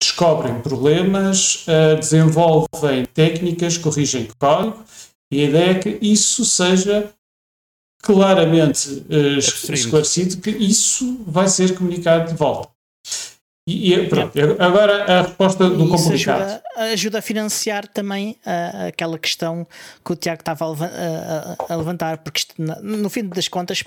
descobrem 0.00 0.60
problemas, 0.60 1.66
uh, 1.66 1.96
desenvolvem 1.96 3.04
técnicas, 3.12 3.76
corrigem 3.76 4.28
código 4.38 4.82
e 5.30 5.42
a 5.42 5.44
ideia 5.44 5.70
é 5.70 5.78
que 5.78 5.98
isso 6.00 6.44
seja 6.44 7.12
claramente 8.02 8.88
uh, 8.88 9.38
esclarecido 9.72 10.38
que 10.38 10.50
isso 10.50 11.22
vai 11.26 11.48
ser 11.48 11.74
comunicado 11.74 12.30
de 12.30 12.36
volta. 12.36 12.70
E, 13.68 13.94
e 13.94 14.08
pronto, 14.08 14.32
agora 14.58 15.04
a 15.04 15.22
resposta 15.22 15.68
do 15.68 15.84
Isso 15.84 16.04
complicado. 16.04 16.40
Ajuda, 16.42 16.62
ajuda, 16.92 17.18
a 17.18 17.22
financiar 17.22 17.86
também 17.86 18.36
uh, 18.44 18.88
aquela 18.88 19.18
questão 19.18 19.66
que 20.04 20.12
o 20.12 20.16
Tiago 20.16 20.40
estava 20.40 20.64
a, 20.64 21.66
a, 21.68 21.74
a 21.74 21.76
levantar, 21.76 22.18
porque 22.18 22.40
isto, 22.40 22.54
no 22.82 23.08
fim 23.10 23.28
das 23.28 23.48
contas, 23.48 23.84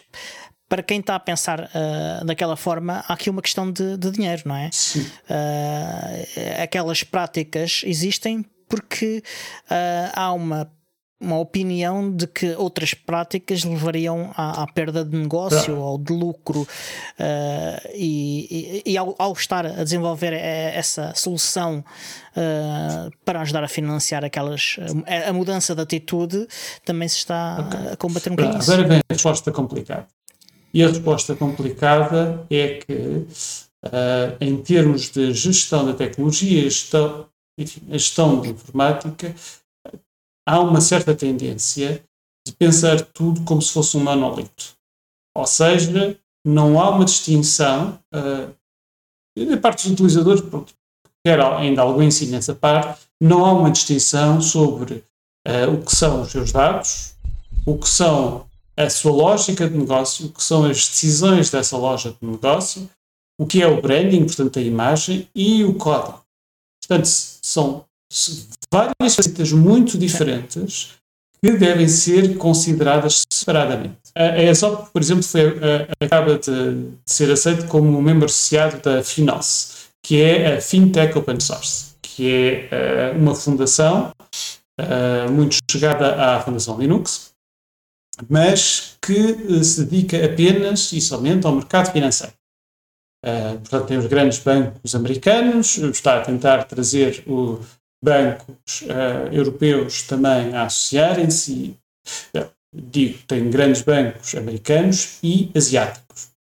para 0.74 0.82
quem 0.82 1.02
está 1.02 1.14
a 1.14 1.20
pensar 1.20 1.60
uh, 1.60 2.26
daquela 2.26 2.58
forma, 2.58 3.06
há 3.08 3.14
aqui 3.14 3.30
uma 3.30 3.44
questão 3.44 3.72
de, 3.72 3.96
de 3.96 4.10
dinheiro, 4.10 4.42
não 4.46 4.56
é? 4.56 4.72
Uh, 5.30 6.64
aquelas 6.64 7.04
práticas 7.04 7.84
existem 7.86 8.44
porque 8.68 9.22
uh, 9.70 10.12
há 10.16 10.34
uma 10.34 10.68
uma 11.22 11.40
opinião 11.40 12.12
de 12.12 12.28
que 12.28 12.54
outras 12.56 12.94
práticas 12.94 13.64
levariam 13.64 14.32
à, 14.36 14.64
à 14.64 14.68
perda 14.68 15.06
de 15.06 15.16
negócio 15.16 15.78
ou 15.80 15.98
de 15.98 16.12
lucro 16.12 16.64
uh, 16.64 16.68
e, 17.94 18.82
e, 18.84 18.92
e 18.92 18.98
ao, 18.98 19.16
ao, 19.18 19.32
estar 19.32 19.66
a 19.66 19.84
desenvolver 19.86 20.34
essa 20.34 21.14
solução 21.16 21.86
uh, 22.36 23.12
para 23.24 23.40
ajudar 23.40 23.64
a 23.64 23.70
financiar 23.70 24.26
aquelas 24.26 24.76
a, 25.08 25.30
a, 25.30 25.34
mudança 25.34 25.74
de 25.74 25.82
atitude 25.82 26.46
também 26.84 27.08
se 27.08 27.20
está 27.20 27.68
okay. 27.70 27.94
a 27.94 27.96
combater 27.96 28.30
um 28.30 28.36
bocadinho 28.36 28.62
agora 28.62 28.84
vem 28.86 28.98
a 28.98 29.14
resposta 29.14 29.50
complicada 29.50 30.06
e 30.74 30.84
a 30.84 30.88
resposta 30.88 31.36
complicada 31.36 32.46
é 32.50 32.80
que 32.80 32.94
uh, 32.94 34.38
em 34.42 34.62
termos 34.62 35.10
de 35.12 35.32
gestão 35.34 35.86
da 35.86 35.94
tecnologia 35.94 36.64
gestão, 36.64 37.28
enfim, 37.58 37.82
a 37.90 37.94
gestão 37.94 38.42
de 38.42 38.50
informática 38.50 39.36
há 40.48 40.60
uma 40.60 40.82
certa 40.82 41.14
tendência 41.14 42.04
de 42.46 42.54
pensar 42.54 43.02
tudo 43.02 43.44
como 43.44 43.62
se 43.62 43.72
fosse 43.72 43.96
um 43.96 44.04
monolito. 44.04 44.74
Ou 45.36 45.46
seja, 45.46 46.18
não 46.46 46.82
há 46.82 46.90
uma 46.90 47.06
distinção, 47.06 48.00
uh, 48.14 49.46
da 49.46 49.58
parte 49.58 49.84
dos 49.84 49.94
utilizadores, 49.94 50.42
pronto, 50.42 50.74
quer 51.26 51.40
ainda 51.40 51.82
algum 51.82 52.02
ensino 52.02 52.32
nessa 52.32 52.54
parte, 52.54 53.02
não 53.22 53.46
há 53.46 53.54
uma 53.54 53.72
distinção 53.72 54.42
sobre 54.42 55.04
uh, 55.48 55.74
o 55.74 55.86
que 55.86 55.96
são 55.96 56.24
os 56.24 56.32
seus 56.32 56.52
dados, 56.52 57.16
o 57.66 57.78
que 57.78 57.88
são 57.88 58.46
a 58.76 58.90
sua 58.90 59.12
lógica 59.12 59.70
de 59.70 59.78
negócio, 59.78 60.28
o 60.28 60.30
que 60.30 60.44
são 60.44 60.66
as 60.66 60.88
decisões 60.88 61.50
dessa 61.50 61.78
loja 61.78 62.16
de 62.20 62.28
negócio, 62.28 62.90
o 63.40 63.46
que 63.46 63.62
é 63.62 63.68
o 63.68 63.82
branding, 63.82 64.26
portanto 64.26 64.60
a 64.60 64.62
imagem, 64.62 65.28
e 65.36 65.64
o 65.64 65.76
código. 65.76 66.22
Portanto, 66.82 67.08
são 67.08 67.86
várias 68.72 69.16
facetas 69.16 69.52
muito 69.52 69.98
diferentes 69.98 70.94
que 71.42 71.52
devem 71.52 71.88
ser 71.88 72.38
consideradas 72.38 73.24
separadamente. 73.32 73.98
A 74.16 74.42
ESOP, 74.42 74.92
por 74.92 75.02
exemplo, 75.02 75.24
foi, 75.24 75.60
acaba 76.00 76.38
de, 76.38 76.88
ser 77.06 77.32
aceito 77.32 77.68
como 77.68 77.98
um 77.98 78.02
membro 78.02 78.26
associado 78.26 78.80
da 78.82 79.04
FINOS, 79.04 79.90
que 80.06 80.22
é 80.22 80.56
a 80.56 80.62
FinTech 80.62 81.18
Open 81.18 81.40
Source, 81.40 81.96
que 82.02 82.70
é 82.72 83.12
uh, 83.14 83.18
uma 83.18 83.36
fundação 83.36 84.12
uh, 84.80 85.32
muito 85.32 85.58
chegada 85.70 86.16
à 86.16 86.40
Fundação 86.42 86.78
Linux, 86.78 87.33
mas 88.30 88.96
que 89.02 89.14
uh, 89.14 89.64
se 89.64 89.84
dedica 89.86 90.26
apenas 90.26 90.92
e 90.92 91.02
somente 91.02 91.46
ao 91.46 91.56
mercado 91.56 91.92
financeiro. 91.92 92.34
portanto, 93.22 93.88
tem 93.88 93.98
os 93.98 94.08
grandes 94.08 94.40
bancos 94.40 94.94
americanos, 94.96 95.78
está 95.78 96.18
a 96.18 96.22
tentar 96.22 96.66
trazer 96.66 97.24
o, 97.26 97.60
bancos 98.04 98.82
uh, 98.82 99.34
europeus 99.34 100.02
também 100.04 100.54
a 100.54 100.64
associarem-se, 100.64 101.78
uh, 102.36 102.46
digo, 102.74 103.20
tem 103.26 103.50
grandes 103.50 103.82
bancos 103.82 104.36
americanos 104.36 105.20
e 105.24 105.50
asiáticos. 105.56 106.34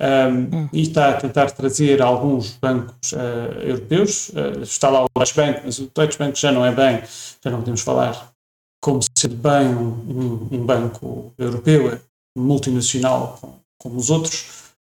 Um, 0.00 0.56
hum. 0.56 0.68
E 0.72 0.82
está 0.82 1.10
a 1.10 1.14
tentar 1.14 1.50
trazer 1.50 2.00
alguns 2.00 2.52
bancos 2.52 3.12
uh, 3.12 3.60
europeus, 3.62 4.32
está 4.62 4.88
lá 4.88 5.04
o 5.04 5.08
Deutsche 5.14 5.34
Bank, 5.34 5.60
mas 5.64 5.78
o 5.78 5.90
Deutsche 5.94 6.18
Bank 6.18 6.38
já 6.38 6.50
não 6.50 6.64
é 6.64 6.72
bem, 6.72 7.02
já 7.44 7.50
não 7.50 7.58
podemos 7.58 7.82
falar 7.82 8.31
como 8.82 9.00
sendo 9.16 9.36
bem 9.36 9.68
um, 9.74 10.48
um, 10.50 10.66
banco 10.66 11.32
europeu, 11.38 11.92
é 11.92 12.00
multinacional 12.36 13.38
como, 13.40 13.60
como 13.78 13.96
os 13.96 14.10
outros. 14.10 14.44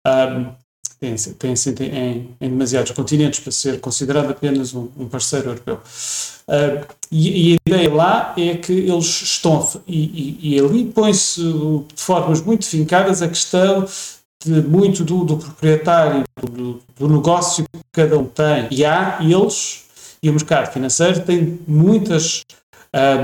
Um, 0.05 0.51
tem, 0.99 1.15
tem, 1.15 1.53
em, 1.79 2.35
em, 2.41 2.49
demasiados 2.49 2.91
continentes 2.91 3.39
para 3.39 3.51
ser 3.51 3.79
considerado 3.79 4.31
apenas 4.31 4.73
um, 4.73 4.89
um 4.97 5.07
parceiro 5.07 5.49
europeu. 5.49 5.79
Uh, 6.47 6.87
e, 7.11 7.51
e, 7.51 7.53
a 7.53 7.69
ideia 7.69 7.93
lá 7.93 8.33
é 8.35 8.55
que 8.55 8.73
eles 8.73 9.21
estão, 9.21 9.67
e, 9.85 10.39
e, 10.41 10.55
e 10.55 10.59
ali 10.59 10.85
põe-se 10.85 11.41
de 11.41 12.01
formas 12.01 12.41
muito 12.41 12.65
fincadas 12.65 13.21
a 13.21 13.27
questão 13.27 13.85
de 14.43 14.61
muito 14.61 15.03
do, 15.03 15.23
do 15.23 15.37
proprietário, 15.37 16.23
do, 16.41 16.81
do, 16.97 17.07
negócio 17.07 17.63
que 17.71 17.79
cada 17.91 18.17
um 18.17 18.25
tem. 18.25 18.67
E 18.71 18.85
há 18.85 19.19
eles, 19.21 19.85
e 20.21 20.29
o 20.29 20.33
mercado 20.33 20.71
financeiro 20.71 21.21
tem 21.21 21.59
muitas, 21.67 22.43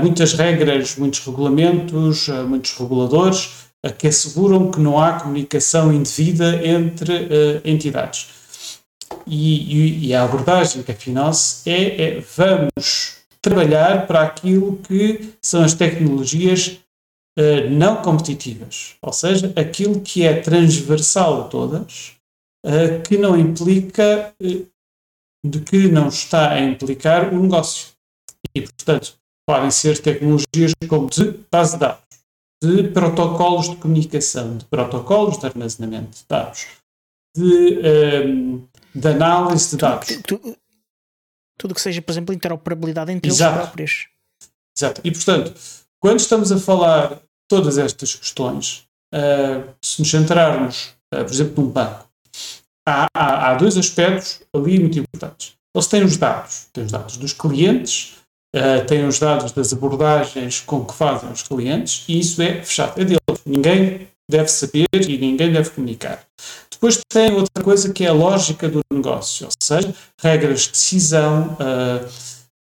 muitas 0.00 0.32
regras, 0.34 0.96
muitos 0.96 1.20
regulamentos, 1.20 2.28
uh, 2.28 2.46
muitos 2.46 2.76
reguladores 2.78 3.64
que 3.92 4.06
asseguram 4.06 4.70
que 4.70 4.80
não 4.80 4.98
há 4.98 5.20
comunicação 5.20 5.92
indevida 5.92 6.66
entre 6.66 7.12
uh, 7.12 7.60
entidades. 7.64 8.28
E, 9.26 10.06
e, 10.06 10.06
e, 10.06 10.14
a 10.14 10.24
abordagem 10.24 10.82
que 10.82 10.92
a 10.92 10.94
Finos 10.94 11.66
é, 11.66 12.02
é 12.02 12.20
vamos 12.20 13.18
trabalhar 13.40 14.06
para 14.06 14.22
aquilo 14.22 14.78
que 14.78 15.34
são 15.40 15.62
as 15.62 15.74
tecnologias 15.74 16.78
uh, 17.38 17.70
não 17.70 17.96
competitivas, 17.96 18.96
ou 19.02 19.12
seja, 19.12 19.52
aquilo 19.56 20.00
que 20.00 20.24
é 20.24 20.40
transversal 20.40 21.42
a 21.42 21.44
todas, 21.48 22.12
uh, 22.66 23.02
que 23.06 23.18
não 23.18 23.38
implica, 23.38 24.34
de 24.40 25.60
que 25.60 25.88
não 25.88 26.08
está 26.08 26.52
a 26.52 26.60
implicar 26.60 27.32
o 27.32 27.42
negócio. 27.42 27.88
E, 28.54 28.62
portanto, 28.62 29.16
podem 29.46 29.70
ser 29.70 30.00
tecnologias 30.00 30.72
como 30.88 31.08
de 31.08 31.32
base 31.50 31.74
de 31.74 31.80
dados 31.80 32.04
de 32.64 32.88
protocolos 32.88 33.68
de 33.68 33.76
comunicação, 33.76 34.56
de 34.56 34.64
protocolos 34.64 35.38
de 35.38 35.46
armazenamento 35.46 36.16
de 36.18 36.24
dados, 36.26 36.66
de, 37.36 37.44
um, 37.44 37.84
ehm, 37.84 38.68
de 38.94 39.08
análise 39.08 39.70
de 39.70 39.76
dados. 39.76 40.08
Tudo, 41.56 41.74
que 41.74 41.80
seja, 41.80 42.02
por 42.02 42.12
exemplo, 42.12 42.34
interoperabilidade 42.34 43.12
entre 43.12 43.30
Exato. 43.30 43.54
eles 43.54 43.66
próprios. 43.66 44.08
Exato. 44.76 45.00
E, 45.04 45.12
portanto, 45.12 45.54
quando 46.00 46.18
estamos 46.18 46.50
a 46.50 46.58
falar 46.58 47.20
todas 47.48 47.78
estas 47.78 48.14
questões, 48.14 48.86
uh, 49.14 49.72
se 49.80 50.00
nos 50.00 50.10
centrarmos, 50.10 50.94
uh, 51.14 51.24
por 51.24 51.32
exemplo, 51.32 51.64
num 51.64 51.70
banco, 51.70 52.08
há, 52.86 53.06
há, 53.14 53.50
há 53.50 53.54
dois 53.54 53.76
aspectos 53.76 54.40
ali 54.52 54.80
muito 54.80 54.98
importantes. 54.98 55.54
Eles 55.74 55.86
têm 55.86 56.02
os 56.02 56.16
dados, 56.16 56.66
têm 56.72 56.84
os 56.84 56.92
dados 56.92 57.16
dos 57.16 57.32
clientes, 57.32 58.16
uh, 58.54 58.86
têm 58.86 59.06
os 59.06 59.18
dados 59.18 59.52
das 59.52 59.72
abordagens 59.72 60.60
com 60.60 60.84
que 60.84 60.94
fazem 60.94 61.30
os 61.30 61.42
clientes 61.42 62.04
e 62.08 62.20
isso 62.20 62.40
é 62.40 62.62
fechado, 62.62 63.00
é 63.00 63.04
deles. 63.04 63.20
Ninguém 63.44 64.08
deve 64.30 64.48
saber 64.48 64.86
e 64.92 65.18
ninguém 65.18 65.52
deve 65.52 65.70
comunicar. 65.70 66.24
Depois 66.70 67.00
tem 67.08 67.32
outra 67.32 67.62
coisa 67.62 67.92
que 67.92 68.04
é 68.04 68.08
a 68.08 68.12
lógica 68.12 68.68
do 68.68 68.80
negócio, 68.92 69.46
ou 69.46 69.52
seja, 69.60 69.94
regras 70.20 70.62
de 70.62 70.70
decisão, 70.70 71.56
uh, 71.60 72.06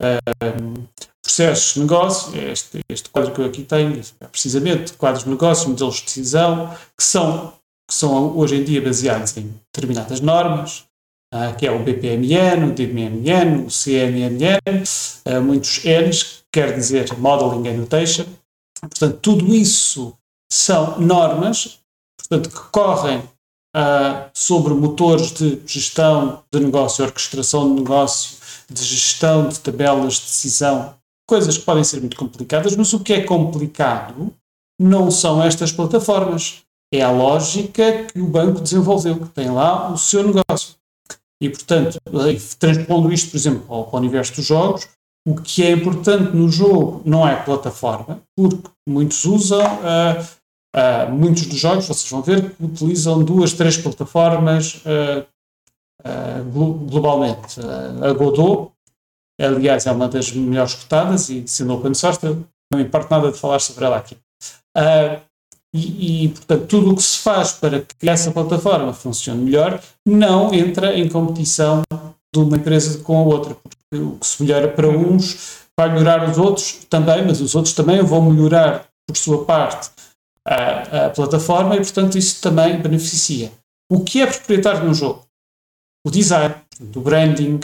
uh, 0.04 0.88
processos 1.22 1.74
de 1.74 1.80
negócio, 1.80 2.40
é 2.40 2.52
este, 2.52 2.80
este 2.90 3.10
quadro 3.10 3.34
que 3.34 3.42
eu 3.42 3.46
aqui 3.46 3.64
tenho, 3.64 4.00
é 4.20 4.28
precisamente 4.28 4.94
quadros 4.94 5.24
de 5.24 5.30
negócio, 5.30 5.70
modelos 5.70 5.96
de 5.96 6.04
decisão, 6.04 6.76
que 6.98 7.04
são, 7.04 7.54
que 7.90 7.96
são 7.96 8.38
hoje 8.38 8.56
em 8.56 8.64
dia 8.64 8.82
baseados 8.82 9.36
em 9.38 9.54
determinadas 9.74 10.20
normas, 10.20 10.86
uh, 11.34 11.56
que 11.58 11.66
é 11.66 11.72
o 11.72 11.84
BPMN, 11.84 12.70
o 12.70 12.74
DMMN, 12.74 13.66
o 13.66 13.72
CNNN, 13.72 14.60
uh, 15.26 15.42
muitos 15.42 15.84
N's, 15.84 16.44
quer 16.52 16.76
dizer 16.76 17.18
Modeling 17.18 17.68
Annotation. 17.68 18.26
Portanto, 18.80 19.18
tudo 19.22 19.54
isso 19.56 20.14
são 20.52 21.00
normas 21.00 21.80
portanto, 22.18 22.50
que 22.50 22.70
correm 22.72 23.18
uh, 23.76 24.30
sobre 24.34 24.74
motores 24.74 25.32
de 25.32 25.62
gestão 25.66 26.44
de 26.52 26.60
negócio, 26.60 27.04
orquestração 27.04 27.74
de 27.74 27.82
negócio, 27.82 28.38
de 28.70 28.84
gestão 28.84 29.48
de 29.48 29.60
tabelas 29.60 30.16
de 30.16 30.22
decisão, 30.22 30.96
coisas 31.28 31.58
que 31.58 31.66
podem 31.66 31.84
ser 31.84 32.00
muito 32.00 32.18
complicadas, 32.18 32.76
mas 32.76 32.94
o 32.94 33.00
que 33.00 33.14
é 33.14 33.24
complicado 33.24 34.34
não 34.80 35.12
são 35.12 35.44
estas 35.44 35.72
plataformas. 35.72 36.62
É 36.94 37.02
a 37.02 37.12
lógica 37.12 38.06
que 38.06 38.20
o 38.20 38.28
banco 38.28 38.62
desenvolveu, 38.62 39.20
que 39.20 39.30
tem 39.30 39.50
lá 39.50 39.92
o 39.92 39.98
seu 39.98 40.24
negócio. 40.24 40.76
E, 41.44 41.50
portanto, 41.50 42.00
transpondo 42.58 43.12
isto, 43.12 43.32
por 43.32 43.36
exemplo, 43.36 43.66
ao, 43.68 43.90
ao 43.90 43.96
universo 43.96 44.34
dos 44.36 44.46
jogos, 44.46 44.88
o 45.28 45.36
que 45.36 45.62
é 45.62 45.72
importante 45.72 46.34
no 46.34 46.48
jogo 46.48 47.02
não 47.04 47.28
é 47.28 47.34
a 47.34 47.44
plataforma, 47.44 48.22
porque 48.34 48.70
muitos 48.88 49.26
usam, 49.26 49.60
uh, 49.60 50.22
uh, 50.74 51.12
muitos 51.12 51.46
dos 51.48 51.60
jogos, 51.60 51.86
vocês 51.86 52.10
vão 52.10 52.22
ver, 52.22 52.56
que 52.56 52.64
utilizam 52.64 53.22
duas, 53.22 53.52
três 53.52 53.76
plataformas 53.76 54.82
uh, 54.86 55.26
globalmente. 56.90 57.60
a 58.02 58.14
Godot, 58.14 58.72
aliás, 59.38 59.86
é 59.86 59.92
uma 59.92 60.08
das 60.08 60.32
melhores 60.32 60.76
cotadas 60.76 61.30
e 61.30 61.46
sendo 61.46 61.74
open 61.74 61.94
source, 61.94 62.20
não 62.72 62.80
importa 62.80 63.18
nada 63.18 63.32
de 63.34 63.38
falar 63.38 63.60
sobre 63.60 63.84
ela 63.84 63.98
aqui. 63.98 64.18
E, 65.76 66.26
e, 66.26 66.30
portanto, 66.30 66.68
tudo 66.68 66.92
o 66.92 66.96
que 66.96 67.02
se 67.02 67.18
faz 67.18 67.54
para 67.54 67.82
que 67.82 68.08
essa 68.08 68.32
plataforma 68.32 68.94
funcione 68.94 69.44
melhor 69.44 69.82
não 70.08 70.54
entra 70.54 70.96
em 70.96 71.10
competição 71.10 71.82
de 72.34 72.40
uma 72.40 72.58
empresa 72.58 73.04
com 73.04 73.18
a 73.18 73.24
outra, 73.24 73.56
porque 73.56 74.04
o 74.04 74.18
que 74.18 74.26
se 74.26 74.42
melhora 74.44 74.68
para 74.68 74.88
uns 74.88 75.64
vai 75.78 75.92
melhorar 75.92 76.30
os 76.30 76.38
outros 76.38 76.86
também, 76.90 77.26
mas 77.26 77.42
os 77.42 77.56
outros 77.56 77.74
também 77.74 78.02
vão 78.04 78.22
melhorar 78.22 78.88
por 79.08 79.18
sua 79.18 79.46
parte 79.46 79.90
a, 80.48 81.08
a 81.08 81.10
plataforma 81.10 81.76
e, 81.76 81.80
portanto, 81.80 82.18
isso 82.18 82.42
também 82.42 82.80
beneficia. 82.80 83.52
O 83.92 84.04
que 84.04 84.22
é 84.22 84.28
proprietário 84.28 84.86
no 84.86 84.94
jogo? 84.94 85.26
O 86.06 86.12
design, 86.12 86.56
o 86.96 87.00
branding, 87.00 87.60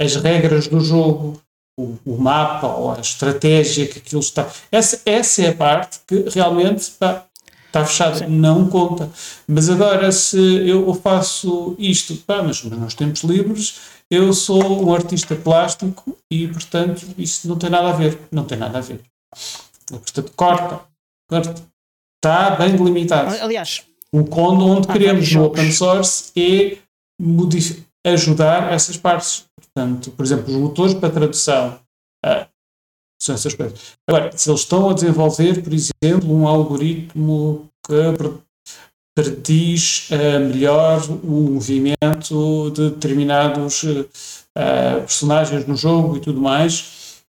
as 0.00 0.16
regras 0.16 0.66
do 0.66 0.80
jogo, 0.80 1.40
o, 1.78 1.96
o, 2.04 2.18
mapa 2.18 2.68
ou 2.68 2.92
a 2.92 3.00
estratégia 3.00 3.86
que 3.86 3.98
aquilo 3.98 4.20
está. 4.20 4.50
Essa, 4.70 5.00
essa 5.04 5.42
é 5.42 5.48
a 5.48 5.54
parte 5.54 6.00
que 6.06 6.28
realmente 6.30 6.90
pá, 6.92 7.26
está 7.72 7.84
fechada, 7.86 8.28
não 8.28 8.68
conta. 8.68 9.10
Mas 9.48 9.70
agora, 9.70 10.12
se 10.12 10.38
eu 10.68 10.92
faço 10.94 11.74
isto, 11.78 12.14
pá, 12.16 12.42
mas 12.42 12.62
nos 12.62 12.94
tempos 12.94 13.22
livres, 13.22 13.80
eu 14.10 14.32
sou 14.34 14.84
um 14.86 14.94
artista 14.94 15.34
plástico 15.34 16.16
e, 16.30 16.46
portanto, 16.48 17.06
isso 17.16 17.48
não 17.48 17.56
tem 17.56 17.70
nada 17.70 17.88
a 17.88 17.92
ver. 17.92 18.18
Não 18.30 18.44
tem 18.44 18.58
nada 18.58 18.76
a 18.78 18.80
ver. 18.82 19.00
Portanto, 19.88 20.32
corta. 20.36 20.80
Corta. 21.28 21.54
Está 22.22 22.50
bem 22.50 22.76
delimitado. 22.76 23.34
Aliás, 23.42 23.82
o 24.12 24.24
quando 24.24 24.66
onde 24.66 24.86
queremos 24.86 25.32
no 25.32 25.46
open 25.46 25.72
source 25.72 26.30
é 26.36 26.78
ajudar 28.04 28.70
essas 28.70 28.98
partes. 28.98 29.46
Portanto, 29.56 30.10
por 30.10 30.24
exemplo, 30.24 30.52
os 30.52 30.60
motores 30.60 30.94
para 30.94 31.08
tradução. 31.08 31.80
Ah, 32.24 32.46
são 33.24 33.34
essas 33.34 33.54
coisas. 33.54 33.78
Agora, 34.08 34.30
se 34.36 34.50
eles 34.50 34.60
estão 34.60 34.90
a 34.90 34.94
desenvolver, 34.94 35.62
por 35.62 35.72
exemplo, 35.72 36.34
um 36.34 36.46
algoritmo 36.46 37.68
que 37.86 37.94
prediz 39.14 40.08
uh, 40.10 40.40
melhor 40.40 41.02
o 41.22 41.52
movimento 41.52 42.70
de 42.70 42.90
determinados 42.90 43.82
uh, 43.84 45.00
personagens 45.00 45.66
no 45.66 45.76
jogo 45.76 46.16
e 46.16 46.20
tudo 46.20 46.40
mais. 46.40 47.22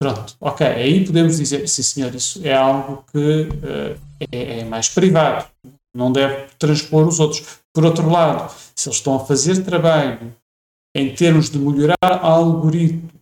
Pronto, 0.00 0.34
ok, 0.40 0.66
aí 0.66 1.04
podemos 1.06 1.38
dizer, 1.38 1.66
sim 1.68 1.82
senhor, 1.82 2.14
isso 2.14 2.40
é 2.44 2.54
algo 2.54 3.04
que 3.12 3.18
uh, 3.18 4.00
é, 4.32 4.60
é, 4.60 4.64
mais 4.64 4.88
privado, 4.88 5.46
não 5.94 6.12
deve 6.12 6.48
transpor 6.58 7.06
os 7.06 7.20
outros. 7.20 7.60
Por 7.74 7.84
outro 7.84 8.08
lado, 8.08 8.52
se 8.74 8.88
eles 8.88 8.98
estão 8.98 9.16
a 9.16 9.24
fazer 9.24 9.62
trabalho 9.62 10.34
em 10.94 11.14
termos 11.14 11.50
de 11.50 11.58
melhorar 11.58 11.96
algoritmos 12.02 13.15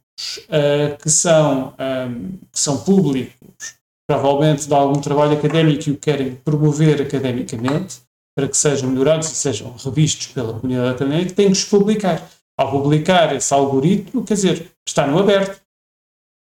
que, 1.02 1.10
são, 1.10 1.74
um, 1.78 2.38
que 2.52 2.58
são 2.58 2.82
públicos, 2.84 3.76
provavelmente 4.08 4.66
de 4.66 4.74
algum 4.74 5.00
trabalho 5.00 5.38
académico 5.38 5.88
e 5.88 5.92
o 5.92 5.98
querem 5.98 6.36
promover 6.36 7.02
academicamente, 7.02 8.02
para 8.36 8.48
que 8.48 8.56
sejam 8.56 8.90
melhorados 8.90 9.30
e 9.30 9.34
sejam 9.34 9.74
revistos 9.76 10.28
pela 10.28 10.58
comunidade 10.58 10.96
académica, 10.96 11.34
têm 11.34 11.46
que 11.46 11.52
os 11.52 11.64
publicar. 11.64 12.28
Ao 12.56 12.70
publicar 12.70 13.34
esse 13.34 13.52
algoritmo, 13.52 14.24
quer 14.24 14.34
dizer, 14.34 14.72
está 14.86 15.06
no 15.06 15.18
aberto. 15.18 15.60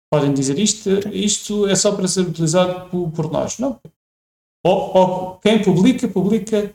Podem 0.09 0.33
dizer 0.33 0.57
isto, 0.57 0.89
isto 1.09 1.67
é 1.67 1.75
só 1.75 1.93
para 1.93 2.07
ser 2.07 2.21
utilizado 2.21 2.89
por, 2.89 3.11
por 3.11 3.31
nós. 3.31 3.59
Não. 3.59 3.79
Ou, 4.65 4.97
ou, 4.97 5.37
quem 5.39 5.61
publica, 5.61 6.07
publica 6.07 6.73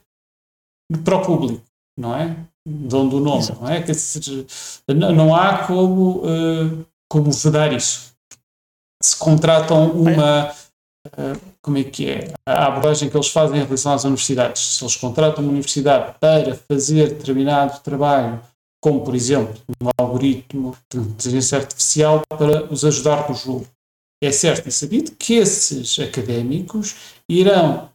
para 1.03 1.16
o 1.16 1.24
público, 1.24 1.64
não 1.97 2.14
é? 2.14 2.47
Dono 2.66 3.10
do 3.10 3.20
nome, 3.20 3.40
Exato. 3.40 3.60
não 3.60 3.68
é? 3.68 3.82
Quer 3.82 3.92
dizer, 3.92 4.46
não 4.88 5.34
há 5.34 5.66
como, 5.66 6.18
uh, 6.18 6.86
como 7.10 7.30
vedar 7.30 7.72
isso. 7.72 8.12
Se 9.02 9.16
contratam 9.16 9.90
uma 9.90 10.54
como 11.60 11.78
é 11.78 11.84
que 11.84 12.08
é 12.08 12.32
a 12.46 12.66
abordagem 12.66 13.10
que 13.10 13.16
eles 13.16 13.28
fazem 13.28 13.60
em 13.60 13.64
relação 13.64 13.92
às 13.92 14.04
universidades. 14.04 14.76
Se 14.76 14.84
eles 14.84 14.96
contratam 14.96 15.42
uma 15.42 15.50
universidade 15.50 16.14
para 16.20 16.54
fazer 16.54 17.14
determinado 17.14 17.80
trabalho, 17.80 18.40
como 18.80 19.04
por 19.04 19.14
exemplo 19.14 19.54
um 19.82 19.88
algoritmo 19.98 20.76
de 20.90 20.98
inteligência 20.98 21.58
artificial 21.58 22.22
para 22.28 22.72
os 22.72 22.84
ajudar 22.84 23.28
no 23.28 23.34
jogo, 23.34 23.66
é 24.22 24.30
certo 24.30 24.68
e 24.68 24.72
sabido 24.72 25.12
que 25.12 25.34
esses 25.34 25.98
académicos 25.98 26.94
irão 27.28 27.90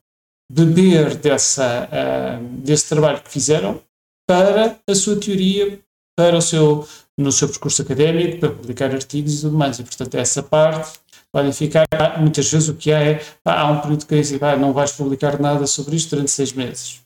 beber 0.52 1.16
dessa, 1.16 1.88
uh, 1.88 2.44
desse 2.60 2.90
trabalho 2.90 3.22
que 3.22 3.30
fizeram 3.30 3.82
para 4.28 4.78
a 4.86 4.96
sua 4.96 5.18
teoria, 5.18 5.80
para 6.16 6.38
o 6.38 6.42
seu, 6.42 6.88
no 7.18 7.32
seu 7.32 7.48
percurso 7.48 7.82
académico, 7.82 8.40
para 8.40 8.52
publicar 8.52 8.92
artigos 8.92 9.40
e 9.40 9.42
tudo 9.42 9.58
mais. 9.58 9.80
E, 9.80 9.84
portanto, 9.84 10.16
essa 10.16 10.44
parte 10.44 11.00
podem 11.32 11.54
ficar, 11.54 11.86
muitas 12.20 12.52
vezes 12.52 12.68
o 12.68 12.76
que 12.76 12.92
há 12.92 13.02
é, 13.02 13.22
há 13.46 13.72
um 13.72 13.80
período 13.80 14.02
de 14.02 14.06
crise, 14.06 14.40
não 14.60 14.74
vais 14.74 14.92
publicar 14.92 15.40
nada 15.40 15.66
sobre 15.66 15.96
isto 15.96 16.10
durante 16.10 16.32
seis 16.32 16.52
meses. 16.52 17.02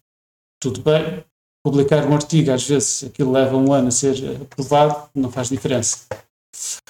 Tudo 0.59 0.81
bem, 0.81 1.23
publicar 1.63 2.05
um 2.05 2.13
artigo, 2.13 2.51
às 2.51 2.63
vezes 2.67 3.03
aquilo 3.03 3.31
leva 3.31 3.55
um 3.55 3.71
ano 3.71 3.89
a 3.89 3.91
ser 3.91 4.41
aprovado, 4.41 5.09
não 5.13 5.31
faz 5.31 5.49
diferença. 5.49 6.05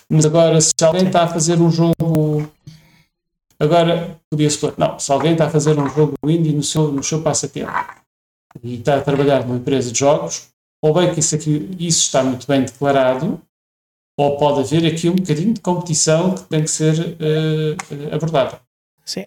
Mas 0.09 0.25
agora, 0.25 0.59
se 0.59 0.73
alguém 0.81 1.07
está 1.07 1.23
a 1.23 1.27
fazer 1.27 1.59
um 1.59 1.69
jogo. 1.69 2.49
Agora, 3.59 4.19
podia-se 4.29 4.57
pôr, 4.57 4.73
não, 4.77 4.97
se 4.97 5.11
alguém 5.11 5.33
está 5.33 5.45
a 5.45 5.49
fazer 5.49 5.77
um 5.77 5.87
jogo 5.87 6.15
indie 6.23 6.51
no 6.51 6.63
seu, 6.63 6.91
no 6.91 7.03
seu 7.03 7.21
passatempo 7.21 8.00
e 8.63 8.75
está 8.75 8.97
a 8.97 9.01
trabalhar 9.01 9.45
numa 9.45 9.57
empresa 9.57 9.91
de 9.91 9.99
jogos, 9.99 10.49
ou 10.81 10.93
bem 10.93 11.13
que 11.13 11.19
isso, 11.19 11.35
aqui, 11.35 11.69
isso 11.79 12.01
está 12.01 12.23
muito 12.23 12.47
bem 12.47 12.63
declarado, 12.63 13.41
ou 14.17 14.37
pode 14.37 14.59
haver 14.61 14.91
aqui 14.91 15.09
um 15.09 15.15
bocadinho 15.15 15.53
de 15.53 15.61
competição 15.61 16.35
que 16.35 16.43
tem 16.43 16.63
que 16.63 16.69
ser 16.69 16.99
uh, 16.99 18.15
abordada. 18.15 18.61
Sim. 19.05 19.25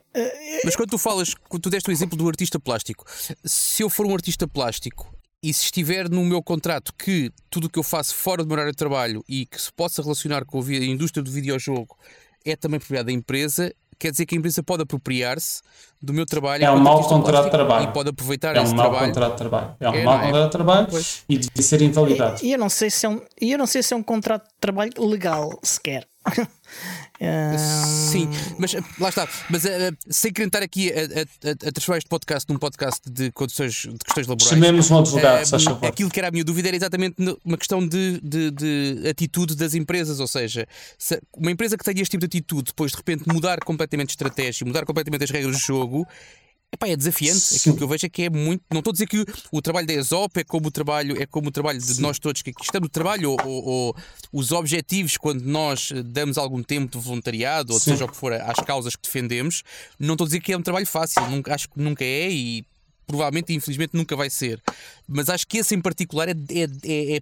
Mas 0.64 0.76
quando 0.76 0.90
tu 0.90 0.98
falas, 0.98 1.34
quando 1.34 1.62
tu 1.62 1.70
deste 1.70 1.88
o 1.90 1.92
exemplo 1.92 2.16
do 2.16 2.28
artista 2.28 2.58
plástico, 2.60 3.04
se 3.44 3.82
eu 3.82 3.90
for 3.90 4.06
um 4.06 4.14
artista 4.14 4.46
plástico 4.46 5.12
e 5.42 5.52
se 5.52 5.64
estiver 5.64 6.08
no 6.08 6.24
meu 6.24 6.42
contrato 6.42 6.92
que 6.94 7.30
tudo 7.50 7.66
o 7.66 7.70
que 7.70 7.78
eu 7.78 7.82
faço 7.82 8.14
fora 8.14 8.42
do 8.42 8.46
meu 8.46 8.54
horário 8.54 8.72
de 8.72 8.78
trabalho 8.78 9.22
e 9.28 9.44
que 9.44 9.60
se 9.60 9.72
possa 9.72 10.00
relacionar 10.00 10.44
com 10.46 10.58
a 10.60 10.74
indústria 10.74 11.22
do 11.22 11.30
videojogo 11.30 11.98
é 12.44 12.56
também 12.56 12.78
propriedade 12.78 13.06
da 13.06 13.12
empresa, 13.12 13.74
quer 14.04 14.10
dizer 14.10 14.26
que 14.26 14.34
a 14.34 14.38
empresa 14.38 14.62
pode 14.62 14.82
apropriar-se 14.82 15.62
do 16.00 16.12
meu 16.12 16.26
trabalho. 16.26 16.62
É 16.62 16.70
um 16.70 16.78
mau 16.78 17.02
contrato 17.08 17.44
de 17.46 17.50
trabalho. 17.50 17.88
E 17.88 17.92
pode 17.92 18.10
aproveitar 18.10 18.54
é 18.54 18.62
esse 18.62 18.74
um 18.74 18.76
trabalho. 18.76 18.96
É 18.96 18.98
um 18.98 19.00
mau 19.00 19.08
contrato 19.08 19.30
de 19.32 19.38
trabalho. 19.38 19.76
É 19.80 19.88
um 19.88 19.94
é, 19.94 20.04
mau 20.04 20.20
contrato 20.20 20.36
é? 20.36 20.44
de 20.44 20.50
trabalho 20.50 20.86
pois. 20.90 21.24
e 21.26 21.38
deve 21.38 21.62
ser 21.62 21.80
invalidado. 21.80 22.44
E 22.44 22.52
eu 22.52 22.58
não 22.58 22.68
sei 22.68 22.90
se 22.90 23.06
é 23.06 23.08
um, 23.08 23.22
eu 23.40 23.56
não 23.56 23.66
sei 23.66 23.82
se 23.82 23.94
é 23.94 23.96
um 23.96 24.02
contrato 24.02 24.44
de 24.44 24.54
trabalho 24.60 24.92
legal 24.98 25.58
sequer. 25.62 26.06
Sim, 28.10 28.28
mas 28.58 28.74
lá 28.98 29.08
está. 29.08 29.28
Mas 29.48 29.64
uh, 29.64 29.68
sem 30.08 30.32
querer 30.32 30.48
estar 30.48 30.62
aqui 30.62 30.90
a, 30.90 31.48
a, 31.48 31.68
a, 31.68 31.72
transformar 31.72 31.98
este 31.98 32.08
podcast 32.08 32.52
num 32.52 32.58
podcast 32.58 33.00
de 33.08 33.30
condições 33.30 33.72
de 33.72 33.98
questões 33.98 34.26
laborais. 34.26 34.48
Chamemos 34.48 34.90
um 34.90 34.98
advogado, 34.98 35.44
uh, 35.46 35.86
Aquilo 35.86 36.10
que 36.10 36.18
era 36.18 36.28
a 36.28 36.30
minha 36.30 36.44
dúvida 36.44 36.68
era 36.68 36.76
exatamente 36.76 37.16
uma 37.44 37.56
questão 37.56 37.86
de, 37.86 38.20
de, 38.20 38.50
de 38.50 39.08
atitude 39.08 39.54
das 39.54 39.74
empresas. 39.74 40.18
Ou 40.18 40.26
seja, 40.26 40.66
uma 41.36 41.50
empresa 41.50 41.76
que 41.76 41.84
tenha 41.84 42.02
este 42.02 42.10
tipo 42.10 42.20
de 42.20 42.26
atitude, 42.26 42.64
depois 42.64 42.90
de 42.90 42.96
repente 42.96 43.28
mudar 43.28 43.60
completamente 43.60 44.08
de 44.08 44.12
estratégia, 44.14 44.66
mudar 44.66 44.84
completamente 44.84 45.24
as 45.24 45.30
regras 45.30 45.56
do 45.56 45.60
jogo, 45.60 46.06
Epá, 46.74 46.88
é 46.88 46.96
desafiante. 46.96 47.38
Sim. 47.38 47.56
Aquilo 47.56 47.76
que 47.76 47.82
eu 47.84 47.88
vejo 47.88 48.06
é 48.06 48.08
que 48.08 48.22
é 48.24 48.30
muito. 48.30 48.62
Não 48.72 48.80
estou 48.80 48.90
a 48.90 48.92
dizer 48.92 49.06
que 49.06 49.20
o, 49.20 49.26
o 49.52 49.62
trabalho 49.62 49.86
da 49.86 49.94
ESOP 49.94 50.40
é 50.40 50.44
como 50.44 50.66
o 50.66 50.70
trabalho, 50.70 51.20
é 51.20 51.24
como 51.24 51.48
o 51.48 51.52
trabalho 51.52 51.78
de 51.78 51.94
Sim. 51.94 52.02
nós 52.02 52.18
todos 52.18 52.42
que 52.42 52.50
aqui 52.50 52.64
estamos 52.64 52.86
no 52.86 52.90
trabalho, 52.90 53.30
ou, 53.30 53.38
ou, 53.44 53.64
ou, 53.64 53.96
os 54.32 54.50
objetivos, 54.50 55.16
quando 55.16 55.42
nós 55.42 55.92
damos 56.06 56.36
algum 56.36 56.62
tempo 56.62 56.98
de 56.98 57.04
voluntariado, 57.04 57.72
ou 57.72 57.78
Sim. 57.78 57.92
seja 57.92 58.04
o 58.04 58.08
que 58.08 58.16
for, 58.16 58.32
às 58.32 58.58
causas 58.64 58.96
que 58.96 59.02
defendemos, 59.02 59.62
não 59.98 60.14
estou 60.14 60.24
a 60.24 60.28
dizer 60.28 60.40
que 60.40 60.52
é 60.52 60.56
um 60.56 60.62
trabalho 60.62 60.86
fácil, 60.86 61.22
nunca, 61.30 61.54
acho 61.54 61.68
que 61.68 61.80
nunca 61.80 62.04
é 62.04 62.30
e 62.30 62.66
provavelmente 63.06 63.52
infelizmente 63.52 63.94
nunca 63.94 64.16
vai 64.16 64.28
ser. 64.28 64.60
Mas 65.06 65.28
acho 65.28 65.46
que 65.46 65.58
esse 65.58 65.74
em 65.74 65.80
particular 65.80 66.28
é, 66.28 66.32
é, 66.32 66.64
é, 66.84 67.16
é 67.16 67.20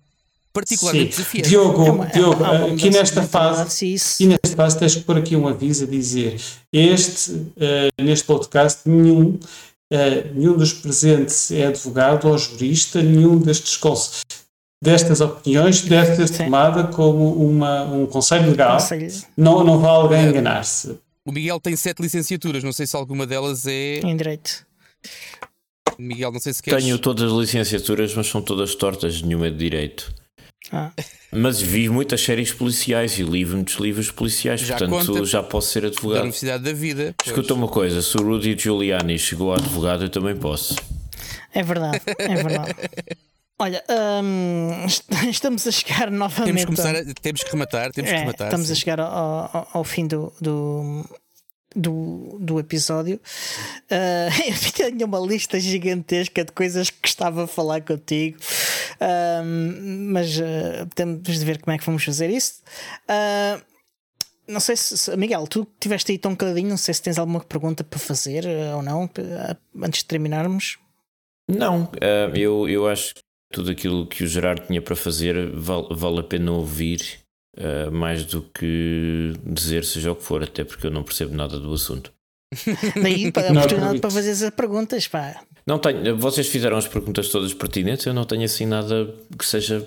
particularmente 0.52 1.14
Sim. 1.14 1.18
desafiante. 1.22 1.48
Diogo, 1.48 1.86
é 1.86 1.90
uma, 1.90 2.06
Diogo 2.06 2.44
é 2.44 2.72
aqui 2.72 2.90
nesta 2.90 3.22
fase, 3.22 3.96
aqui 4.14 4.26
nesta 4.26 4.56
fase 4.56 4.78
tens 4.78 4.94
que 4.96 5.02
pôr 5.02 5.18
aqui 5.18 5.34
um 5.34 5.48
aviso 5.48 5.84
a 5.84 5.86
dizer 5.86 6.40
este, 6.72 7.32
uh, 7.32 8.02
neste 8.02 8.26
podcast, 8.26 8.88
nenhum, 8.88 9.38
uh, 9.92 10.34
nenhum 10.34 10.56
dos 10.56 10.72
presentes 10.72 11.50
é 11.50 11.66
advogado 11.66 12.28
ou 12.28 12.36
jurista, 12.36 13.02
nenhum 13.02 13.38
destes 13.38 13.78
destas 14.82 15.20
opiniões 15.20 15.82
deve 15.82 16.16
ser 16.16 16.28
Sim. 16.28 16.44
tomada 16.44 16.88
como 16.88 17.32
uma, 17.34 17.84
um 17.84 18.04
conselho 18.04 18.50
legal. 18.50 18.78
Conselho. 18.78 19.12
Não, 19.36 19.62
não 19.62 19.78
vale 19.78 20.02
alguém 20.02 20.26
enganar-se. 20.26 20.98
O 21.24 21.30
Miguel 21.30 21.60
tem 21.60 21.76
sete 21.76 22.02
licenciaturas, 22.02 22.64
não 22.64 22.72
sei 22.72 22.84
se 22.84 22.96
alguma 22.96 23.24
delas 23.24 23.64
é. 23.64 24.00
Em 24.00 24.16
Direito. 24.16 24.66
Miguel, 25.96 26.32
não 26.32 26.40
sei 26.40 26.52
se 26.52 26.60
queres. 26.60 26.82
Tenho 26.82 26.98
todas 26.98 27.30
as 27.30 27.38
licenciaturas, 27.38 28.12
mas 28.14 28.26
são 28.26 28.42
todas 28.42 28.74
tortas, 28.74 29.22
nenhuma 29.22 29.46
é 29.46 29.50
de 29.50 29.56
Direito. 29.56 30.12
Ah. 30.72 30.90
Mas 31.30 31.60
vi 31.60 31.88
muitas 31.88 32.20
séries 32.22 32.52
policiais 32.52 33.18
e 33.18 33.22
li 33.22 33.44
muitos 33.44 33.74
livros 33.76 34.10
policiais, 34.10 34.60
Já 34.60 34.76
portanto 34.78 35.06
conta 35.06 35.24
já 35.24 35.42
posso 35.42 35.70
ser 35.70 35.82
Da 35.82 35.88
advogado. 35.88 36.20
Universidade 36.22 36.64
da 36.64 36.72
Vida. 36.72 37.14
pois. 37.18 37.28
Escuta 37.28 37.54
uma 37.54 37.68
coisa, 37.68 38.00
se 38.02 38.16
o 38.16 38.22
Rudy 38.22 38.56
Giuliani 38.58 39.18
chegou 39.18 39.52
a 39.52 39.56
advogado, 39.56 40.04
eu 40.04 40.08
também 40.10 40.34
posso. 40.36 40.74
É 41.54 41.62
verdade, 41.62 42.00
é 42.18 42.34
verdade. 42.34 42.74
Olha, 43.58 43.84
hum, 44.24 44.84
est- 44.86 45.04
estamos 45.30 45.66
a 45.66 45.70
chegar 45.70 46.10
novamente. 46.10 46.46
Temos 46.46 46.60
que 46.62 46.66
começar, 46.66 46.96
a- 46.96 47.14
temos 47.20 47.42
que 47.44 47.50
rematar, 47.52 47.92
temos 47.92 48.10
que 48.10 48.16
É, 48.16 48.20
rematar. 48.20 48.46
estamos 48.48 48.66
sim. 48.66 48.72
a 48.72 48.76
chegar 48.76 49.00
ao, 49.00 49.06
ao- 49.52 49.68
ao 49.74 49.84
fim 49.84 50.06
do, 50.06 50.32
do, 50.40 51.04
do, 51.74 52.36
do 52.40 52.58
episódio. 52.58 53.20
Ah, 53.90 54.28
eu 54.46 54.72
tenho 54.72 55.06
uma 55.06 55.18
lista 55.18 55.58
gigantesca 55.58 56.44
de 56.44 56.52
coisas 56.52 56.90
que 56.90 56.98
gostava 57.02 57.44
de 57.46 57.52
falar 57.52 57.80
contigo, 57.82 58.38
Ah, 59.00 59.42
mas 59.44 60.38
ah, 60.40 60.86
temos 60.94 61.22
de 61.22 61.44
ver 61.44 61.60
como 61.60 61.74
é 61.74 61.78
que 61.78 61.86
vamos 61.86 62.04
fazer 62.04 62.30
isso. 62.30 62.62
Ah, 63.08 63.60
não 64.46 64.60
sei 64.60 64.76
se, 64.76 65.16
Miguel, 65.16 65.46
tu 65.46 65.66
tiveste 65.78 66.12
aí 66.12 66.18
tão 66.18 66.34
caladinho, 66.34 66.70
não 66.70 66.76
sei 66.76 66.92
se 66.92 67.02
tens 67.02 67.18
alguma 67.18 67.40
pergunta 67.40 67.84
para 67.84 67.98
fazer 67.98 68.44
ou 68.74 68.82
não, 68.82 69.08
antes 69.80 70.00
de 70.00 70.06
terminarmos. 70.06 70.78
Não, 71.48 71.90
eu, 72.34 72.68
eu 72.68 72.88
acho 72.88 73.14
que 73.14 73.22
tudo 73.52 73.70
aquilo 73.70 74.06
que 74.06 74.24
o 74.24 74.26
Gerardo 74.26 74.66
tinha 74.66 74.82
para 74.82 74.96
fazer 74.96 75.50
vale, 75.54 75.86
vale 75.90 76.20
a 76.20 76.22
pena 76.24 76.50
ouvir, 76.52 77.21
eh, 77.56 77.90
mais 77.90 78.24
do 78.24 78.42
que 78.42 79.34
dizer 79.44 79.84
seja 79.84 80.12
o 80.12 80.16
que 80.16 80.22
for, 80.22 80.42
até 80.42 80.64
porque 80.64 80.86
eu 80.86 80.90
não 80.90 81.02
percebo 81.02 81.34
nada 81.34 81.58
do 81.58 81.72
assunto. 81.72 82.12
Daí 83.00 83.30
para 83.32 83.48
a 83.48 83.52
Não 83.52 83.62
oportunidade 83.62 84.00
para 84.00 84.10
fazer 84.10 84.46
as 84.46 84.50
perguntas, 84.50 85.06
pá. 85.08 85.42
Não 85.66 85.78
tenho, 85.78 86.16
vocês 86.16 86.48
fizeram 86.48 86.76
as 86.76 86.88
perguntas 86.88 87.28
todas 87.28 87.54
pertinentes, 87.54 88.06
eu 88.06 88.14
não 88.14 88.24
tenho 88.24 88.44
assim 88.44 88.66
nada 88.66 89.14
que 89.38 89.44
seja 89.44 89.86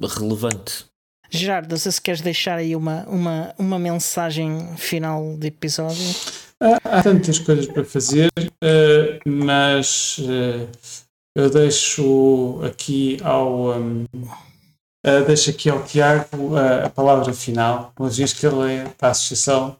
relevante. 0.00 0.84
Gerardo, 1.30 1.70
não 1.70 1.76
sei 1.76 1.90
se 1.90 2.00
queres 2.00 2.20
deixar 2.20 2.58
aí 2.58 2.76
uma, 2.76 3.04
uma, 3.08 3.54
uma 3.58 3.78
mensagem 3.78 4.76
final 4.76 5.36
de 5.36 5.48
episódio. 5.48 6.14
Há, 6.60 6.98
há 6.98 7.02
tantas 7.02 7.38
coisas 7.38 7.66
para 7.66 7.84
fazer, 7.84 8.30
eh, 8.62 9.18
mas 9.26 10.18
eh, 10.20 10.66
eu 11.34 11.50
deixo 11.50 12.60
aqui 12.64 13.18
ao 13.22 13.76
um, 13.76 14.04
eh, 15.06 15.22
deixo 15.22 15.50
aqui 15.50 15.70
ao 15.70 15.84
Tiago 15.84 16.58
eh, 16.58 16.84
a 16.84 16.90
palavra 16.90 17.32
final, 17.32 17.92
uma 17.98 18.10
vez 18.10 18.32
que 18.32 18.44
ele 18.44 18.72
é 18.72 18.92
da 18.98 19.10
associação 19.10 19.76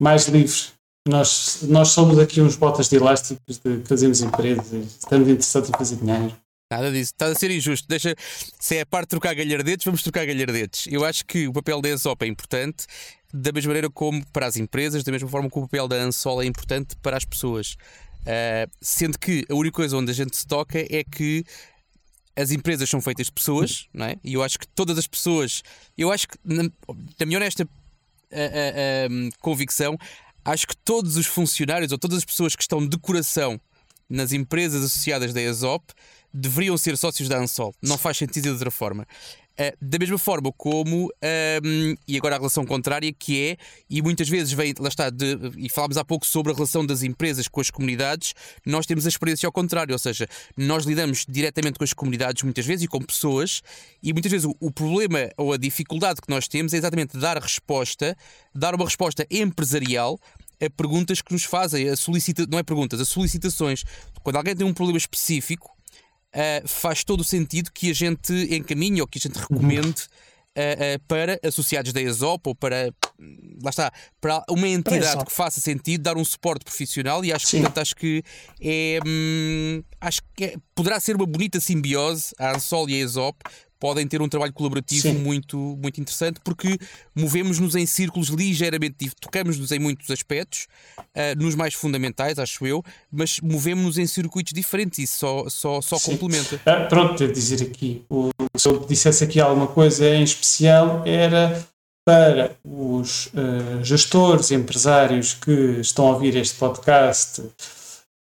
mais 0.00 0.26
livre. 0.28 0.58
Nós, 1.06 1.58
nós 1.62 1.88
somos 1.88 2.18
aqui 2.18 2.40
uns 2.40 2.56
botas 2.56 2.88
de 2.88 2.96
elásticos 2.96 3.58
de 3.58 3.82
fazemos 3.84 4.20
empresas, 4.20 4.96
estamos 4.98 5.28
interessados 5.28 5.68
em 5.68 5.72
fazer 5.72 5.96
dinheiro. 5.96 6.34
Nada 6.72 6.90
disso, 6.90 7.12
está 7.12 7.26
a 7.26 7.34
ser 7.34 7.50
injusto. 7.50 7.86
Deixa, 7.88 8.14
se 8.58 8.76
é 8.76 8.80
a 8.82 8.86
parte 8.86 9.06
de 9.06 9.10
trocar 9.10 9.34
galhardetes, 9.34 9.84
vamos 9.84 10.02
trocar 10.02 10.24
galhardetes. 10.24 10.86
Eu 10.90 11.04
acho 11.04 11.26
que 11.26 11.46
o 11.48 11.52
papel 11.52 11.82
da 11.82 11.88
ESOP 11.88 12.24
é 12.24 12.28
importante, 12.28 12.86
da 13.34 13.52
mesma 13.52 13.68
maneira 13.70 13.90
como 13.90 14.24
para 14.32 14.46
as 14.46 14.56
empresas, 14.56 15.02
da 15.02 15.12
mesma 15.12 15.28
forma 15.28 15.50
que 15.50 15.58
o 15.58 15.62
papel 15.62 15.86
da 15.86 15.96
ANSOL 15.96 16.42
é 16.42 16.46
importante 16.46 16.96
para 17.02 17.16
as 17.16 17.24
pessoas. 17.24 17.76
Ah, 18.26 18.66
sendo 18.80 19.18
que 19.18 19.44
a 19.48 19.54
única 19.54 19.76
coisa 19.76 19.96
onde 19.96 20.10
a 20.10 20.14
gente 20.14 20.36
se 20.36 20.46
toca 20.46 20.78
é 20.78 21.04
que 21.04 21.44
as 22.36 22.50
empresas 22.50 22.88
são 22.88 23.00
feitas 23.00 23.26
de 23.26 23.32
pessoas, 23.32 23.88
não 23.92 24.06
é? 24.06 24.16
E 24.22 24.34
eu 24.34 24.42
acho 24.42 24.58
que 24.58 24.66
todas 24.68 24.98
as 24.98 25.06
pessoas, 25.06 25.62
eu 25.96 26.10
acho 26.10 26.28
que, 26.28 26.38
na, 26.44 26.64
na 27.18 27.26
minha 27.26 27.38
honesta 27.38 27.68
ah, 28.32 28.36
ah, 28.36 29.06
ah, 29.06 29.36
convicção, 29.40 29.96
acho 30.44 30.66
que 30.66 30.76
todos 30.76 31.16
os 31.16 31.26
funcionários 31.26 31.92
ou 31.92 31.98
todas 31.98 32.18
as 32.18 32.24
pessoas 32.24 32.56
que 32.56 32.62
estão 32.62 32.86
de 32.86 32.98
coração 32.98 33.60
nas 34.08 34.32
empresas 34.32 34.82
associadas 34.82 35.32
da 35.32 35.40
ESOP 35.40 35.92
deveriam 36.32 36.76
ser 36.76 36.96
sócios 36.96 37.28
da 37.28 37.38
ANSOL. 37.38 37.74
Não 37.82 37.98
faz 37.98 38.16
sentido 38.16 38.44
de 38.44 38.50
outra 38.50 38.70
forma. 38.70 39.06
Uh, 39.60 39.76
da 39.78 39.98
mesma 39.98 40.16
forma 40.16 40.50
como, 40.56 41.10
um, 41.62 41.94
e 42.08 42.16
agora 42.16 42.36
a 42.36 42.38
relação 42.38 42.64
contrária, 42.64 43.12
que 43.12 43.50
é, 43.50 43.56
e 43.90 44.00
muitas 44.00 44.26
vezes 44.26 44.54
vem, 44.54 44.72
lá 44.78 44.88
está, 44.88 45.10
de, 45.10 45.36
e 45.58 45.68
falámos 45.68 45.98
há 45.98 46.04
pouco 46.04 46.24
sobre 46.24 46.50
a 46.50 46.54
relação 46.54 46.86
das 46.86 47.02
empresas 47.02 47.46
com 47.46 47.60
as 47.60 47.68
comunidades, 47.68 48.32
nós 48.64 48.86
temos 48.86 49.04
a 49.04 49.10
experiência 49.10 49.46
ao 49.46 49.52
contrário, 49.52 49.92
ou 49.92 49.98
seja, 49.98 50.26
nós 50.56 50.86
lidamos 50.86 51.26
diretamente 51.28 51.76
com 51.76 51.84
as 51.84 51.92
comunidades 51.92 52.42
muitas 52.42 52.64
vezes 52.64 52.84
e 52.84 52.88
com 52.88 53.02
pessoas, 53.02 53.60
e 54.02 54.14
muitas 54.14 54.32
vezes 54.32 54.46
o, 54.46 54.56
o 54.58 54.70
problema 54.70 55.28
ou 55.36 55.52
a 55.52 55.58
dificuldade 55.58 56.22
que 56.22 56.30
nós 56.30 56.48
temos 56.48 56.72
é 56.72 56.78
exatamente 56.78 57.18
dar 57.18 57.36
resposta, 57.36 58.16
dar 58.54 58.74
uma 58.74 58.86
resposta 58.86 59.26
empresarial 59.30 60.18
a 60.58 60.70
perguntas 60.70 61.20
que 61.20 61.32
nos 61.34 61.44
fazem, 61.44 61.86
a 61.88 61.96
solicita 61.96 62.46
não 62.48 62.58
é 62.58 62.62
perguntas, 62.62 62.98
a 62.98 63.04
solicitações. 63.04 63.84
Quando 64.22 64.36
alguém 64.36 64.56
tem 64.56 64.66
um 64.66 64.74
problema 64.74 64.98
específico, 64.98 65.70
uh, 66.34 66.68
faz 66.68 67.04
todo 67.04 67.20
o 67.20 67.24
sentido 67.24 67.70
que 67.72 67.90
a 67.90 67.94
gente 67.94 68.32
encaminhe 68.54 69.00
ou 69.00 69.06
que 69.06 69.18
a 69.18 69.20
gente 69.20 69.38
recomende 69.38 70.02
uh, 70.56 70.96
uh, 70.96 71.00
para 71.06 71.38
associados 71.44 71.92
da 71.92 72.00
ESOP 72.00 72.48
ou 72.48 72.54
para 72.54 72.92
lá 73.62 73.70
está, 73.70 73.92
para 74.20 74.42
uma 74.48 74.66
entidade 74.66 75.24
que 75.24 75.32
faça 75.32 75.60
sentido 75.60 76.02
dar 76.02 76.16
um 76.16 76.24
suporte 76.24 76.64
profissional 76.64 77.24
e 77.24 77.32
acho 77.32 77.46
que 77.46 77.56
portanto, 77.58 77.78
acho 77.78 77.94
que 77.94 78.22
é 78.60 78.98
hum, 79.06 79.82
acho 80.00 80.22
que 80.34 80.44
é- 80.44 80.56
poderá 80.74 80.98
ser 80.98 81.16
uma 81.16 81.26
bonita 81.26 81.60
simbiose 81.60 82.34
a 82.38 82.56
Ansol 82.56 82.88
e 82.88 82.94
a 82.94 83.04
ESOP 83.04 83.36
podem 83.80 84.06
ter 84.06 84.20
um 84.22 84.28
trabalho 84.28 84.52
colaborativo 84.52 85.02
Sim. 85.02 85.14
muito, 85.14 85.56
muito 85.82 86.00
interessante 86.00 86.38
porque 86.44 86.78
movemos-nos 87.16 87.74
em 87.74 87.86
círculos 87.86 88.28
ligeiramente 88.28 88.94
dif- 89.00 89.14
tocamos-nos 89.20 89.72
em 89.72 89.78
muitos 89.78 90.10
aspectos, 90.10 90.68
ah, 91.14 91.34
nos 91.36 91.54
mais 91.54 91.74
fundamentais, 91.74 92.38
acho 92.38 92.66
eu, 92.66 92.84
mas 93.10 93.40
movemos-nos 93.40 93.98
em 93.98 94.06
circuitos 94.06 94.52
diferentes 94.52 94.98
e 94.98 95.06
só, 95.06 95.48
só, 95.48 95.80
só 95.80 95.98
Sim. 95.98 96.12
complementa. 96.12 96.60
Ah, 96.66 96.84
pronto, 96.86 97.18
devo 97.18 97.32
dizer 97.32 97.62
aqui, 97.62 98.04
o, 98.08 98.30
se 98.56 98.68
eu 98.68 98.78
dissesse 98.86 99.24
aqui 99.24 99.40
alguma 99.40 99.66
coisa 99.66 100.06
em 100.14 100.22
especial, 100.22 101.02
era 101.06 101.66
para 102.04 102.56
os 102.64 103.28
eh, 103.34 103.82
gestores, 103.84 104.50
empresários 104.50 105.34
que 105.34 105.78
estão 105.80 106.08
a 106.08 106.12
ouvir 106.12 106.34
este 106.36 106.56
podcast 106.58 107.42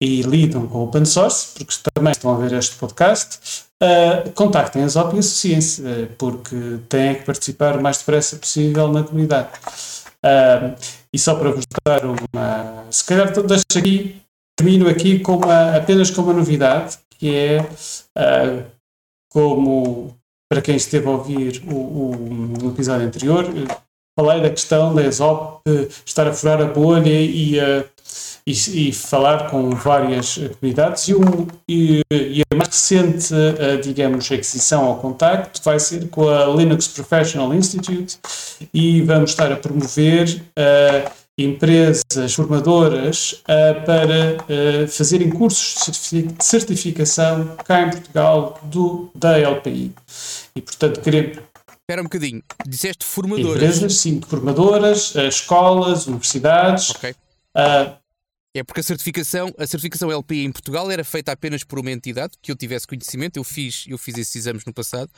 e 0.01 0.23
lidam 0.23 0.67
com 0.67 0.79
o 0.79 0.85
open 0.85 1.05
source, 1.05 1.49
porque 1.55 1.75
também 1.95 2.11
estão 2.13 2.33
a 2.35 2.39
ver 2.39 2.53
este 2.59 2.77
podcast, 2.77 3.39
ah, 3.83 4.29
contactem 4.35 4.83
as 4.83 4.95
e 4.97 4.99
associem-se, 4.99 5.87
eh, 5.87 6.09
porque 6.19 6.57
têm 6.89 7.15
que 7.17 7.23
participar 7.25 7.77
o 7.77 7.83
mais 7.83 7.99
depressa 7.99 8.37
possível 8.37 8.89
na 8.93 9.03
comunidade. 9.05 9.51
Ah, 10.23 10.75
e 11.13 11.19
só 11.19 11.35
para 11.35 11.51
vos 11.51 11.65
dar 11.87 12.05
uma. 12.05 12.85
Se 12.91 13.05
calhar 13.05 13.33
deixo 13.47 13.65
aqui, 13.77 14.21
termino 14.57 14.89
aqui 14.89 15.21
com 15.21 15.37
uma, 15.37 15.77
apenas 15.77 16.11
com 16.11 16.23
uma 16.23 16.33
novidade, 16.33 16.99
que 17.19 17.35
é 17.35 17.59
ah, 18.17 18.63
como 19.33 20.15
para 20.51 20.63
quem 20.63 20.77
esteve 20.77 21.07
a 21.07 21.11
ouvir 21.11 21.63
o, 21.67 21.75
o- 21.75 22.65
o 22.65 22.69
episódio 22.71 23.07
anterior, 23.07 23.45
falei 24.19 24.41
da 24.41 24.51
questão 24.51 24.95
da 24.95 25.03
ESOP 25.07 25.61
estar 26.07 26.27
a 26.27 26.33
furar 26.33 26.61
a 26.63 26.65
bolha 26.67 27.09
e, 27.21 27.61
a- 27.61 27.85
e, 28.51 28.89
e 28.89 28.93
falar 28.93 29.51
com 29.51 29.71
várias 29.71 30.39
comunidades 30.61 31.09
e, 31.09 31.15
o- 31.15 31.47
e- 31.69 32.03
e 32.11 32.43
a 32.51 32.55
mais 32.57 32.69
recente, 32.69 33.35
eh, 33.35 33.77
digamos, 33.77 34.31
aquisição 34.33 34.85
ao 34.87 34.97
contacto 34.99 35.61
vai 35.63 35.79
ser 35.79 36.09
com 36.09 36.29
a 36.29 36.47
Linux 36.47 36.89
Professional 36.89 37.53
Institute 37.55 38.19
e 38.73 39.03
vamos 39.03 39.31
estar 39.31 39.53
a 39.53 39.57
promover 39.57 40.43
eh, 40.57 41.11
empresas 41.37 42.35
formadoras 42.35 43.43
eh, 43.47 43.75
para 43.75 44.89
fazerem 44.89 45.31
cursos 45.31 45.75
de 45.75 45.81
certifi- 45.85 46.23
de 46.37 46.45
certificação 46.45 47.57
cá 47.65 47.83
em 47.83 47.91
Portugal 47.91 48.59
do, 48.65 49.11
da 49.15 49.39
LPI. 49.39 49.93
E, 50.57 50.61
portanto, 50.61 51.01
queremos 51.01 51.39
Espera 51.91 52.03
um 52.03 52.05
bocadinho, 52.05 52.43
disseste 52.67 53.05
formadoras. 53.05 53.55
empresas, 53.57 53.97
sim, 53.97 54.21
formadoras, 54.21 55.15
escolas, 55.15 56.07
universidades. 56.07 56.91
Ok. 56.91 57.15
ah, 57.55 57.93
É 58.59 58.65
porque 58.65 58.81
a 58.81 58.83
certificação, 58.83 59.53
a 59.59 59.67
certificação 59.67 60.11
LPI 60.11 60.45
em 60.45 60.53
Portugal 60.53 60.91
era 60.91 61.05
feita 61.05 61.31
apenas 61.33 61.63
por 61.65 61.79
uma 61.79 61.91
entidade 61.93 62.35
que 62.43 62.51
eu 62.51 62.57
tivesse 62.57 62.87
conhecimento, 62.87 63.37
eu 63.37 63.45
fiz, 63.45 63.85
eu 63.87 63.97
fiz 63.97 64.19
esses 64.19 64.35
exames 64.35 64.65
no 64.65 64.73
passado 64.73 65.11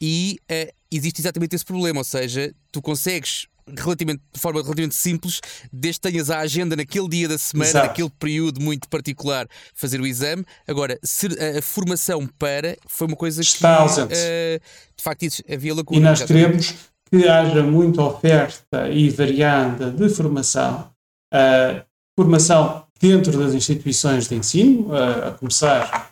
e 0.00 0.38
eh, 0.48 0.72
existe 0.90 1.20
exatamente 1.20 1.54
esse 1.56 1.64
problema, 1.64 1.98
ou 2.00 2.04
seja, 2.04 2.52
tu 2.70 2.82
consegues 2.82 3.46
relativamente, 3.78 4.20
de 4.34 4.40
forma 4.40 4.60
relativamente 4.60 4.96
simples, 4.96 5.40
desde 5.72 6.00
que 6.00 6.10
tenhas 6.10 6.28
a 6.30 6.40
agenda 6.40 6.74
naquele 6.74 7.08
dia 7.08 7.28
da 7.28 7.38
semana, 7.38 7.70
Exato. 7.70 7.86
naquele 7.86 8.10
período 8.10 8.60
muito 8.60 8.88
particular, 8.88 9.46
fazer 9.72 10.00
o 10.00 10.06
exame. 10.06 10.44
Agora, 10.66 10.98
a, 11.00 11.58
a 11.58 11.62
formação 11.62 12.26
para 12.38 12.76
foi 12.88 13.06
uma 13.06 13.16
coisa 13.16 13.40
Está 13.40 13.76
que 13.76 13.82
ausente. 13.82 14.14
eh, 14.16 14.60
de 14.96 15.02
facto 15.02 15.22
isso- 15.22 15.42
havia 15.48 15.72
lacuna. 15.74 15.98
e 15.98 16.02
nós 16.02 16.22
queremos 16.24 16.74
que 17.10 17.28
haja 17.28 17.62
muita 17.62 18.02
oferta 18.02 18.88
e 18.90 19.08
variada 19.10 19.90
de 19.92 20.08
formação, 20.08 20.90
ah, 21.32 21.84
formação 22.18 22.84
dentro 23.00 23.36
das 23.38 23.54
instituições 23.54 24.28
de 24.28 24.34
ensino, 24.36 24.88
a 24.94 25.32
começar, 25.32 26.10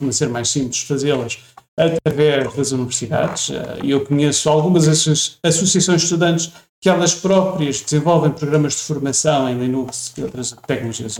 a 0.00 0.12
ser 0.12 0.28
mais 0.28 0.48
simples, 0.48 0.80
fazê-las 0.82 1.38
através 1.78 2.54
das 2.54 2.72
universidades. 2.72 3.50
Ah, 3.50 3.78
eu 3.84 4.04
conheço 4.04 4.48
algumas 4.48 4.88
asso- 4.88 5.38
associações 5.42 6.00
de 6.00 6.06
estudantes 6.06 6.52
que 6.80 6.88
elas 6.88 7.14
próprias 7.14 7.80
desenvolvem 7.80 8.30
programas 8.30 8.74
de 8.74 8.80
formação 8.80 9.48
em 9.48 9.58
Linux 9.58 10.12
e 10.16 10.22
outras 10.22 10.54
tecnologias 10.66 11.18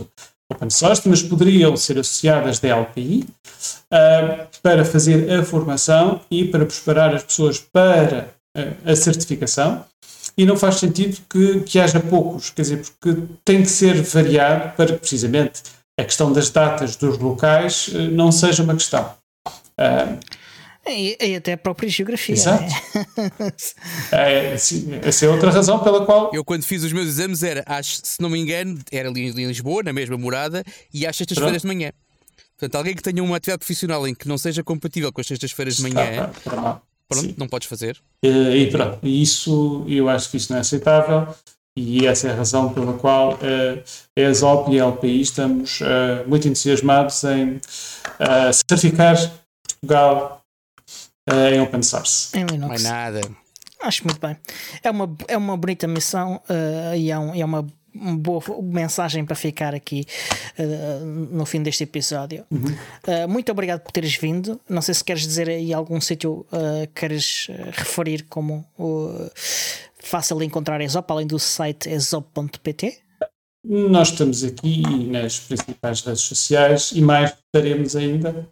open 0.51 0.69
source, 0.69 1.07
mas 1.07 1.21
poderiam 1.21 1.75
ser 1.75 1.99
associadas 1.99 2.59
da 2.59 2.69
LPI. 2.69 3.27
Ah, 3.91 4.47
para 4.61 4.83
fazer 4.83 5.31
a 5.31 5.43
formação 5.43 6.21
e 6.29 6.45
para 6.45 6.65
preparar 6.65 7.13
as 7.15 7.23
pessoas 7.23 7.59
para 7.59 8.29
a, 8.55 8.91
a 8.91 8.95
certificação. 8.95 9.85
E 10.37 10.45
não 10.45 10.55
faz 10.55 10.75
sentido 10.75 11.17
que, 11.29 11.61
que 11.61 11.79
haja 11.79 11.99
poucos, 11.99 12.51
quer 12.51 12.61
dizer, 12.61 12.83
porque 12.83 13.23
tem 13.43 13.63
que 13.63 13.69
ser 13.69 14.01
variado 14.03 14.75
para 14.75 14.93
que, 14.93 14.99
precisamente, 14.99 15.63
a 15.99 16.03
questão 16.03 16.31
das 16.31 16.49
datas 16.49 16.95
dos 16.95 17.17
locais 17.17 17.89
eh, 17.93 18.07
não 18.09 18.31
seja 18.31 18.61
uma 18.61 18.75
questão. 18.75 19.11
Uh, 19.79 20.19
e, 20.87 21.17
e, 21.19 21.35
até 21.35 21.53
a 21.53 21.57
própria 21.57 21.89
geografia. 21.89 22.35
Exato. 22.35 22.63
Né? 22.63 23.51
é, 24.11 24.53
essa 24.53 25.25
é 25.25 25.29
outra 25.29 25.51
razão 25.51 25.79
pela 25.83 26.05
qual. 26.05 26.31
Eu, 26.33 26.45
quando 26.45 26.63
fiz 26.63 26.83
os 26.83 26.93
meus 26.93 27.07
exames, 27.07 27.43
era, 27.43 27.63
acho, 27.65 27.99
se 28.03 28.21
não 28.21 28.29
me 28.29 28.39
engano, 28.39 28.79
era 28.91 29.09
ali 29.09 29.27
em 29.27 29.47
Lisboa, 29.47 29.83
na 29.83 29.91
mesma 29.91 30.17
morada, 30.17 30.63
e 30.93 31.05
às 31.05 31.15
sextas-feiras 31.15 31.63
de 31.63 31.67
manhã. 31.67 31.91
Portanto, 32.57 32.75
alguém 32.75 32.95
que 32.95 33.03
tenha 33.03 33.23
uma 33.23 33.37
atividade 33.37 33.59
profissional 33.59 34.07
em 34.07 34.15
que 34.15 34.27
não 34.27 34.37
seja 34.37 34.63
compatível 34.63 35.11
com 35.11 35.21
as 35.21 35.27
sextas-feiras 35.27 35.77
de 35.77 35.83
manhã, 35.83 36.31
pronto, 37.07 37.27
Sim. 37.27 37.35
não 37.37 37.47
podes 37.47 37.67
fazer. 37.67 37.97
E, 38.23 38.29
e 38.29 38.71
pronto, 38.71 38.99
isso, 39.05 39.85
eu 39.87 40.09
acho 40.09 40.29
que 40.29 40.37
isso 40.37 40.51
não 40.51 40.57
é 40.57 40.61
aceitável. 40.61 41.27
E 41.77 42.07
essa 42.07 42.27
é 42.27 42.31
a 42.31 42.35
razão 42.35 42.73
pela 42.73 42.93
qual 42.93 43.33
uh, 43.35 43.83
a 44.17 44.21
ESOP 44.21 44.71
e 44.71 44.79
a 44.79 44.85
LPI 44.85 45.21
estamos 45.21 45.79
uh, 45.81 46.27
muito 46.27 46.47
entusiasmados 46.47 47.23
em 47.23 47.57
uh, 47.57 48.51
certificar 48.51 49.15
Portugal 49.61 50.41
uh, 51.29 51.53
em 51.53 51.61
open 51.61 51.83
source. 51.83 52.35
Em 52.35 52.45
Linux. 52.45 52.81
Não 52.81 52.89
é 52.89 52.93
nada. 52.93 53.21
Acho 53.79 54.05
muito 54.05 54.19
bem. 54.19 54.35
É 54.81 54.89
uma, 54.89 55.15
é 55.27 55.37
uma 55.37 55.55
bonita 55.55 55.87
missão 55.87 56.41
uh, 56.49 56.95
e 56.95 57.11
é, 57.11 57.19
um, 57.19 57.35
é 57.35 57.45
uma 57.45 57.67
boa 58.17 58.41
mensagem 58.61 59.25
para 59.25 59.35
ficar 59.35 59.73
aqui 59.73 60.05
uh, 60.59 61.05
no 61.05 61.45
fim 61.45 61.61
deste 61.61 61.83
episódio. 61.83 62.45
Uhum. 62.51 62.65
Uh, 63.07 63.27
muito 63.27 63.51
obrigado 63.51 63.81
por 63.81 63.91
teres 63.91 64.15
vindo. 64.15 64.59
Não 64.69 64.81
sei 64.81 64.93
se 64.93 65.03
queres 65.03 65.23
dizer 65.23 65.49
aí 65.49 65.73
algum 65.73 65.99
sítio 65.99 66.45
uh, 66.51 66.87
queres 66.93 67.47
referir 67.73 68.25
como 68.29 68.65
fácil 69.99 70.37
de 70.37 70.45
encontrar 70.45 70.79
Exop, 70.81 71.11
além 71.11 71.27
do 71.27 71.37
site 71.37 71.89
exop.pt. 71.89 72.97
Nós 73.65 74.09
estamos 74.09 74.43
aqui 74.43 74.81
nas 75.07 75.39
principais 75.39 76.01
redes 76.01 76.21
sociais 76.21 76.91
e 76.93 77.01
mais 77.01 77.35
estaremos 77.53 77.95
ainda 77.95 78.47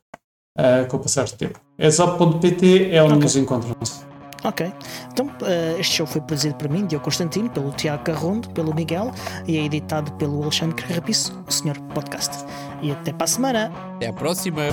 uh, 0.57 0.87
com 0.89 0.97
o 0.97 0.99
passar 0.99 1.25
do 1.25 1.33
tempo. 1.33 1.59
Exop.pt 1.77 2.89
é 2.91 3.01
onde 3.01 3.13
okay. 3.13 3.23
nos 3.23 3.35
encontramos. 3.37 4.14
Ok. 4.45 4.71
Então, 5.11 5.25
uh, 5.25 5.79
este 5.79 5.97
show 5.97 6.05
foi 6.05 6.21
produzido 6.21 6.55
por 6.55 6.69
mim, 6.69 6.85
Diogo 6.85 7.03
Constantino, 7.03 7.49
pelo 7.49 7.71
Tiago 7.71 8.03
Carrondo, 8.03 8.49
pelo 8.51 8.73
Miguel 8.73 9.11
e 9.47 9.57
é 9.57 9.63
editado 9.63 10.11
pelo 10.13 10.43
Alexandre 10.43 10.75
Carrapiço, 10.75 11.43
o 11.47 11.51
Senhor 11.51 11.79
Podcast. 11.93 12.45
E 12.81 12.91
até 12.91 13.11
para 13.11 13.23
a 13.23 13.27
semana. 13.27 13.71
Até 13.95 14.07
a 14.07 14.13
próxima. 14.13 14.63